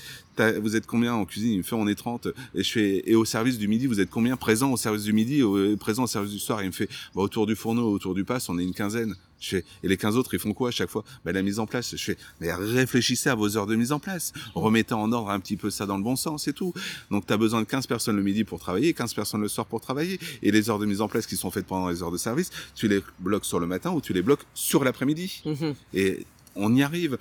vous 0.61 0.75
êtes 0.75 0.85
combien 0.85 1.13
en 1.13 1.25
cuisine? 1.25 1.53
Il 1.53 1.57
me 1.59 1.63
fait 1.63 1.75
on 1.75 1.87
est 1.87 1.95
30 1.95 2.27
et 2.53 2.63
je 2.63 2.71
fais 2.71 3.03
et 3.09 3.15
au 3.15 3.25
service 3.25 3.57
du 3.57 3.67
midi, 3.67 3.87
vous 3.87 3.99
êtes 3.99 4.09
combien 4.09 4.35
présent 4.37 4.71
au 4.71 4.77
service 4.77 5.03
du 5.03 5.13
midi 5.13 5.41
et 5.41 5.77
présent 5.77 6.03
au 6.03 6.07
service 6.07 6.31
du 6.31 6.39
soir? 6.39 6.61
Il 6.61 6.67
me 6.67 6.71
fait 6.71 6.89
bah, 7.15 7.21
autour 7.21 7.47
du 7.47 7.55
fourneau, 7.55 7.91
autour 7.91 8.13
du 8.13 8.25
passe, 8.25 8.49
on 8.49 8.59
est 8.59 8.63
une 8.63 8.73
quinzaine. 8.73 9.15
Je 9.39 9.49
fais, 9.57 9.65
et 9.83 9.87
les 9.87 9.97
15 9.97 10.17
autres, 10.17 10.33
ils 10.33 10.39
font 10.39 10.53
quoi 10.53 10.69
à 10.69 10.71
chaque 10.71 10.89
fois? 10.89 11.03
Ben, 11.23 11.33
La 11.33 11.41
mise 11.41 11.59
en 11.59 11.65
place. 11.65 11.95
Je 11.95 12.03
fais, 12.03 12.17
mais 12.39 12.53
réfléchissez 12.53 13.29
à 13.29 13.35
vos 13.35 13.57
heures 13.57 13.67
de 13.67 13.75
mise 13.75 13.91
en 13.91 13.99
place. 13.99 14.33
Remettez 14.53 14.93
en 14.93 15.11
ordre 15.11 15.29
un 15.29 15.39
petit 15.39 15.57
peu 15.57 15.69
ça 15.69 15.85
dans 15.85 15.97
le 15.97 16.03
bon 16.03 16.15
sens 16.15 16.47
et 16.47 16.53
tout. 16.53 16.73
Donc, 17.11 17.25
tu 17.27 17.33
as 17.33 17.37
besoin 17.37 17.61
de 17.61 17.65
15 17.65 17.87
personnes 17.87 18.15
le 18.15 18.23
midi 18.23 18.43
pour 18.43 18.59
travailler, 18.59 18.93
15 18.93 19.13
personnes 19.13 19.41
le 19.41 19.47
soir 19.47 19.67
pour 19.67 19.81
travailler. 19.81 20.19
Et 20.41 20.51
les 20.51 20.69
heures 20.69 20.79
de 20.79 20.85
mise 20.85 21.01
en 21.01 21.07
place 21.07 21.27
qui 21.27 21.37
sont 21.37 21.51
faites 21.51 21.65
pendant 21.65 21.89
les 21.89 22.01
heures 22.01 22.11
de 22.11 22.17
service, 22.17 22.49
tu 22.75 22.87
les 22.87 23.01
bloques 23.19 23.45
sur 23.45 23.59
le 23.59 23.67
matin 23.67 23.91
ou 23.91 24.01
tu 24.01 24.13
les 24.13 24.21
bloques 24.21 24.45
sur 24.53 24.83
l'après-midi. 24.83 25.41
Mmh 25.45 25.71
et 25.93 26.25
on 26.55 26.73
y 26.75 26.83
arrive. 26.83 27.17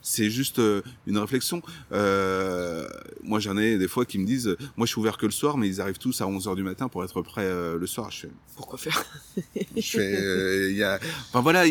C'est 0.00 0.30
juste 0.30 0.58
euh, 0.58 0.82
une 1.06 1.18
réflexion. 1.18 1.60
Euh, 1.92 2.88
moi, 3.22 3.40
j'en 3.40 3.56
ai 3.58 3.76
des 3.78 3.88
fois 3.88 4.06
qui 4.06 4.18
me 4.18 4.24
disent, 4.24 4.56
moi, 4.76 4.86
je 4.86 4.92
suis 4.92 5.00
ouvert 5.00 5.18
que 5.18 5.26
le 5.26 5.32
soir, 5.32 5.58
mais 5.58 5.68
ils 5.68 5.80
arrivent 5.80 5.98
tous 5.98 6.20
à 6.20 6.26
11 6.26 6.48
heures 6.48 6.56
du 6.56 6.62
matin 6.62 6.88
pour 6.88 7.04
être 7.04 7.20
prêts 7.20 7.42
euh, 7.44 7.78
le 7.78 7.86
soir. 7.86 8.10
Je 8.10 8.20
fais, 8.20 8.30
pourquoi 8.56 8.78
faire? 8.78 9.04
Je 9.76 9.82
fais, 9.82 10.70
il 10.70 10.76
y 10.76 10.82
a, 10.82 10.98
enfin 11.28 11.40
voilà, 11.40 11.64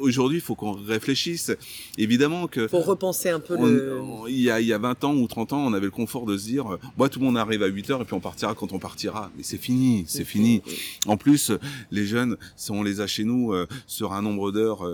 aujourd'hui, 0.00 0.38
il 0.38 0.40
faut 0.40 0.54
qu'on 0.54 0.72
réfléchisse. 0.72 1.52
Évidemment 1.96 2.46
que. 2.46 2.66
Pour 2.66 2.86
repenser 2.86 3.28
un 3.28 3.40
peu 3.40 3.56
le. 3.56 4.00
Il 4.28 4.40
y 4.40 4.50
a, 4.50 4.60
il 4.60 4.66
y 4.66 4.72
a 4.72 4.78
20 4.78 5.04
ans 5.04 5.14
ou 5.14 5.26
30 5.26 5.52
ans, 5.52 5.66
on 5.66 5.72
avait 5.72 5.86
le 5.86 5.90
confort 5.90 6.26
de 6.26 6.36
se 6.36 6.46
dire, 6.46 6.78
moi, 6.96 7.08
tout 7.08 7.20
le 7.20 7.26
monde 7.26 7.38
arrive 7.38 7.62
à 7.62 7.66
8 7.66 7.90
heures 7.90 8.02
et 8.02 8.04
puis 8.04 8.14
on 8.14 8.20
partira 8.20 8.54
quand 8.54 8.72
on 8.72 8.78
partira. 8.78 9.30
Mais 9.36 9.42
c'est 9.42 9.58
fini, 9.58 10.04
c'est 10.08 10.24
fini. 10.24 10.62
En 11.06 11.16
plus, 11.16 11.52
les 11.90 12.04
jeunes, 12.04 12.36
si 12.56 12.70
on 12.70 12.82
les 12.82 13.00
a 13.00 13.06
chez 13.06 13.24
nous 13.24 13.54
sur 13.86 14.12
un 14.12 14.22
nombre 14.22 14.50
d'heures 14.50 14.84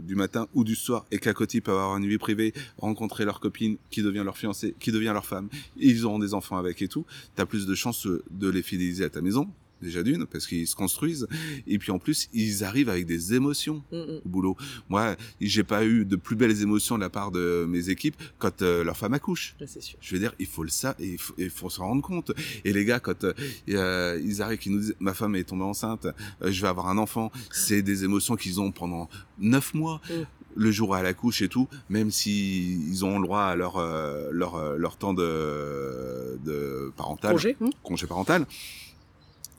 du 0.00 0.14
matin 0.14 0.45
ou 0.54 0.64
du 0.64 0.74
soir 0.74 1.04
et 1.10 1.18
qu'à 1.18 1.32
côté 1.32 1.58
ils 1.58 1.62
peuvent 1.62 1.78
avoir 1.78 1.96
une 1.96 2.06
vie 2.06 2.18
privée, 2.18 2.52
rencontrer 2.78 3.24
leur 3.24 3.40
copine 3.40 3.76
qui 3.90 4.02
devient 4.02 4.22
leur 4.24 4.36
fiancée, 4.36 4.74
qui 4.78 4.92
devient 4.92 5.12
leur 5.12 5.26
femme, 5.26 5.48
ils 5.76 6.04
auront 6.04 6.18
des 6.18 6.34
enfants 6.34 6.56
avec 6.56 6.82
et 6.82 6.88
tout, 6.88 7.04
tu 7.34 7.42
as 7.42 7.46
plus 7.46 7.66
de 7.66 7.74
chances 7.74 8.06
de 8.06 8.48
les 8.48 8.62
fidéliser 8.62 9.04
à 9.04 9.10
ta 9.10 9.20
maison, 9.20 9.48
déjà 9.82 10.02
d'une 10.02 10.26
parce 10.26 10.46
qu'ils 10.46 10.66
se 10.66 10.74
construisent 10.74 11.26
et 11.66 11.78
puis 11.78 11.90
en 11.92 11.98
plus 11.98 12.28
ils 12.32 12.64
arrivent 12.64 12.88
avec 12.88 13.06
des 13.06 13.34
émotions 13.34 13.82
mm, 13.92 13.96
mm. 13.96 14.20
au 14.24 14.28
boulot 14.28 14.56
moi 14.88 15.16
j'ai 15.40 15.64
pas 15.64 15.84
eu 15.84 16.04
de 16.04 16.16
plus 16.16 16.36
belles 16.36 16.62
émotions 16.62 16.96
de 16.96 17.02
la 17.02 17.10
part 17.10 17.30
de 17.30 17.66
mes 17.68 17.90
équipes 17.90 18.16
quand 18.38 18.62
euh, 18.62 18.84
leur 18.84 18.96
femme 18.96 19.14
accouche 19.14 19.56
sûr. 19.66 19.98
je 20.00 20.14
veux 20.14 20.20
dire 20.20 20.34
il 20.38 20.46
faut 20.46 20.62
le 20.62 20.68
ça 20.68 20.94
et 20.98 21.16
il 21.38 21.50
faut, 21.50 21.70
se 21.70 21.80
rendre 21.80 22.02
compte 22.02 22.32
et 22.64 22.72
les 22.72 22.84
gars 22.84 23.00
quand 23.00 23.24
euh, 23.24 24.20
ils 24.24 24.42
arrivent 24.42 24.58
qui 24.58 24.70
nous 24.70 24.80
disent 24.80 24.96
ma 25.00 25.14
femme 25.14 25.34
est 25.36 25.44
tombée 25.44 25.64
enceinte 25.64 26.06
euh, 26.42 26.50
je 26.50 26.62
vais 26.62 26.68
avoir 26.68 26.88
un 26.88 26.98
enfant 26.98 27.30
c'est 27.50 27.82
des 27.82 28.04
émotions 28.04 28.36
qu'ils 28.36 28.60
ont 28.60 28.70
pendant 28.70 29.08
neuf 29.38 29.74
mois 29.74 30.00
mm 30.08 30.24
le 30.56 30.70
jour 30.70 30.94
à 30.94 31.02
la 31.02 31.12
couche 31.14 31.42
et 31.42 31.48
tout, 31.48 31.68
même 31.88 32.10
si 32.10 32.78
ils 32.88 33.04
ont 33.04 33.18
le 33.18 33.26
droit 33.26 33.42
à 33.42 33.54
leur 33.54 33.76
euh, 33.76 34.28
leur 34.32 34.56
euh, 34.56 34.76
leur 34.76 34.96
temps 34.96 35.14
de 35.14 36.38
de 36.44 36.92
parental, 36.96 37.32
congé, 37.32 37.56
hmm. 37.60 37.70
congé 37.82 38.06
parental. 38.06 38.46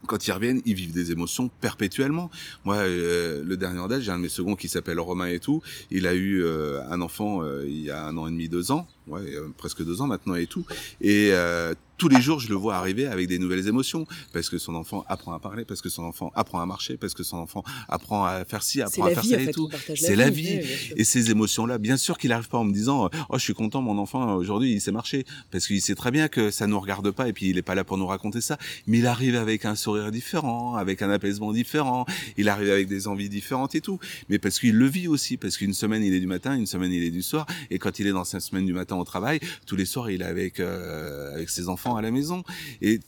Quand 0.06 0.28
ils 0.28 0.32
reviennent, 0.32 0.62
ils 0.66 0.76
vivent 0.76 0.94
des 0.94 1.12
émotions 1.12 1.50
perpétuellement. 1.60 2.30
Moi, 2.66 2.76
euh, 2.78 3.44
le 3.44 3.58
dernier 3.58 3.80
en 3.80 3.88
date, 3.88 4.02
j'ai 4.02 4.12
un 4.12 4.18
de 4.18 4.24
mes 4.24 4.30
seconds 4.30 4.56
qui 4.56 4.70
s'appelle 4.70 5.00
Romain 5.00 5.28
et 5.28 5.40
tout. 5.40 5.62
Il 5.92 6.08
a 6.08 6.14
eu 6.14 6.46
un 6.48 7.02
enfant 7.02 7.44
il 7.64 7.82
y 7.82 7.92
a 7.92 8.06
un 8.06 8.18
an 8.18 8.28
et 8.28 8.32
demi, 8.32 8.48
deux 8.48 8.72
ans 8.72 8.88
ouais, 9.08 9.22
presque 9.58 9.84
deux 9.84 10.02
ans 10.02 10.08
maintenant 10.08 10.36
et 10.36 10.48
tout. 10.48 10.66
Et 11.02 11.30
euh, 11.32 11.74
tous 11.98 12.10
les 12.10 12.22
jours, 12.22 12.40
je 12.40 12.50
le 12.50 12.56
vois 12.56 12.76
arriver 12.76 13.08
avec 13.08 13.28
des 13.28 13.40
nouvelles 13.40 13.68
émotions, 13.68 14.06
parce 14.34 14.50
que 14.50 14.58
son 14.58 14.76
enfant 14.76 15.06
apprend 15.08 15.34
à 15.34 15.40
parler, 15.40 15.66
parce 15.66 15.82
que 15.82 15.90
son 15.90 16.04
enfant 16.04 16.32
apprend 16.36 16.60
à 16.60 16.66
marcher, 16.66 16.98
parce 16.98 17.14
que 17.14 17.24
son 17.24 17.38
enfant 17.38 17.64
apprend 17.90 18.26
à 18.26 18.46
faire 18.46 18.64
ci, 18.64 18.82
apprend 18.82 19.06
à 19.06 19.12
faire 19.12 19.26
ça 19.26 19.42
et 19.42 19.52
tout. 19.52 19.70
C'est 19.96 20.16
la 20.16 20.30
vie. 20.30 20.62
et 20.96 21.04
ces 21.04 21.32
émotions-là, 21.32 21.78
bien 21.78 21.98
sûr 21.98 22.18
qu'il 22.18 22.30
n'arrive 22.30 22.50
pas 22.50 22.58
en 22.58 22.64
me 22.64 22.74
disant, 22.74 23.10
oh, 23.30 23.38
je 23.38 23.44
suis 23.44 23.54
content, 23.54 23.82
mon 23.82 23.98
enfant 23.98 24.36
aujourd'hui, 24.36 24.74
il 24.74 24.82
sait 24.82 24.92
marcher, 24.92 25.26
parce 25.52 25.68
qu'il 25.68 25.82
sait 25.82 25.96
très 25.96 26.12
bien 26.12 26.28
que 26.28 26.52
ça 26.52 26.68
nous 26.68 26.80
regarde 26.80 27.10
pas 27.12 27.28
et 27.28 27.34
puis 27.34 27.50
il 27.50 27.58
est 27.58 27.64
pas 27.64 27.76
là 27.76 27.84
pour 27.84 27.98
nous 27.98 28.08
raconter 28.08 28.42
ça. 28.42 28.58
Mais 28.86 29.00
il 29.00 29.08
arrive 29.08 29.36
avec 29.36 29.66
un 29.66 29.76
sourire 29.76 30.12
différent, 30.12 30.76
avec 30.76 31.02
un 31.02 31.10
apaisement 31.10 31.52
différent. 31.52 32.06
Il 32.38 32.50
arrive 32.50 32.72
avec 32.72 32.88
des 32.88 33.08
envies 33.08 33.30
différentes 33.30 33.76
et 33.76 33.82
tout. 33.82 34.00
Mais 34.30 34.40
parce 34.40 34.60
qu'il 34.60 34.76
le 34.76 34.86
vit 34.86 35.08
aussi, 35.08 35.38
parce 35.38 35.58
qu'une 35.58 35.74
semaine 35.74 36.04
il 36.04 36.14
est 36.14 36.20
du 36.20 36.28
matin, 36.28 36.56
une 36.56 36.68
semaine 36.68 36.92
il 36.92 37.04
est 37.04 37.12
du 37.12 37.22
soir, 37.22 37.46
et 37.72 37.80
quand 37.80 38.00
il 38.00 38.08
est 38.08 38.12
dans 38.12 38.24
sa 38.24 38.40
semaine 38.40 38.66
du 38.66 38.74
matin 38.74 38.96
au 38.96 39.04
travail. 39.04 39.40
Tous 39.66 39.76
les 39.76 39.86
soirs, 39.86 40.10
il 40.10 40.22
est 40.22 40.26
avec 40.26 40.60
euh, 40.60 41.34
avec 41.34 41.50
ses 41.50 41.70
enfants 41.70 41.87
à 41.96 42.02
la 42.02 42.12
maison. 42.12 42.44
Et 42.82 43.00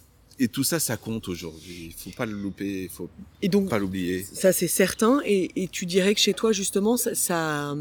et 0.42 0.48
tout 0.48 0.64
ça, 0.64 0.80
ça 0.80 0.96
compte 0.96 1.28
aujourd'hui. 1.28 1.88
Il 1.88 1.94
faut 1.94 2.16
pas 2.16 2.26
le 2.26 2.32
louper, 2.32 2.84
il 2.84 2.90
faut 2.90 3.10
et 3.42 3.50
donc, 3.50 3.68
pas 3.68 3.78
l'oublier. 3.78 4.24
Ça, 4.24 4.54
c'est 4.54 4.70
certain. 4.70 5.20
Et, 5.26 5.52
et, 5.62 5.68
tu 5.68 5.86
dirais 5.86 6.16
que 6.16 6.22
chez 6.22 6.34
toi, 6.34 6.54
justement, 6.54 6.96
ça, 6.96 7.14
ça 7.14 7.76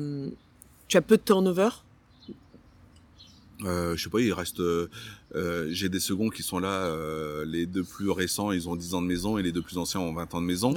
tu 0.88 0.96
as 0.96 1.02
peu 1.02 1.16
de 1.16 1.22
turnover? 1.22 1.68
Euh, 3.64 3.96
je 3.96 4.02
sais 4.02 4.10
pas, 4.10 4.20
il 4.20 4.32
reste. 4.32 4.60
Euh, 4.60 4.88
j'ai 5.70 5.88
des 5.88 6.00
seconds 6.00 6.30
qui 6.30 6.42
sont 6.42 6.58
là. 6.58 6.86
Euh, 6.86 7.44
les 7.44 7.66
deux 7.66 7.84
plus 7.84 8.10
récents, 8.10 8.50
ils 8.50 8.68
ont 8.68 8.76
10 8.76 8.94
ans 8.94 9.02
de 9.02 9.06
maison 9.06 9.38
et 9.38 9.42
les 9.42 9.52
deux 9.52 9.62
plus 9.62 9.78
anciens 9.78 10.00
ont 10.00 10.12
20 10.12 10.34
ans 10.34 10.40
de 10.40 10.46
maison. 10.46 10.74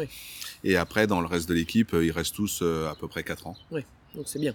Et 0.63 0.75
après, 0.75 1.07
dans 1.07 1.21
le 1.21 1.27
reste 1.27 1.49
de 1.49 1.53
l'équipe, 1.55 1.95
ils 1.99 2.11
restent 2.11 2.35
tous 2.35 2.61
à 2.61 2.95
peu 2.99 3.07
près 3.07 3.23
4 3.23 3.47
ans. 3.47 3.57
Oui, 3.71 3.81
donc 4.15 4.25
c'est 4.27 4.39
bien. 4.39 4.53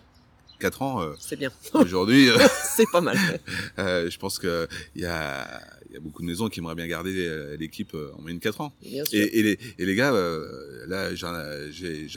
4 0.58 0.82
ans. 0.82 1.02
euh, 1.02 1.12
C'est 1.18 1.36
bien. 1.38 1.50
Aujourd'hui, 1.74 2.28
euh, 2.30 2.36
c'est 2.76 2.86
pas 2.92 3.00
mal. 3.00 3.18
euh, 3.78 4.10
je 4.10 4.18
pense 4.18 4.38
que 4.38 4.66
il 4.94 5.02
y 5.02 5.06
a, 5.06 5.60
y 5.92 5.96
a 5.96 6.00
beaucoup 6.00 6.22
de 6.22 6.26
maisons 6.26 6.48
qui 6.48 6.60
aimeraient 6.60 6.74
bien 6.74 6.86
garder 6.86 7.26
euh, 7.26 7.56
l'équipe 7.56 7.94
euh, 7.94 8.10
en 8.16 8.22
moyenne 8.22 8.40
4 8.40 8.60
ans. 8.60 8.74
Bien 8.82 9.04
sûr. 9.04 9.18
Et, 9.18 9.38
et, 9.38 9.42
les, 9.42 9.58
et 9.78 9.86
les 9.86 9.94
gars, 9.94 10.12
euh, 10.12 10.84
là, 10.86 11.14
j'en 11.14 11.34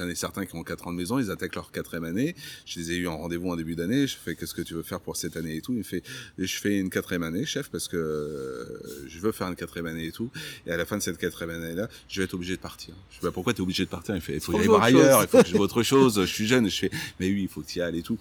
ai 0.09 0.15
certains 0.15 0.45
qui 0.45 0.55
ont 0.55 0.63
4 0.63 0.87
ans 0.87 0.91
de 0.93 0.97
maison, 0.97 1.19
ils 1.19 1.31
attaquent 1.31 1.55
leur 1.55 1.71
quatrième 1.71 2.03
année. 2.05 2.35
Je 2.65 2.79
les 2.79 2.91
ai 2.91 2.95
eu 2.95 3.07
en 3.07 3.17
rendez-vous 3.17 3.49
en 3.49 3.55
début 3.55 3.75
d'année. 3.75 4.07
Je 4.07 4.15
fais 4.17 4.35
qu'est-ce 4.35 4.53
que 4.53 4.61
tu 4.61 4.73
veux 4.73 4.83
faire 4.83 4.99
pour 5.01 5.15
cette 5.17 5.37
année 5.37 5.55
et 5.57 5.61
tout? 5.61 5.73
Il 5.73 5.79
me 5.79 5.83
fait, 5.83 6.03
je 6.37 6.55
fais 6.57 6.77
une 6.79 6.89
quatrième 6.89 7.23
année, 7.23 7.45
chef, 7.45 7.69
parce 7.69 7.87
que 7.87 8.81
je 9.07 9.19
veux 9.19 9.31
faire 9.31 9.47
une 9.47 9.55
quatrième 9.55 9.87
année 9.87 10.07
et 10.07 10.11
tout. 10.11 10.29
Et 10.65 10.71
à 10.71 10.77
la 10.77 10.85
fin 10.85 10.97
de 10.97 11.01
cette 11.01 11.17
quatrième 11.17 11.61
année-là, 11.61 11.87
je 12.07 12.19
vais 12.21 12.25
être 12.25 12.33
obligé 12.33 12.55
de 12.55 12.61
partir. 12.61 12.93
Je 13.11 13.17
fais, 13.19 13.27
bah, 13.27 13.31
pourquoi 13.33 13.53
t'es 13.53 13.61
obligé 13.61 13.85
de 13.85 13.89
partir? 13.89 14.15
Il 14.15 14.21
fait, 14.21 14.33
il 14.35 14.39
faut 14.39 14.51
que 14.53 14.57
j'aille 14.59 14.67
voir 14.67 14.83
ailleurs, 14.83 15.21
il 15.23 15.27
faut 15.27 15.41
que 15.41 15.47
je 15.47 15.55
vois 15.55 15.65
autre 15.65 15.83
chose. 15.83 16.19
Je 16.21 16.25
suis 16.33 16.47
jeune. 16.47 16.69
Je 16.69 16.75
fais, 16.79 16.91
mais 17.19 17.27
oui, 17.27 17.43
il 17.43 17.47
faut 17.47 17.61
que 17.61 17.67
tu 17.67 17.79
y 17.79 17.81
ailles 17.81 17.99
et 17.99 18.03
tout. 18.03 18.17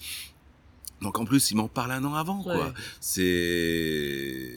Donc 1.03 1.19
en 1.19 1.25
plus, 1.25 1.51
il 1.51 1.57
m'en 1.57 1.69
parle 1.69 1.93
un 1.93 2.05
an 2.05 2.15
avant, 2.15 2.43
quoi. 2.43 2.73
C'est, 3.01 4.53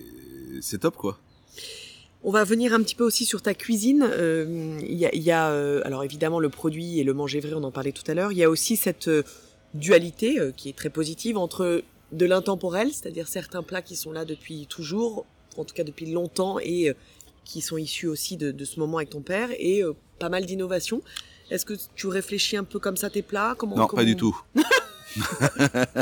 c'est 0.62 0.80
top, 0.80 0.96
quoi. 0.98 1.18
On 2.24 2.32
va 2.32 2.44
venir 2.44 2.74
un 2.74 2.82
petit 2.84 2.96
peu 2.96 3.04
aussi 3.04 3.26
sur 3.26 3.42
ta 3.42 3.54
cuisine. 3.54 4.08
Euh, 4.12 4.78
Il 4.82 4.96
y 4.98 5.06
a, 5.06 5.16
y 5.16 5.32
a, 5.32 5.50
euh, 5.50 5.82
alors 5.86 6.04
évidemment 6.04 6.40
le 6.40 6.50
produit 6.50 7.00
et 7.00 7.04
le 7.04 7.14
manger 7.14 7.40
vrai, 7.40 7.54
on 7.54 7.64
en 7.64 7.72
parlait 7.72 7.92
tout 7.92 8.04
à 8.10 8.14
l'heure. 8.14 8.32
Il 8.32 8.38
y 8.38 8.44
a 8.44 8.50
aussi 8.50 8.76
cette 8.76 9.08
euh, 9.08 9.24
dualité 9.74 10.38
qui 10.56 10.70
est 10.70 10.76
très 10.76 10.90
positive 10.92 11.38
entre 11.38 11.84
de 12.12 12.26
l'intemporel, 12.26 12.90
c'est-à-dire 12.92 13.28
certains 13.28 13.64
plats 13.64 13.82
qui 13.82 13.96
sont 13.96 14.12
là 14.12 14.26
depuis 14.26 14.68
toujours, 14.68 15.26
en 15.58 15.64
tout 15.66 15.74
cas 15.74 15.84
depuis 15.84 16.12
longtemps, 16.12 16.60
et 16.60 16.94
qui 17.46 17.62
sont 17.62 17.78
issus 17.78 18.08
aussi 18.08 18.38
de, 18.38 18.52
de 18.52 18.66
ce 18.66 18.80
moment 18.80 18.98
avec 18.98 19.10
ton 19.10 19.22
père, 19.22 19.50
et 19.58 19.82
pas 20.20 20.30
mal 20.30 20.46
d'innovations. 20.46 21.02
Est-ce 21.50 21.66
que 21.66 21.74
tu 21.96 22.08
réfléchis 22.08 22.56
un 22.58 22.64
peu 22.66 22.80
comme 22.80 22.98
ça 22.98 23.10
tes 23.10 23.22
plats? 23.24 23.56
Comment, 23.58 23.76
Non, 23.78 23.88
comment- 23.88 24.02
pas 24.02 24.06
du 24.06 24.16
tout. 24.16 24.40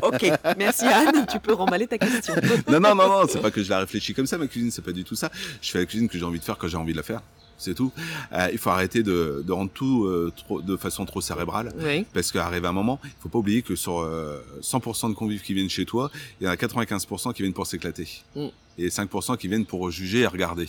Ok, 0.03 0.31
merci 0.57 0.85
Anne, 0.85 1.25
tu 1.29 1.39
peux 1.39 1.53
remballer 1.53 1.87
ta 1.87 1.97
question. 1.97 2.33
non, 2.67 2.79
non, 2.79 2.95
non, 2.95 3.09
non, 3.09 3.25
c'est 3.27 3.41
pas 3.41 3.51
que 3.51 3.63
je 3.63 3.69
la 3.69 3.79
réfléchis 3.79 4.13
comme 4.13 4.27
ça, 4.27 4.37
ma 4.37 4.47
cuisine, 4.47 4.71
c'est 4.71 4.81
pas 4.83 4.91
du 4.91 5.03
tout 5.03 5.15
ça. 5.15 5.29
Je 5.61 5.71
fais 5.71 5.79
la 5.79 5.85
cuisine 5.85 6.07
que 6.07 6.17
j'ai 6.17 6.25
envie 6.25 6.39
de 6.39 6.43
faire 6.43 6.57
quand 6.57 6.67
j'ai 6.67 6.77
envie 6.77 6.93
de 6.93 6.97
la 6.97 7.03
faire. 7.03 7.21
C'est 7.59 7.73
tout. 7.73 7.91
Euh, 8.31 8.47
il 8.53 8.57
faut 8.57 8.69
arrêter 8.69 9.03
de, 9.03 9.43
de 9.45 9.51
rendre 9.51 9.69
tout 9.71 10.05
euh, 10.05 10.31
trop, 10.35 10.61
de 10.61 10.77
façon 10.77 11.05
trop 11.05 11.19
cérébrale. 11.19 11.73
Oui, 11.77 12.05
Parce 12.13 12.31
qu'arrive 12.31 12.65
un 12.65 12.71
moment, 12.71 12.99
il 13.03 13.09
faut 13.19 13.27
pas 13.27 13.39
oublier 13.39 13.61
que 13.61 13.75
sur 13.75 13.99
euh, 13.99 14.41
100% 14.61 15.09
de 15.09 15.13
convives 15.13 15.41
qui 15.41 15.53
viennent 15.53 15.69
chez 15.69 15.85
toi, 15.85 16.09
il 16.39 16.45
y 16.45 16.49
en 16.49 16.53
a 16.53 16.55
95% 16.55 17.33
qui 17.33 17.41
viennent 17.41 17.53
pour 17.53 17.67
s'éclater. 17.67 18.07
Mm. 18.35 18.47
Et 18.79 18.87
5% 18.89 19.37
qui 19.37 19.47
viennent 19.47 19.65
pour 19.65 19.91
juger 19.91 20.19
et 20.19 20.27
regarder. 20.27 20.67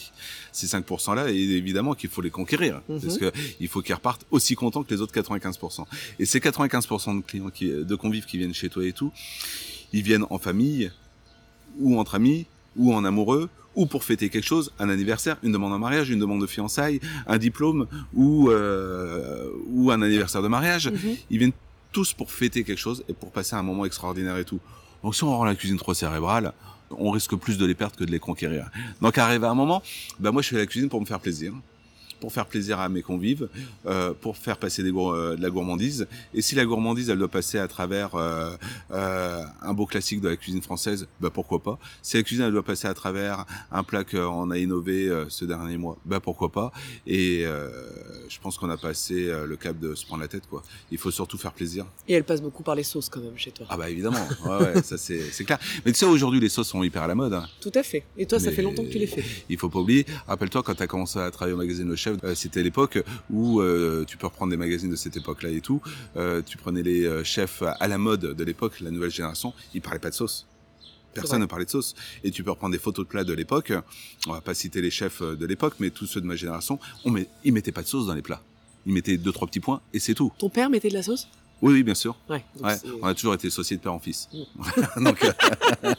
Ces 0.52 0.66
5%-là, 0.66 1.30
évidemment 1.30 1.94
qu'il 1.94 2.10
faut 2.10 2.22
les 2.22 2.30
conquérir. 2.30 2.82
Mhm. 2.88 3.00
Parce 3.00 3.18
que 3.18 3.32
il 3.60 3.68
faut 3.68 3.82
qu'ils 3.82 3.94
repartent 3.94 4.26
aussi 4.30 4.54
contents 4.56 4.82
que 4.82 4.92
les 4.92 5.00
autres 5.00 5.12
95%. 5.14 5.86
Et 6.18 6.26
ces 6.26 6.40
95% 6.40 7.16
de 7.16 7.22
clients 7.22 7.50
qui, 7.50 7.70
de 7.70 7.94
convives 7.94 8.26
qui 8.26 8.36
viennent 8.38 8.54
chez 8.54 8.68
toi 8.68 8.84
et 8.84 8.92
tout, 8.92 9.12
ils 9.92 10.02
viennent 10.02 10.26
en 10.30 10.38
famille, 10.38 10.90
ou 11.78 11.98
entre 11.98 12.16
amis, 12.16 12.46
ou 12.76 12.92
en 12.92 13.04
amoureux, 13.04 13.48
ou 13.76 13.86
pour 13.86 14.02
fêter 14.04 14.28
quelque 14.28 14.44
chose, 14.44 14.72
un 14.80 14.88
anniversaire, 14.88 15.36
une 15.44 15.52
demande 15.52 15.72
en 15.72 15.78
mariage, 15.78 16.10
une 16.10 16.18
demande 16.18 16.40
de 16.40 16.46
fiançailles, 16.46 17.00
un 17.26 17.38
diplôme, 17.38 17.86
ou, 18.14 18.50
euh, 18.50 19.48
ou 19.68 19.90
un 19.92 20.02
anniversaire 20.02 20.42
de 20.42 20.48
mariage 20.48 20.88
Mhm. 20.88 21.16
ils 21.30 21.38
viennent 21.38 21.52
tous 21.92 22.12
pour 22.12 22.30
fêter 22.32 22.64
quelque 22.64 22.78
chose 22.78 23.04
et 23.08 23.12
pour 23.12 23.30
passer 23.32 23.54
un 23.56 23.62
moment 23.62 23.84
extraordinaire 23.84 24.36
et 24.38 24.44
tout. 24.44 24.60
Donc 25.02 25.14
si 25.14 25.24
on 25.24 25.30
rend 25.36 25.44
la 25.44 25.54
cuisine 25.54 25.78
trop 25.78 25.94
cérébrale, 25.94 26.52
on 26.90 27.10
risque 27.10 27.34
plus 27.36 27.58
de 27.58 27.66
les 27.66 27.74
perdre 27.74 27.96
que 27.96 28.04
de 28.04 28.10
les 28.10 28.18
conquérir. 28.18 28.70
Donc 29.00 29.18
arrivé 29.18 29.46
à 29.46 29.50
un 29.50 29.54
moment, 29.54 29.82
ben 30.18 30.30
moi 30.30 30.42
je 30.42 30.48
fais 30.48 30.58
la 30.58 30.66
cuisine 30.66 30.88
pour 30.88 31.00
me 31.00 31.06
faire 31.06 31.20
plaisir, 31.20 31.52
pour 32.20 32.32
faire 32.32 32.46
plaisir 32.46 32.78
à 32.80 32.88
mes 32.88 33.02
convives, 33.02 33.48
euh, 33.86 34.12
pour 34.20 34.36
faire 34.36 34.58
passer 34.58 34.82
des 34.82 34.90
gour- 34.92 35.12
euh, 35.14 35.36
de 35.36 35.42
la 35.42 35.50
gourmandise. 35.50 36.06
Et 36.34 36.42
si 36.42 36.54
la 36.54 36.64
gourmandise 36.64 37.08
elle 37.10 37.18
doit 37.18 37.28
passer 37.28 37.58
à 37.58 37.66
travers 37.68 38.10
euh, 38.14 39.44
un 39.62 39.72
beau 39.74 39.86
classique 39.86 40.20
de 40.20 40.28
la 40.28 40.36
cuisine 40.36 40.62
française, 40.62 41.06
ben 41.20 41.30
pourquoi 41.30 41.62
pas. 41.62 41.78
Si 42.02 42.16
la 42.16 42.22
cuisine 42.22 42.44
elle 42.44 42.52
doit 42.52 42.62
passer 42.62 42.88
à 42.88 42.94
travers 42.94 43.44
un 43.72 43.82
plat 43.82 44.04
qu'on 44.04 44.50
a 44.50 44.58
innové 44.58 45.10
ce 45.28 45.44
dernier 45.44 45.76
mois, 45.76 45.96
ben 46.04 46.20
pourquoi 46.20 46.50
pas. 46.52 46.72
Et 47.06 47.44
je 48.28 48.38
pense 48.40 48.58
qu'on 48.58 48.70
a 48.70 48.76
passé 48.76 49.30
le 49.46 49.56
cap 49.56 49.78
de 49.78 49.94
se 49.94 50.04
prendre 50.06 50.22
la 50.22 50.28
tête 50.28 50.46
quoi. 50.48 50.62
Il 50.90 50.98
faut 50.98 51.10
surtout 51.10 51.38
faire 51.38 51.52
plaisir. 51.52 51.86
Et 52.08 52.14
elle 52.14 52.24
passe 52.24 52.42
beaucoup 52.42 52.62
par 52.62 52.74
les 52.74 52.82
sauces 52.82 53.08
quand 53.08 53.20
même 53.20 53.36
chez 53.38 53.50
toi. 53.50 53.66
Ah 53.70 53.76
bah 53.76 53.88
évidemment, 53.90 54.26
ouais, 54.46 54.58
ouais, 54.74 54.82
ça 54.82 54.96
c'est 54.98 55.44
clair. 55.44 55.58
Mais 55.84 55.92
tu 55.92 55.98
sais 55.98 56.06
aujourd'hui 56.06 56.40
les 56.40 56.48
sauces 56.48 56.68
sont 56.68 56.82
hyper 56.82 57.02
à 57.02 57.06
la 57.06 57.14
mode. 57.14 57.32
hein. 57.34 57.46
Tout 57.60 57.72
à 57.74 57.82
fait. 57.82 58.04
Et 58.16 58.26
toi, 58.26 58.38
ça 58.38 58.50
fait 58.52 58.62
longtemps 58.62 58.84
que 58.84 58.88
tu 58.90 58.98
les 58.98 59.06
fais. 59.06 59.24
Il 59.48 59.56
faut 59.58 59.68
pas 59.68 59.78
oublier. 59.80 60.06
Rappelle-toi 60.26 60.62
quand 60.62 60.74
tu 60.74 60.82
as 60.82 60.86
commencé 60.86 61.18
à 61.18 61.30
travailler 61.30 61.54
au 61.54 61.58
magazine 61.58 61.88
Le 61.88 61.96
Chef, 61.96 62.09
euh, 62.24 62.34
c'était 62.34 62.62
l'époque 62.62 63.02
où 63.30 63.60
euh, 63.60 64.04
tu 64.06 64.16
peux 64.16 64.26
reprendre 64.26 64.50
des 64.50 64.56
magazines 64.56 64.90
de 64.90 64.96
cette 64.96 65.16
époque-là 65.16 65.50
et 65.50 65.60
tout. 65.60 65.80
Euh, 66.16 66.42
tu 66.44 66.56
prenais 66.56 66.82
les 66.82 67.24
chefs 67.24 67.62
à 67.62 67.88
la 67.88 67.98
mode 67.98 68.20
de 68.20 68.44
l'époque, 68.44 68.80
la 68.80 68.90
nouvelle 68.90 69.10
génération, 69.10 69.52
ils 69.74 69.80
parlaient 69.80 69.98
pas 69.98 70.10
de 70.10 70.14
sauce. 70.14 70.46
Personne 71.12 71.40
ne 71.40 71.46
parlait 71.46 71.64
de 71.64 71.70
sauce. 71.70 71.94
Et 72.22 72.30
tu 72.30 72.44
peux 72.44 72.50
reprendre 72.50 72.72
des 72.72 72.78
photos 72.78 73.04
de 73.04 73.10
plats 73.10 73.24
de 73.24 73.32
l'époque. 73.32 73.72
On 74.28 74.32
va 74.32 74.40
pas 74.40 74.54
citer 74.54 74.80
les 74.80 74.90
chefs 74.90 75.22
de 75.22 75.44
l'époque, 75.46 75.74
mais 75.80 75.90
tous 75.90 76.06
ceux 76.06 76.20
de 76.20 76.26
ma 76.26 76.36
génération, 76.36 76.78
on 77.04 77.10
met, 77.10 77.26
ils 77.42 77.52
mettaient 77.52 77.72
pas 77.72 77.82
de 77.82 77.88
sauce 77.88 78.06
dans 78.06 78.14
les 78.14 78.22
plats. 78.22 78.42
Ils 78.86 78.92
mettaient 78.92 79.16
deux 79.16 79.32
trois 79.32 79.48
petits 79.48 79.60
points 79.60 79.80
et 79.92 79.98
c'est 79.98 80.14
tout. 80.14 80.32
Ton 80.38 80.48
père 80.48 80.70
mettait 80.70 80.88
de 80.88 80.94
la 80.94 81.02
sauce? 81.02 81.28
Oui, 81.62 81.74
oui, 81.74 81.82
bien 81.82 81.94
sûr. 81.94 82.16
Ouais. 82.28 82.44
Ouais, 82.62 82.74
on 83.02 83.06
a 83.06 83.14
toujours 83.14 83.34
été 83.34 83.48
associés 83.48 83.76
de 83.76 83.82
père 83.82 83.92
en 83.92 83.98
fils. 83.98 84.28
Donc, 84.96 85.22
euh, 85.24 85.32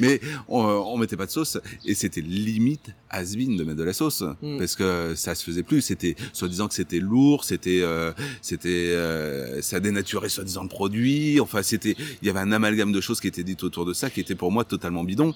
mais 0.00 0.20
on, 0.48 0.60
on 0.60 0.96
mettait 0.96 1.16
pas 1.16 1.26
de 1.26 1.30
sauce 1.30 1.58
et 1.84 1.94
c'était 1.94 2.20
limite 2.20 2.90
has 3.10 3.34
de 3.36 3.64
mettre 3.64 3.78
de 3.78 3.84
la 3.84 3.92
sauce 3.92 4.22
Mm. 4.42 4.58
parce 4.58 4.76
que 4.76 5.14
ça 5.14 5.34
se 5.34 5.44
faisait 5.44 5.62
plus. 5.62 5.80
C'était 5.80 6.16
soi-disant 6.32 6.68
que 6.68 6.74
c'était 6.74 6.98
lourd, 6.98 7.44
c'était 7.44 7.80
euh, 7.82 8.12
c'était 8.40 8.68
euh, 8.68 9.62
ça 9.62 9.80
dénaturait 9.80 10.28
soi-disant 10.28 10.62
le 10.62 10.68
produit. 10.68 11.40
Enfin, 11.40 11.62
c'était 11.62 11.96
il 12.20 12.26
y 12.26 12.30
avait 12.30 12.40
un 12.40 12.52
amalgame 12.52 12.92
de 12.92 13.00
choses 13.00 13.20
qui 13.20 13.28
étaient 13.28 13.44
dites 13.44 13.62
autour 13.64 13.84
de 13.84 13.92
ça 13.92 14.10
qui 14.10 14.20
était 14.20 14.34
pour 14.34 14.52
moi 14.52 14.64
totalement 14.64 15.04
bidon. 15.04 15.34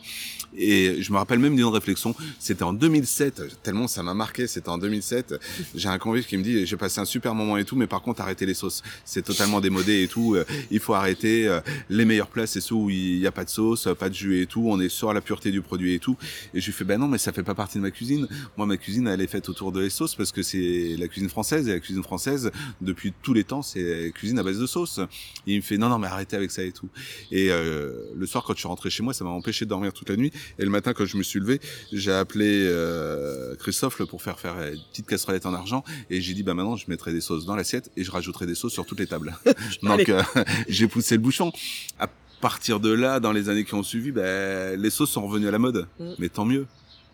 Et 0.57 1.03
je 1.03 1.13
me 1.13 1.19
rappelle 1.19 1.39
même 1.39 1.57
d'une 1.57 1.67
réflexion. 1.67 2.15
C'était 2.39 2.63
en 2.63 2.73
2007, 2.73 3.63
tellement 3.63 3.89
ça 3.89 4.03
m'a 4.03 4.15
marqué. 4.15 4.47
C'était 4.47 4.69
en 4.69 4.79
2007. 4.79 5.35
J'ai 5.75 5.89
un 5.89 5.99
convive 5.99 6.27
qui 6.27 6.37
me 6.37 6.43
dit 6.43 6.67
j'ai 6.67 6.77
passé 6.77 7.01
un 7.01 7.05
super 7.05 7.35
moment 7.35 7.57
et 7.57 7.65
tout, 7.65 7.77
mais 7.77 7.87
par 7.87 8.03
contre 8.03 8.21
arrêtez 8.23 8.47
les 8.47 8.55
sauces. 8.55 8.83
C'est 9.05 9.23
totalement 9.37 9.61
démodé 9.61 10.03
et 10.03 10.09
tout. 10.09 10.35
Euh, 10.35 10.45
Il 10.71 10.81
faut 10.81 10.95
arrêter. 10.95 11.47
Euh, 11.47 11.61
Les 11.91 12.05
meilleurs 12.05 12.29
plats 12.29 12.47
c'est 12.47 12.61
ceux 12.61 12.75
où 12.75 12.91
il 12.91 13.19
y 13.19 13.27
a 13.27 13.33
pas 13.33 13.45
de 13.45 13.51
sauce, 13.51 13.89
pas 13.99 14.09
de 14.09 14.15
jus 14.15 14.41
et 14.41 14.47
tout. 14.47 14.65
On 14.67 14.81
est 14.81 14.89
sur 14.89 15.13
la 15.13 15.21
pureté 15.21 15.51
du 15.51 15.61
produit 15.61 15.95
et 15.95 15.99
tout. 15.99 16.17
Et 16.55 16.61
je 16.61 16.67
lui 16.67 16.73
fais 16.73 16.85
ben 16.85 16.99
non, 16.99 17.09
mais 17.09 17.19
ça 17.19 17.33
fait 17.33 17.43
pas 17.43 17.55
partie 17.55 17.79
de 17.79 17.83
ma 17.83 17.91
cuisine. 17.91 18.27
Moi 18.57 18.67
ma 18.67 18.77
cuisine 18.77 19.07
elle 19.09 19.21
est 19.21 19.27
faite 19.27 19.49
autour 19.49 19.73
de 19.73 19.81
les 19.81 19.91
sauces 19.91 20.15
parce 20.15 20.33
que 20.33 20.43
c'est 20.43 20.97
la 20.99 21.09
cuisine 21.09 21.29
française 21.29 21.69
et 21.69 21.73
la 21.73 21.81
cuisine 21.81 22.03
française 22.03 22.51
depuis 22.81 23.13
tous 23.23 23.35
les 23.35 23.45
temps 23.45 23.63
c'est 23.63 24.11
cuisine 24.15 24.39
à 24.39 24.43
base 24.43 24.59
de 24.59 24.67
sauce. 24.67 25.01
Et 25.47 25.53
il 25.53 25.57
me 25.57 25.63
fait 25.63 25.77
non 25.79 25.89
non 25.89 25.99
mais 25.99 26.07
arrêtez 26.07 26.37
avec 26.37 26.51
ça 26.51 26.63
et 26.63 26.73
tout. 26.73 26.89
Et 27.31 27.51
euh, 27.51 27.93
le 28.17 28.27
soir 28.27 28.45
quand 28.45 28.55
je 28.55 28.61
suis 28.61 28.69
rentré 28.69 28.91
chez 28.91 29.03
moi 29.03 29.13
ça 29.13 29.25
m'a 29.25 29.31
empêché 29.31 29.65
de 29.65 29.71
dormir 29.71 29.93
toute 29.93 30.09
la 30.09 30.17
nuit. 30.17 30.33
Et 30.59 30.65
le 30.65 30.71
matin 30.71 30.93
quand 30.95 31.05
je 31.05 31.17
me 31.17 31.23
suis 31.23 31.41
levé 31.41 31.61
j'ai 31.93 32.13
appelé 32.13 32.47
euh, 32.67 33.55
Christophe 33.57 34.03
pour 34.05 34.23
faire 34.23 34.39
faire 34.39 34.57
une 34.73 34.81
petite 34.91 35.07
casserolette 35.07 35.47
en 35.47 35.55
argent 35.55 35.85
et 36.11 36.21
j'ai 36.21 36.35
dit 36.35 36.43
bah 36.43 36.55
maintenant 36.55 36.77
je 36.77 36.87
mettrai 36.89 37.13
des 37.13 37.21
sauces 37.21 37.45
dans 37.45 37.57
l'assiette 37.57 37.91
et 37.97 38.05
je 38.05 38.11
rajouterai 38.11 38.47
des 38.47 38.55
sauces 38.55 38.73
sur 38.73 38.87
toutes 38.87 39.01
les 39.01 39.07
tables. 39.07 39.26
Donc 39.83 40.09
euh, 40.09 40.23
j'ai 40.69 40.89
poussé 40.89 41.17
le 41.17 41.21
bouchon. 41.21 41.53
À 41.99 42.09
partir 42.41 42.81
de 42.81 42.91
là, 42.91 43.21
dans 43.21 43.33
les 43.33 43.49
années 43.49 43.65
qui 43.65 43.75
ont 43.75 43.83
suivi, 43.83 44.13
ben, 44.13 44.81
les 44.81 44.91
sauces 44.91 45.11
sont 45.11 45.27
revenues 45.27 45.49
à 45.49 45.51
la 45.51 45.59
mode. 45.59 45.87
Mm. 45.99 46.13
Mais 46.19 46.29
tant 46.29 46.45
mieux. 46.45 46.67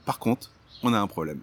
Par 0.05 0.19
contre, 0.19 0.51
on 0.83 0.93
a 0.93 0.99
un 0.99 1.07
problème. 1.07 1.41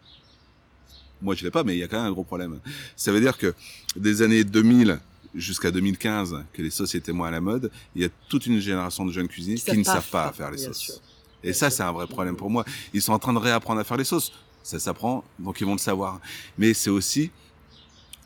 Moi, 1.21 1.35
je 1.35 1.43
l'ai 1.43 1.51
pas, 1.51 1.63
mais 1.63 1.75
il 1.75 1.79
y 1.79 1.83
a 1.83 1.87
quand 1.87 1.97
même 1.97 2.07
un 2.07 2.11
gros 2.11 2.23
problème. 2.23 2.59
Ça 2.95 3.11
veut 3.11 3.19
dire 3.19 3.37
que 3.37 3.53
des 3.95 4.21
années 4.21 4.43
2000 4.43 4.99
jusqu'à 5.35 5.71
2015, 5.71 6.43
que 6.53 6.61
les 6.61 6.69
sauces 6.69 6.95
étaient 6.95 7.11
moins 7.11 7.27
à 7.27 7.31
la 7.31 7.41
mode, 7.41 7.71
il 7.95 8.01
y 8.01 8.05
a 8.05 8.09
toute 8.29 8.45
une 8.45 8.59
génération 8.59 9.05
de 9.05 9.11
jeunes 9.11 9.27
cuisiniers 9.27 9.57
Qui 9.57 9.71
qui, 9.71 9.77
ne 9.77 9.83
savent 9.83 10.09
pas 10.09 10.27
pas 10.27 10.33
faire, 10.33 10.51
les 10.51 10.57
sauces. 10.57 10.77
sûr. 10.77 10.95
Et 11.43 11.47
Bien 11.47 11.53
ça, 11.53 11.69
c'est 11.69 11.83
un 11.83 11.91
vrai 11.91 12.07
problème 12.07 12.35
pour 12.35 12.49
moi. 12.49 12.65
Ils 12.93 13.01
sont 13.01 13.13
en 13.13 13.19
train 13.19 13.33
de 13.33 13.37
réapprendre 13.37 13.79
à 13.79 13.83
faire 13.83 13.97
les 13.97 14.03
sauces. 14.03 14.31
Ça 14.63 14.79
s'apprend, 14.79 15.23
donc 15.37 15.61
ils 15.61 15.65
vont 15.65 15.73
le 15.73 15.79
savoir. 15.79 16.19
Mais 16.57 16.73
c'est 16.73 16.89
aussi 16.89 17.31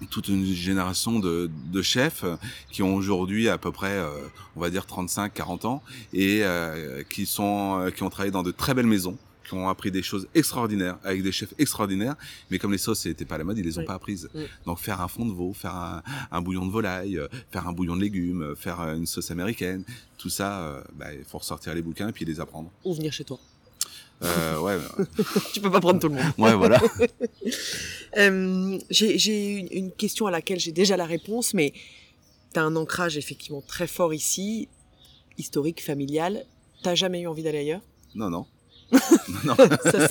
toute 0.10 0.28
une 0.28 0.46
génération 0.46 1.20
de, 1.20 1.50
de 1.72 1.82
chefs 1.82 2.26
qui 2.72 2.84
ont 2.84 2.96
aujourd'hui 2.96 3.50
à 3.50 3.58
peu 3.58 3.72
près, 3.72 3.92
euh, 3.98 4.10
on 4.56 4.60
va 4.62 4.70
dire 4.70 4.86
35, 4.86 5.34
40 5.34 5.66
ans, 5.66 5.84
et 6.14 6.40
euh, 6.44 7.04
qui 7.04 7.26
sont, 7.26 7.80
euh, 7.82 7.90
qui 7.92 8.04
ont 8.04 8.10
travaillé 8.10 8.32
dans 8.32 8.44
de 8.44 8.52
très 8.52 8.74
belles 8.74 8.88
maisons, 8.88 9.18
qui 9.48 9.54
ont 9.56 9.68
appris 9.68 9.92
des 9.92 10.02
choses 10.04 10.28
extraordinaires 10.36 10.98
avec 11.04 11.22
des 11.22 11.32
chefs 11.32 11.54
extraordinaires, 11.58 12.16
mais 12.50 12.60
comme 12.60 12.72
les 12.72 12.78
sauces 12.78 13.06
n'étaient 13.06 13.26
pas 13.26 13.36
à 13.36 13.40
la 13.40 13.44
mode, 13.44 13.58
ils 13.58 13.66
les 13.66 13.78
ont 13.78 13.82
Oui. 13.82 13.88
pas 13.88 13.96
apprises. 13.96 14.30
Oui. 14.34 14.44
Donc 14.66 14.80
faire 14.80 15.02
un 15.02 15.08
fond 15.10 15.26
de 15.26 15.34
veau, 15.34 15.54
faire 15.54 15.76
un, 15.76 16.02
un 16.32 16.42
bouillon 16.42 16.66
de 16.66 16.72
volaille, 16.72 17.18
euh, 17.18 17.28
faire 17.52 17.68
un 17.68 17.74
bouillon 17.74 17.96
de 17.98 18.02
légumes, 18.02 18.42
euh, 18.42 18.56
faire 18.56 18.80
une 18.82 19.06
sauce 19.06 19.32
américaine, 19.32 19.84
tout 20.18 20.30
ça, 20.30 20.82
bah, 20.96 21.14
il 21.14 21.26
faut 21.26 21.40
ressortir 21.40 21.74
les 21.76 21.82
bouquins 21.82 22.08
et 22.08 22.12
puis 22.14 22.24
les 22.24 22.40
apprendre. 22.40 22.72
Ou 22.86 22.94
venir 22.94 23.12
chez 23.12 23.26
toi. 23.26 23.38
Euh, 24.24 24.60
ouais, 24.60 24.78
Tu 25.54 25.60
peux 25.62 25.72
pas 25.72 25.80
prendre 25.80 26.00
tout 26.00 26.08
le 26.10 26.16
monde. 26.16 26.26
ouais, 26.38 26.56
voilà. 26.56 26.80
Euh, 28.18 28.78
j'ai 28.92 29.58
une, 29.58 29.68
une 29.72 29.92
question 29.92 30.28
à 30.28 30.32
laquelle 30.32 30.60
j'ai 30.60 30.72
déjà 30.72 30.96
la 30.96 31.06
réponse, 31.06 31.54
mais 31.56 31.74
tu 32.54 32.60
as 32.60 32.64
un 32.64 32.76
ancrage 32.76 33.18
effectivement 33.18 33.62
très 33.62 33.88
fort 33.88 34.14
ici, 34.14 34.68
historique, 35.40 35.84
familial. 35.84 36.46
T'as 36.84 36.94
jamais 36.96 37.22
eu 37.22 37.28
envie 37.28 37.42
d'aller 37.42 37.60
ailleurs? 37.60 37.82
Non, 38.14 38.30
non. 38.30 38.46
non, 39.46 39.56
Ça, 39.56 40.08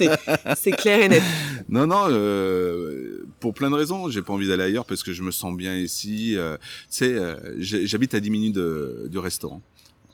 c'est- 0.56 0.72
clair 0.72 1.00
et 1.02 1.08
net. 1.08 1.22
non, 1.68 1.86
non. 1.86 2.06
euh, 2.08 3.24
pour 3.38 3.54
plein 3.54 3.70
de 3.70 3.76
raisons, 3.76 4.10
j'ai 4.10 4.22
pas 4.22 4.32
envie 4.32 4.48
d'aller 4.48 4.64
ailleurs 4.64 4.84
parce 4.86 5.04
que 5.04 5.12
je 5.12 5.22
me 5.22 5.30
sens 5.30 5.56
bien 5.56 5.76
ici. 5.76 6.36
euh, 6.36 6.56
tu 6.56 6.64
sais, 6.90 7.12
euh, 7.14 7.36
j'habite 7.60 8.14
à 8.14 8.20
10 8.20 8.30
minutes 8.30 8.54
de- 8.56 9.06
du 9.08 9.18
restaurant. 9.18 9.62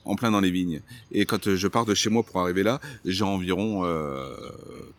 En 0.05 0.15
plein 0.15 0.31
dans 0.31 0.39
les 0.39 0.51
vignes. 0.51 0.81
Et 1.11 1.25
quand 1.25 1.55
je 1.55 1.67
pars 1.67 1.85
de 1.85 1.93
chez 1.93 2.09
moi 2.09 2.23
pour 2.23 2.39
arriver 2.39 2.63
là, 2.63 2.79
j'ai 3.05 3.23
environ 3.23 3.85
euh, 3.85 4.33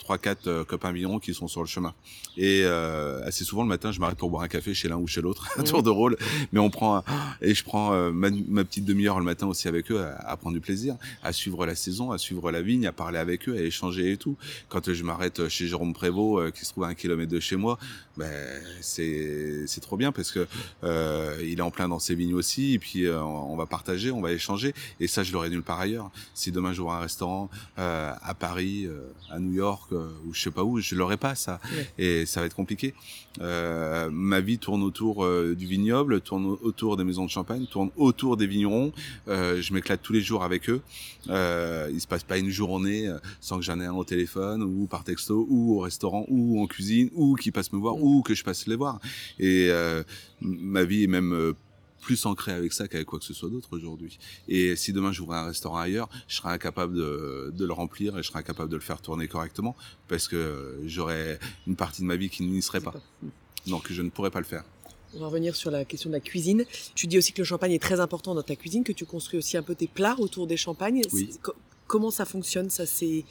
3-4 0.09 0.37
euh, 0.47 0.65
copains 0.65 0.93
vignerons 0.93 1.19
qui 1.19 1.35
sont 1.35 1.49
sur 1.49 1.61
le 1.61 1.67
chemin. 1.67 1.95
Et 2.37 2.63
euh, 2.65 3.25
assez 3.27 3.45
souvent 3.45 3.63
le 3.63 3.69
matin, 3.69 3.93
je 3.93 4.01
m'arrête 4.01 4.19
pour 4.19 4.31
boire 4.31 4.43
un 4.43 4.49
café 4.49 4.73
chez 4.75 4.89
l'un 4.89 4.97
ou 4.97 5.07
chez 5.07 5.21
l'autre, 5.21 5.49
un 5.59 5.63
tour 5.63 5.83
de 5.83 5.91
rôle. 5.91 6.17
Mais 6.53 6.61
on 6.61 6.71
prend 6.71 7.03
et 7.41 7.55
je 7.55 7.65
prends 7.65 7.93
euh, 7.93 8.11
ma, 8.13 8.31
petite 8.65 8.85
demi-heure 8.85 9.19
le 9.19 9.25
matin 9.25 9.47
aussi 9.47 9.69
avec 9.69 9.91
eux 9.91 10.03
à, 10.03 10.37
prendre 10.37 10.55
du 10.55 10.61
plaisir, 10.61 10.97
à 11.23 11.33
suivre 11.33 11.67
la 11.67 11.75
saison, 11.75 12.13
à 12.13 12.19
suivre 12.19 12.51
la 12.51 12.63
vigne, 12.63 12.87
à 12.87 12.93
parler 12.93 13.19
avec 13.19 13.49
eux, 13.49 13.57
à 13.57 13.61
échanger 13.61 14.13
et 14.13 14.17
tout. 14.17 14.37
Quand 14.69 14.93
je 14.93 15.03
m'arrête 15.05 15.49
chez 15.49 15.67
Jérôme 15.67 15.93
Prévost, 15.93 16.47
euh, 16.47 16.51
qui 16.51 16.65
se 16.65 16.73
trouve 16.73 16.85
à 16.85 16.89
un 16.89 16.95
kilomètre 16.95 17.33
de 17.33 17.41
chez 17.41 17.57
moi, 17.57 17.79
ben 18.17 18.63
c'est 18.81 19.65
c'est 19.67 19.81
trop 19.81 19.97
bien 19.97 20.13
parce 20.13 20.31
que 20.31 20.47
euh, 20.85 21.37
il 21.43 21.59
est 21.59 21.63
en 21.63 21.71
plein 21.71 21.89
dans 21.89 21.99
ses 21.99 22.15
vignes 22.15 22.35
aussi. 22.35 22.75
Et 22.75 22.79
puis 22.79 23.09
on 23.09 23.57
va 23.57 23.67
partager, 23.67 24.11
on 24.11 24.21
va 24.21 24.33
échanger. 24.33 24.75
Et 25.01 25.07
ça, 25.07 25.23
je 25.23 25.33
l'aurais 25.33 25.51
nulle 25.51 25.63
part 25.63 25.81
ailleurs. 25.81 26.11
Si 26.35 26.53
demain 26.53 26.73
j'ouvre 26.73 26.93
un 26.93 27.01
restaurant 27.01 27.51
euh, 27.79 28.13
à 28.23 28.35
Paris, 28.35 28.87
euh, 28.87 29.01
à 29.31 29.39
New 29.39 29.53
York 29.53 29.93
euh, 29.93 30.09
ou 30.27 30.35
je 30.35 30.41
sais 30.43 30.51
pas 30.51 30.63
où, 30.63 30.79
je 30.81 30.95
l'aurais 30.95 31.17
pas 31.17 31.35
ça. 31.35 31.61
Ouais. 31.73 31.89
Et 31.99 32.27
ça 32.27 32.41
va 32.41 32.47
être 32.47 32.55
compliqué. 32.55 32.95
Euh, 33.41 34.11
ma 34.11 34.41
vie 34.41 34.59
tourne 34.59 34.83
autour 34.83 35.24
euh, 35.24 35.55
du 35.57 35.66
vignoble, 35.66 36.20
tourne 36.20 36.57
autour 36.62 36.97
des 36.97 37.05
maisons 37.05 37.24
de 37.24 37.31
champagne, 37.31 37.66
tourne 37.66 37.91
autour 37.97 38.37
des 38.37 38.47
vignerons. 38.47 38.93
je 39.27 39.72
m'éclate 39.72 40.03
tous 40.03 40.12
les 40.12 40.20
jours 40.20 40.43
avec 40.43 40.68
eux. 40.68 40.83
il 41.27 42.01
se 42.01 42.07
passe 42.07 42.24
pas 42.24 42.39
une 42.39 42.51
journée 42.51 43.11
sans 43.41 43.59
que 43.59 43.64
j'en 43.64 43.81
ai 43.81 43.87
un 43.87 43.95
au 43.95 44.05
téléphone 44.05 44.62
ou 44.62 44.87
par 44.87 45.05
texto 45.05 45.47
ou 45.49 45.77
au 45.77 45.81
restaurant 45.81 46.27
ou 46.29 46.62
en 46.62 46.66
cuisine 46.66 47.11
ou 47.14 47.35
qui 47.37 47.51
passe 47.51 47.72
me 47.72 47.79
voir 47.79 47.97
ou 48.03 48.22
que 48.22 48.35
je 48.35 48.45
passe 48.45 48.66
les 48.66 48.77
voir. 48.77 49.01
Et 49.39 49.70
ma 50.41 50.85
vie 50.85 51.05
est 51.05 51.09
même 51.09 51.55
plus 52.01 52.26
ancré 52.26 52.53
avec 52.53 52.72
ça 52.72 52.88
qu'avec 52.88 53.07
quoi 53.07 53.18
que 53.18 53.24
ce 53.24 53.34
soit 53.34 53.51
d'autre 53.51 53.68
aujourd'hui. 53.72 54.18
Et 54.48 54.76
si 54.76 54.92
demain 54.92 55.12
j'ouvrais 55.12 55.38
un 55.38 55.46
restaurant 55.46 55.78
ailleurs, 55.78 56.09
je 56.28 56.36
serais 56.36 56.51
incapable 56.51 56.94
de, 56.94 57.53
de, 57.55 57.64
le 57.66 57.72
remplir 57.72 58.18
et 58.18 58.22
je 58.22 58.28
serais 58.28 58.40
incapable 58.40 58.70
de 58.70 58.76
le 58.76 58.82
faire 58.82 59.01
tourner 59.01 59.28
correctement 59.28 59.76
parce 60.09 60.28
que 60.28 60.80
j'aurais 60.86 61.38
une 61.66 61.76
partie 61.76 62.03
de 62.03 62.07
ma 62.07 62.16
vie 62.16 62.30
qui 62.30 62.42
n'y 62.44 62.62
serait 62.62 62.80
pas. 62.80 62.94
Donc 63.66 63.90
je 63.90 64.03
ne 64.03 64.11
pourrais 64.11 64.30
pas 64.30 64.40
le 64.40 64.46
faire. 64.46 64.64
On 65.14 65.20
va 65.20 65.26
revenir 65.26 65.57
sur 65.57 65.70
la 65.70 65.84
question 65.84 66.09
de 66.09 66.14
la 66.14 66.20
cuisine. 66.20 66.64
Tu 66.94 67.07
dis 67.07 67.18
aussi 67.18 67.32
que 67.32 67.40
le 67.40 67.44
champagne 67.44 67.72
est 67.72 67.82
très 67.82 68.01
important 68.01 68.34
dans 68.34 68.42
ta 68.42 68.55
cuisine, 68.55 68.84
que 68.84 68.92
tu 68.92 69.05
construis 69.05 69.38
aussi 69.38 69.57
un 69.57 69.62
peu 69.62 69.74
tes 69.74 69.88
plats 69.88 70.16
autour 70.18 70.46
des 70.46 70.57
champagnes. 70.57 71.03
Oui. 71.12 71.30
Comment 71.86 72.12
ça 72.12 72.24
fonctionne 72.24 72.70
Ça, 72.70 72.86
c'est 72.86 73.24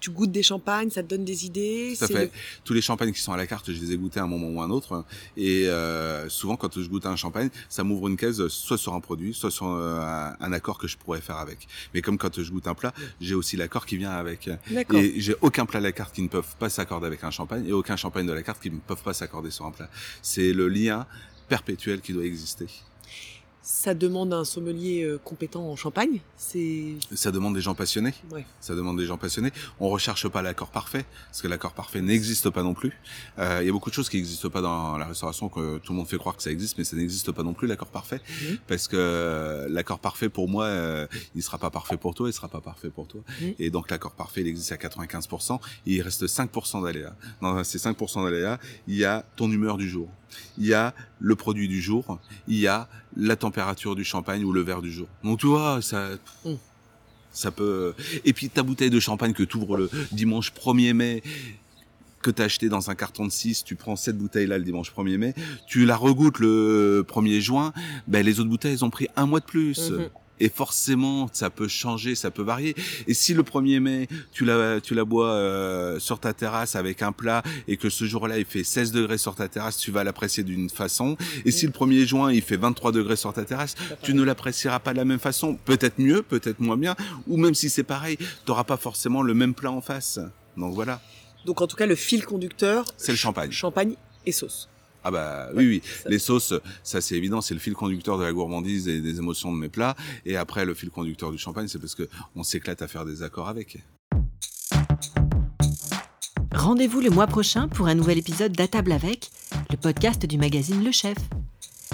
tu 0.00 0.10
goûtes 0.10 0.32
des 0.32 0.42
champagnes, 0.42 0.90
ça 0.90 1.02
te 1.02 1.08
donne 1.08 1.24
des 1.24 1.46
idées. 1.46 1.94
Tout 1.98 2.04
à 2.04 2.08
fait. 2.08 2.32
Tous 2.64 2.72
les 2.72 2.80
champagnes 2.80 3.12
qui 3.12 3.20
sont 3.20 3.32
à 3.32 3.36
la 3.36 3.46
carte, 3.46 3.72
je 3.72 3.80
les 3.80 3.92
ai 3.92 3.96
goûtés 3.96 4.20
à 4.20 4.24
un 4.24 4.26
moment 4.26 4.48
ou 4.48 4.60
à 4.60 4.64
un 4.64 4.70
autre. 4.70 5.04
Et 5.36 5.68
euh, 5.68 6.28
souvent, 6.28 6.56
quand 6.56 6.80
je 6.80 6.88
goûte 6.88 7.06
un 7.06 7.16
champagne, 7.16 7.50
ça 7.68 7.84
m'ouvre 7.84 8.08
une 8.08 8.16
caisse 8.16 8.46
soit 8.48 8.78
sur 8.78 8.94
un 8.94 9.00
produit, 9.00 9.34
soit 9.34 9.50
sur 9.50 9.68
euh, 9.68 10.00
un, 10.00 10.36
un, 10.40 10.52
accord 10.52 10.78
que 10.78 10.86
je 10.86 10.96
pourrais 10.96 11.20
faire 11.20 11.36
avec. 11.36 11.66
Mais 11.94 12.02
comme 12.02 12.18
quand 12.18 12.40
je 12.40 12.50
goûte 12.50 12.66
un 12.66 12.74
plat, 12.74 12.92
j'ai 13.20 13.34
aussi 13.34 13.56
l'accord 13.56 13.86
qui 13.86 13.96
vient 13.96 14.12
avec. 14.12 14.50
Et 14.92 15.20
j'ai 15.20 15.34
aucun 15.40 15.66
plat 15.66 15.78
à 15.78 15.82
la 15.82 15.92
carte 15.92 16.14
qui 16.14 16.22
ne 16.22 16.28
peuvent 16.28 16.56
pas 16.58 16.68
s'accorder 16.68 17.06
avec 17.06 17.24
un 17.24 17.30
champagne 17.30 17.66
et 17.66 17.72
aucun 17.72 17.96
champagne 17.96 18.26
de 18.26 18.32
la 18.32 18.42
carte 18.42 18.62
qui 18.62 18.70
ne 18.70 18.78
peuvent 18.78 19.02
pas 19.02 19.14
s'accorder 19.14 19.50
sur 19.50 19.66
un 19.66 19.70
plat. 19.70 19.88
C'est 20.22 20.52
le 20.52 20.68
lien 20.68 21.06
perpétuel 21.48 22.00
qui 22.00 22.12
doit 22.12 22.24
exister. 22.24 22.66
Ça 23.68 23.94
demande 23.94 24.32
un 24.32 24.44
sommelier 24.44 25.02
euh, 25.02 25.18
compétent 25.18 25.68
en 25.68 25.74
champagne. 25.74 26.20
C'est. 26.36 26.94
Ça 27.12 27.32
demande 27.32 27.52
des 27.52 27.60
gens 27.60 27.74
passionnés. 27.74 28.14
Ouais. 28.30 28.46
Ça 28.60 28.76
demande 28.76 28.96
des 28.96 29.06
gens 29.06 29.18
passionnés. 29.18 29.50
On 29.80 29.88
recherche 29.88 30.28
pas 30.28 30.40
l'accord 30.40 30.70
parfait 30.70 31.04
parce 31.26 31.42
que 31.42 31.48
l'accord 31.48 31.72
parfait 31.72 32.00
n'existe 32.00 32.48
pas 32.50 32.62
non 32.62 32.74
plus. 32.74 32.92
Euh, 33.40 33.58
il 33.62 33.66
y 33.66 33.68
a 33.68 33.72
beaucoup 33.72 33.90
de 33.90 33.94
choses 33.96 34.08
qui 34.08 34.18
n'existent 34.18 34.50
pas 34.50 34.60
dans 34.60 34.96
la 34.96 35.06
restauration 35.06 35.48
que 35.48 35.78
tout 35.78 35.92
le 35.92 35.96
monde 35.96 36.06
fait 36.06 36.16
croire 36.16 36.36
que 36.36 36.44
ça 36.44 36.52
existe, 36.52 36.78
mais 36.78 36.84
ça 36.84 36.94
n'existe 36.94 37.32
pas 37.32 37.42
non 37.42 37.54
plus 37.54 37.66
l'accord 37.66 37.88
parfait 37.88 38.20
mmh. 38.28 38.44
parce 38.68 38.86
que 38.86 39.66
l'accord 39.68 39.98
parfait 39.98 40.28
pour 40.28 40.48
moi, 40.48 40.66
euh, 40.66 41.08
il 41.34 41.42
sera 41.42 41.58
pas 41.58 41.70
parfait 41.70 41.96
pour 41.96 42.14
toi, 42.14 42.28
il 42.28 42.32
sera 42.32 42.46
pas 42.46 42.60
parfait 42.60 42.90
pour 42.90 43.08
toi. 43.08 43.22
Mmh. 43.40 43.44
Et 43.58 43.70
donc 43.70 43.90
l'accord 43.90 44.14
parfait, 44.14 44.42
il 44.42 44.46
existe 44.46 44.70
à 44.70 44.76
95%. 44.76 45.58
Et 45.86 45.94
il 45.94 46.02
reste 46.02 46.24
5% 46.24 46.84
d'aléas. 46.84 47.16
Dans 47.42 47.64
ces 47.64 47.78
5% 47.78 48.22
d'aléas, 48.22 48.60
il 48.86 48.94
y 48.94 49.04
a 49.04 49.26
ton 49.34 49.50
humeur 49.50 49.76
du 49.76 49.88
jour 49.88 50.08
il 50.58 50.66
y 50.66 50.74
a 50.74 50.94
le 51.20 51.36
produit 51.36 51.68
du 51.68 51.80
jour, 51.80 52.18
il 52.48 52.58
y 52.58 52.66
a 52.66 52.88
la 53.16 53.36
température 53.36 53.94
du 53.94 54.04
champagne 54.04 54.44
ou 54.44 54.52
le 54.52 54.60
verre 54.60 54.82
du 54.82 54.92
jour. 54.92 55.08
Donc 55.24 55.40
tu 55.40 55.46
vois, 55.46 55.80
ça, 55.82 56.10
ça 57.32 57.50
peut. 57.50 57.94
Et 58.24 58.32
puis 58.32 58.48
ta 58.48 58.62
bouteille 58.62 58.90
de 58.90 59.00
champagne 59.00 59.32
que 59.32 59.42
tu 59.42 59.56
ouvres 59.56 59.76
le 59.76 59.90
dimanche 60.12 60.52
1er 60.52 60.92
mai, 60.92 61.22
que 62.22 62.30
tu 62.30 62.42
as 62.42 62.46
acheté 62.46 62.68
dans 62.68 62.90
un 62.90 62.94
carton 62.94 63.26
de 63.26 63.30
6, 63.30 63.64
tu 63.64 63.76
prends 63.76 63.96
cette 63.96 64.18
bouteille-là 64.18 64.58
le 64.58 64.64
dimanche 64.64 64.92
1er 64.92 65.16
mai, 65.16 65.34
tu 65.66 65.84
la 65.84 65.96
regoutes 65.96 66.38
le 66.38 67.04
1er 67.08 67.40
juin, 67.40 67.72
ben 68.06 68.24
les 68.24 68.40
autres 68.40 68.50
bouteilles, 68.50 68.72
elles 68.72 68.84
ont 68.84 68.90
pris 68.90 69.08
un 69.16 69.26
mois 69.26 69.40
de 69.40 69.44
plus. 69.44 69.90
Mmh. 69.90 70.08
Et 70.40 70.48
forcément, 70.48 71.28
ça 71.32 71.50
peut 71.50 71.68
changer, 71.68 72.14
ça 72.14 72.30
peut 72.30 72.42
varier. 72.42 72.74
Et 73.06 73.14
si 73.14 73.34
le 73.34 73.42
1er 73.42 73.80
mai, 73.80 74.08
tu 74.32 74.44
la, 74.44 74.80
tu 74.80 74.94
la 74.94 75.04
bois 75.04 75.30
euh, 75.30 75.98
sur 75.98 76.18
ta 76.18 76.32
terrasse 76.32 76.76
avec 76.76 77.02
un 77.02 77.12
plat 77.12 77.42
et 77.68 77.76
que 77.76 77.88
ce 77.88 78.04
jour-là, 78.04 78.38
il 78.38 78.44
fait 78.44 78.64
16 78.64 78.92
degrés 78.92 79.18
sur 79.18 79.34
ta 79.34 79.48
terrasse, 79.48 79.78
tu 79.78 79.90
vas 79.90 80.04
l'apprécier 80.04 80.42
d'une 80.42 80.70
façon. 80.70 81.16
Et 81.44 81.50
si 81.50 81.66
le 81.66 81.72
1er 81.72 82.06
juin, 82.06 82.32
il 82.32 82.42
fait 82.42 82.56
23 82.56 82.92
degrés 82.92 83.16
sur 83.16 83.32
ta 83.32 83.44
terrasse, 83.44 83.74
tu 84.02 84.14
ne 84.14 84.22
l'apprécieras 84.22 84.80
pas 84.80 84.92
de 84.92 84.98
la 84.98 85.04
même 85.04 85.18
façon. 85.18 85.58
Peut-être 85.64 85.98
mieux, 85.98 86.22
peut-être 86.22 86.60
moins 86.60 86.76
bien. 86.76 86.96
Ou 87.26 87.36
même 87.36 87.54
si 87.54 87.70
c'est 87.70 87.82
pareil, 87.82 88.16
tu 88.18 88.26
n'auras 88.48 88.64
pas 88.64 88.76
forcément 88.76 89.22
le 89.22 89.34
même 89.34 89.54
plat 89.54 89.72
en 89.72 89.80
face. 89.80 90.20
Donc 90.56 90.74
voilà. 90.74 91.00
Donc 91.44 91.60
en 91.60 91.66
tout 91.66 91.76
cas, 91.76 91.86
le 91.86 91.94
fil 91.94 92.24
conducteur... 92.24 92.84
C'est 92.96 93.12
le 93.12 93.18
champagne. 93.18 93.52
Champagne 93.52 93.94
et 94.26 94.32
sauce. 94.32 94.68
Ah 95.08 95.12
bah 95.12 95.50
oui, 95.54 95.68
oui. 95.68 95.82
Les 96.08 96.18
sauces, 96.18 96.52
ça 96.82 97.00
c'est 97.00 97.14
évident, 97.14 97.40
c'est 97.40 97.54
le 97.54 97.60
fil 97.60 97.74
conducteur 97.74 98.18
de 98.18 98.24
la 98.24 98.32
gourmandise 98.32 98.88
et 98.88 99.00
des 99.00 99.18
émotions 99.18 99.52
de 99.52 99.56
mes 99.56 99.68
plats. 99.68 99.94
Et 100.24 100.36
après, 100.36 100.64
le 100.64 100.74
fil 100.74 100.90
conducteur 100.90 101.30
du 101.30 101.38
champagne, 101.38 101.68
c'est 101.68 101.78
parce 101.78 101.94
que 101.94 102.08
on 102.34 102.42
s'éclate 102.42 102.82
à 102.82 102.88
faire 102.88 103.04
des 103.04 103.22
accords 103.22 103.46
avec. 103.46 103.78
Rendez-vous 106.52 107.00
le 107.00 107.10
mois 107.10 107.28
prochain 107.28 107.68
pour 107.68 107.86
un 107.86 107.94
nouvel 107.94 108.18
épisode 108.18 108.50
d'À 108.50 108.66
table 108.66 108.90
avec, 108.90 109.30
le 109.70 109.76
podcast 109.76 110.26
du 110.26 110.38
magazine 110.38 110.82
Le 110.82 110.90
Chef. 110.90 111.18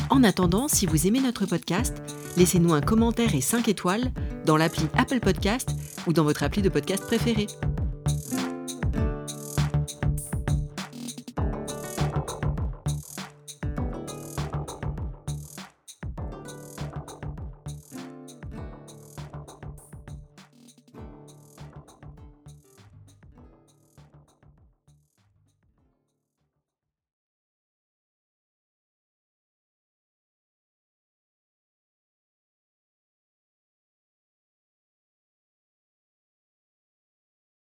En 0.08 0.24
attendant, 0.24 0.66
si 0.66 0.86
vous 0.86 1.06
aimez 1.06 1.20
notre 1.20 1.44
podcast, 1.44 2.02
laissez-nous 2.38 2.72
un 2.72 2.80
commentaire 2.80 3.34
et 3.34 3.42
5 3.42 3.68
étoiles 3.68 4.10
dans 4.46 4.56
l'appli 4.56 4.86
Apple 4.96 5.20
Podcast 5.20 5.68
ou 6.06 6.14
dans 6.14 6.24
votre 6.24 6.44
appli 6.44 6.62
de 6.62 6.70
podcast 6.70 7.04
préférée. 7.04 7.48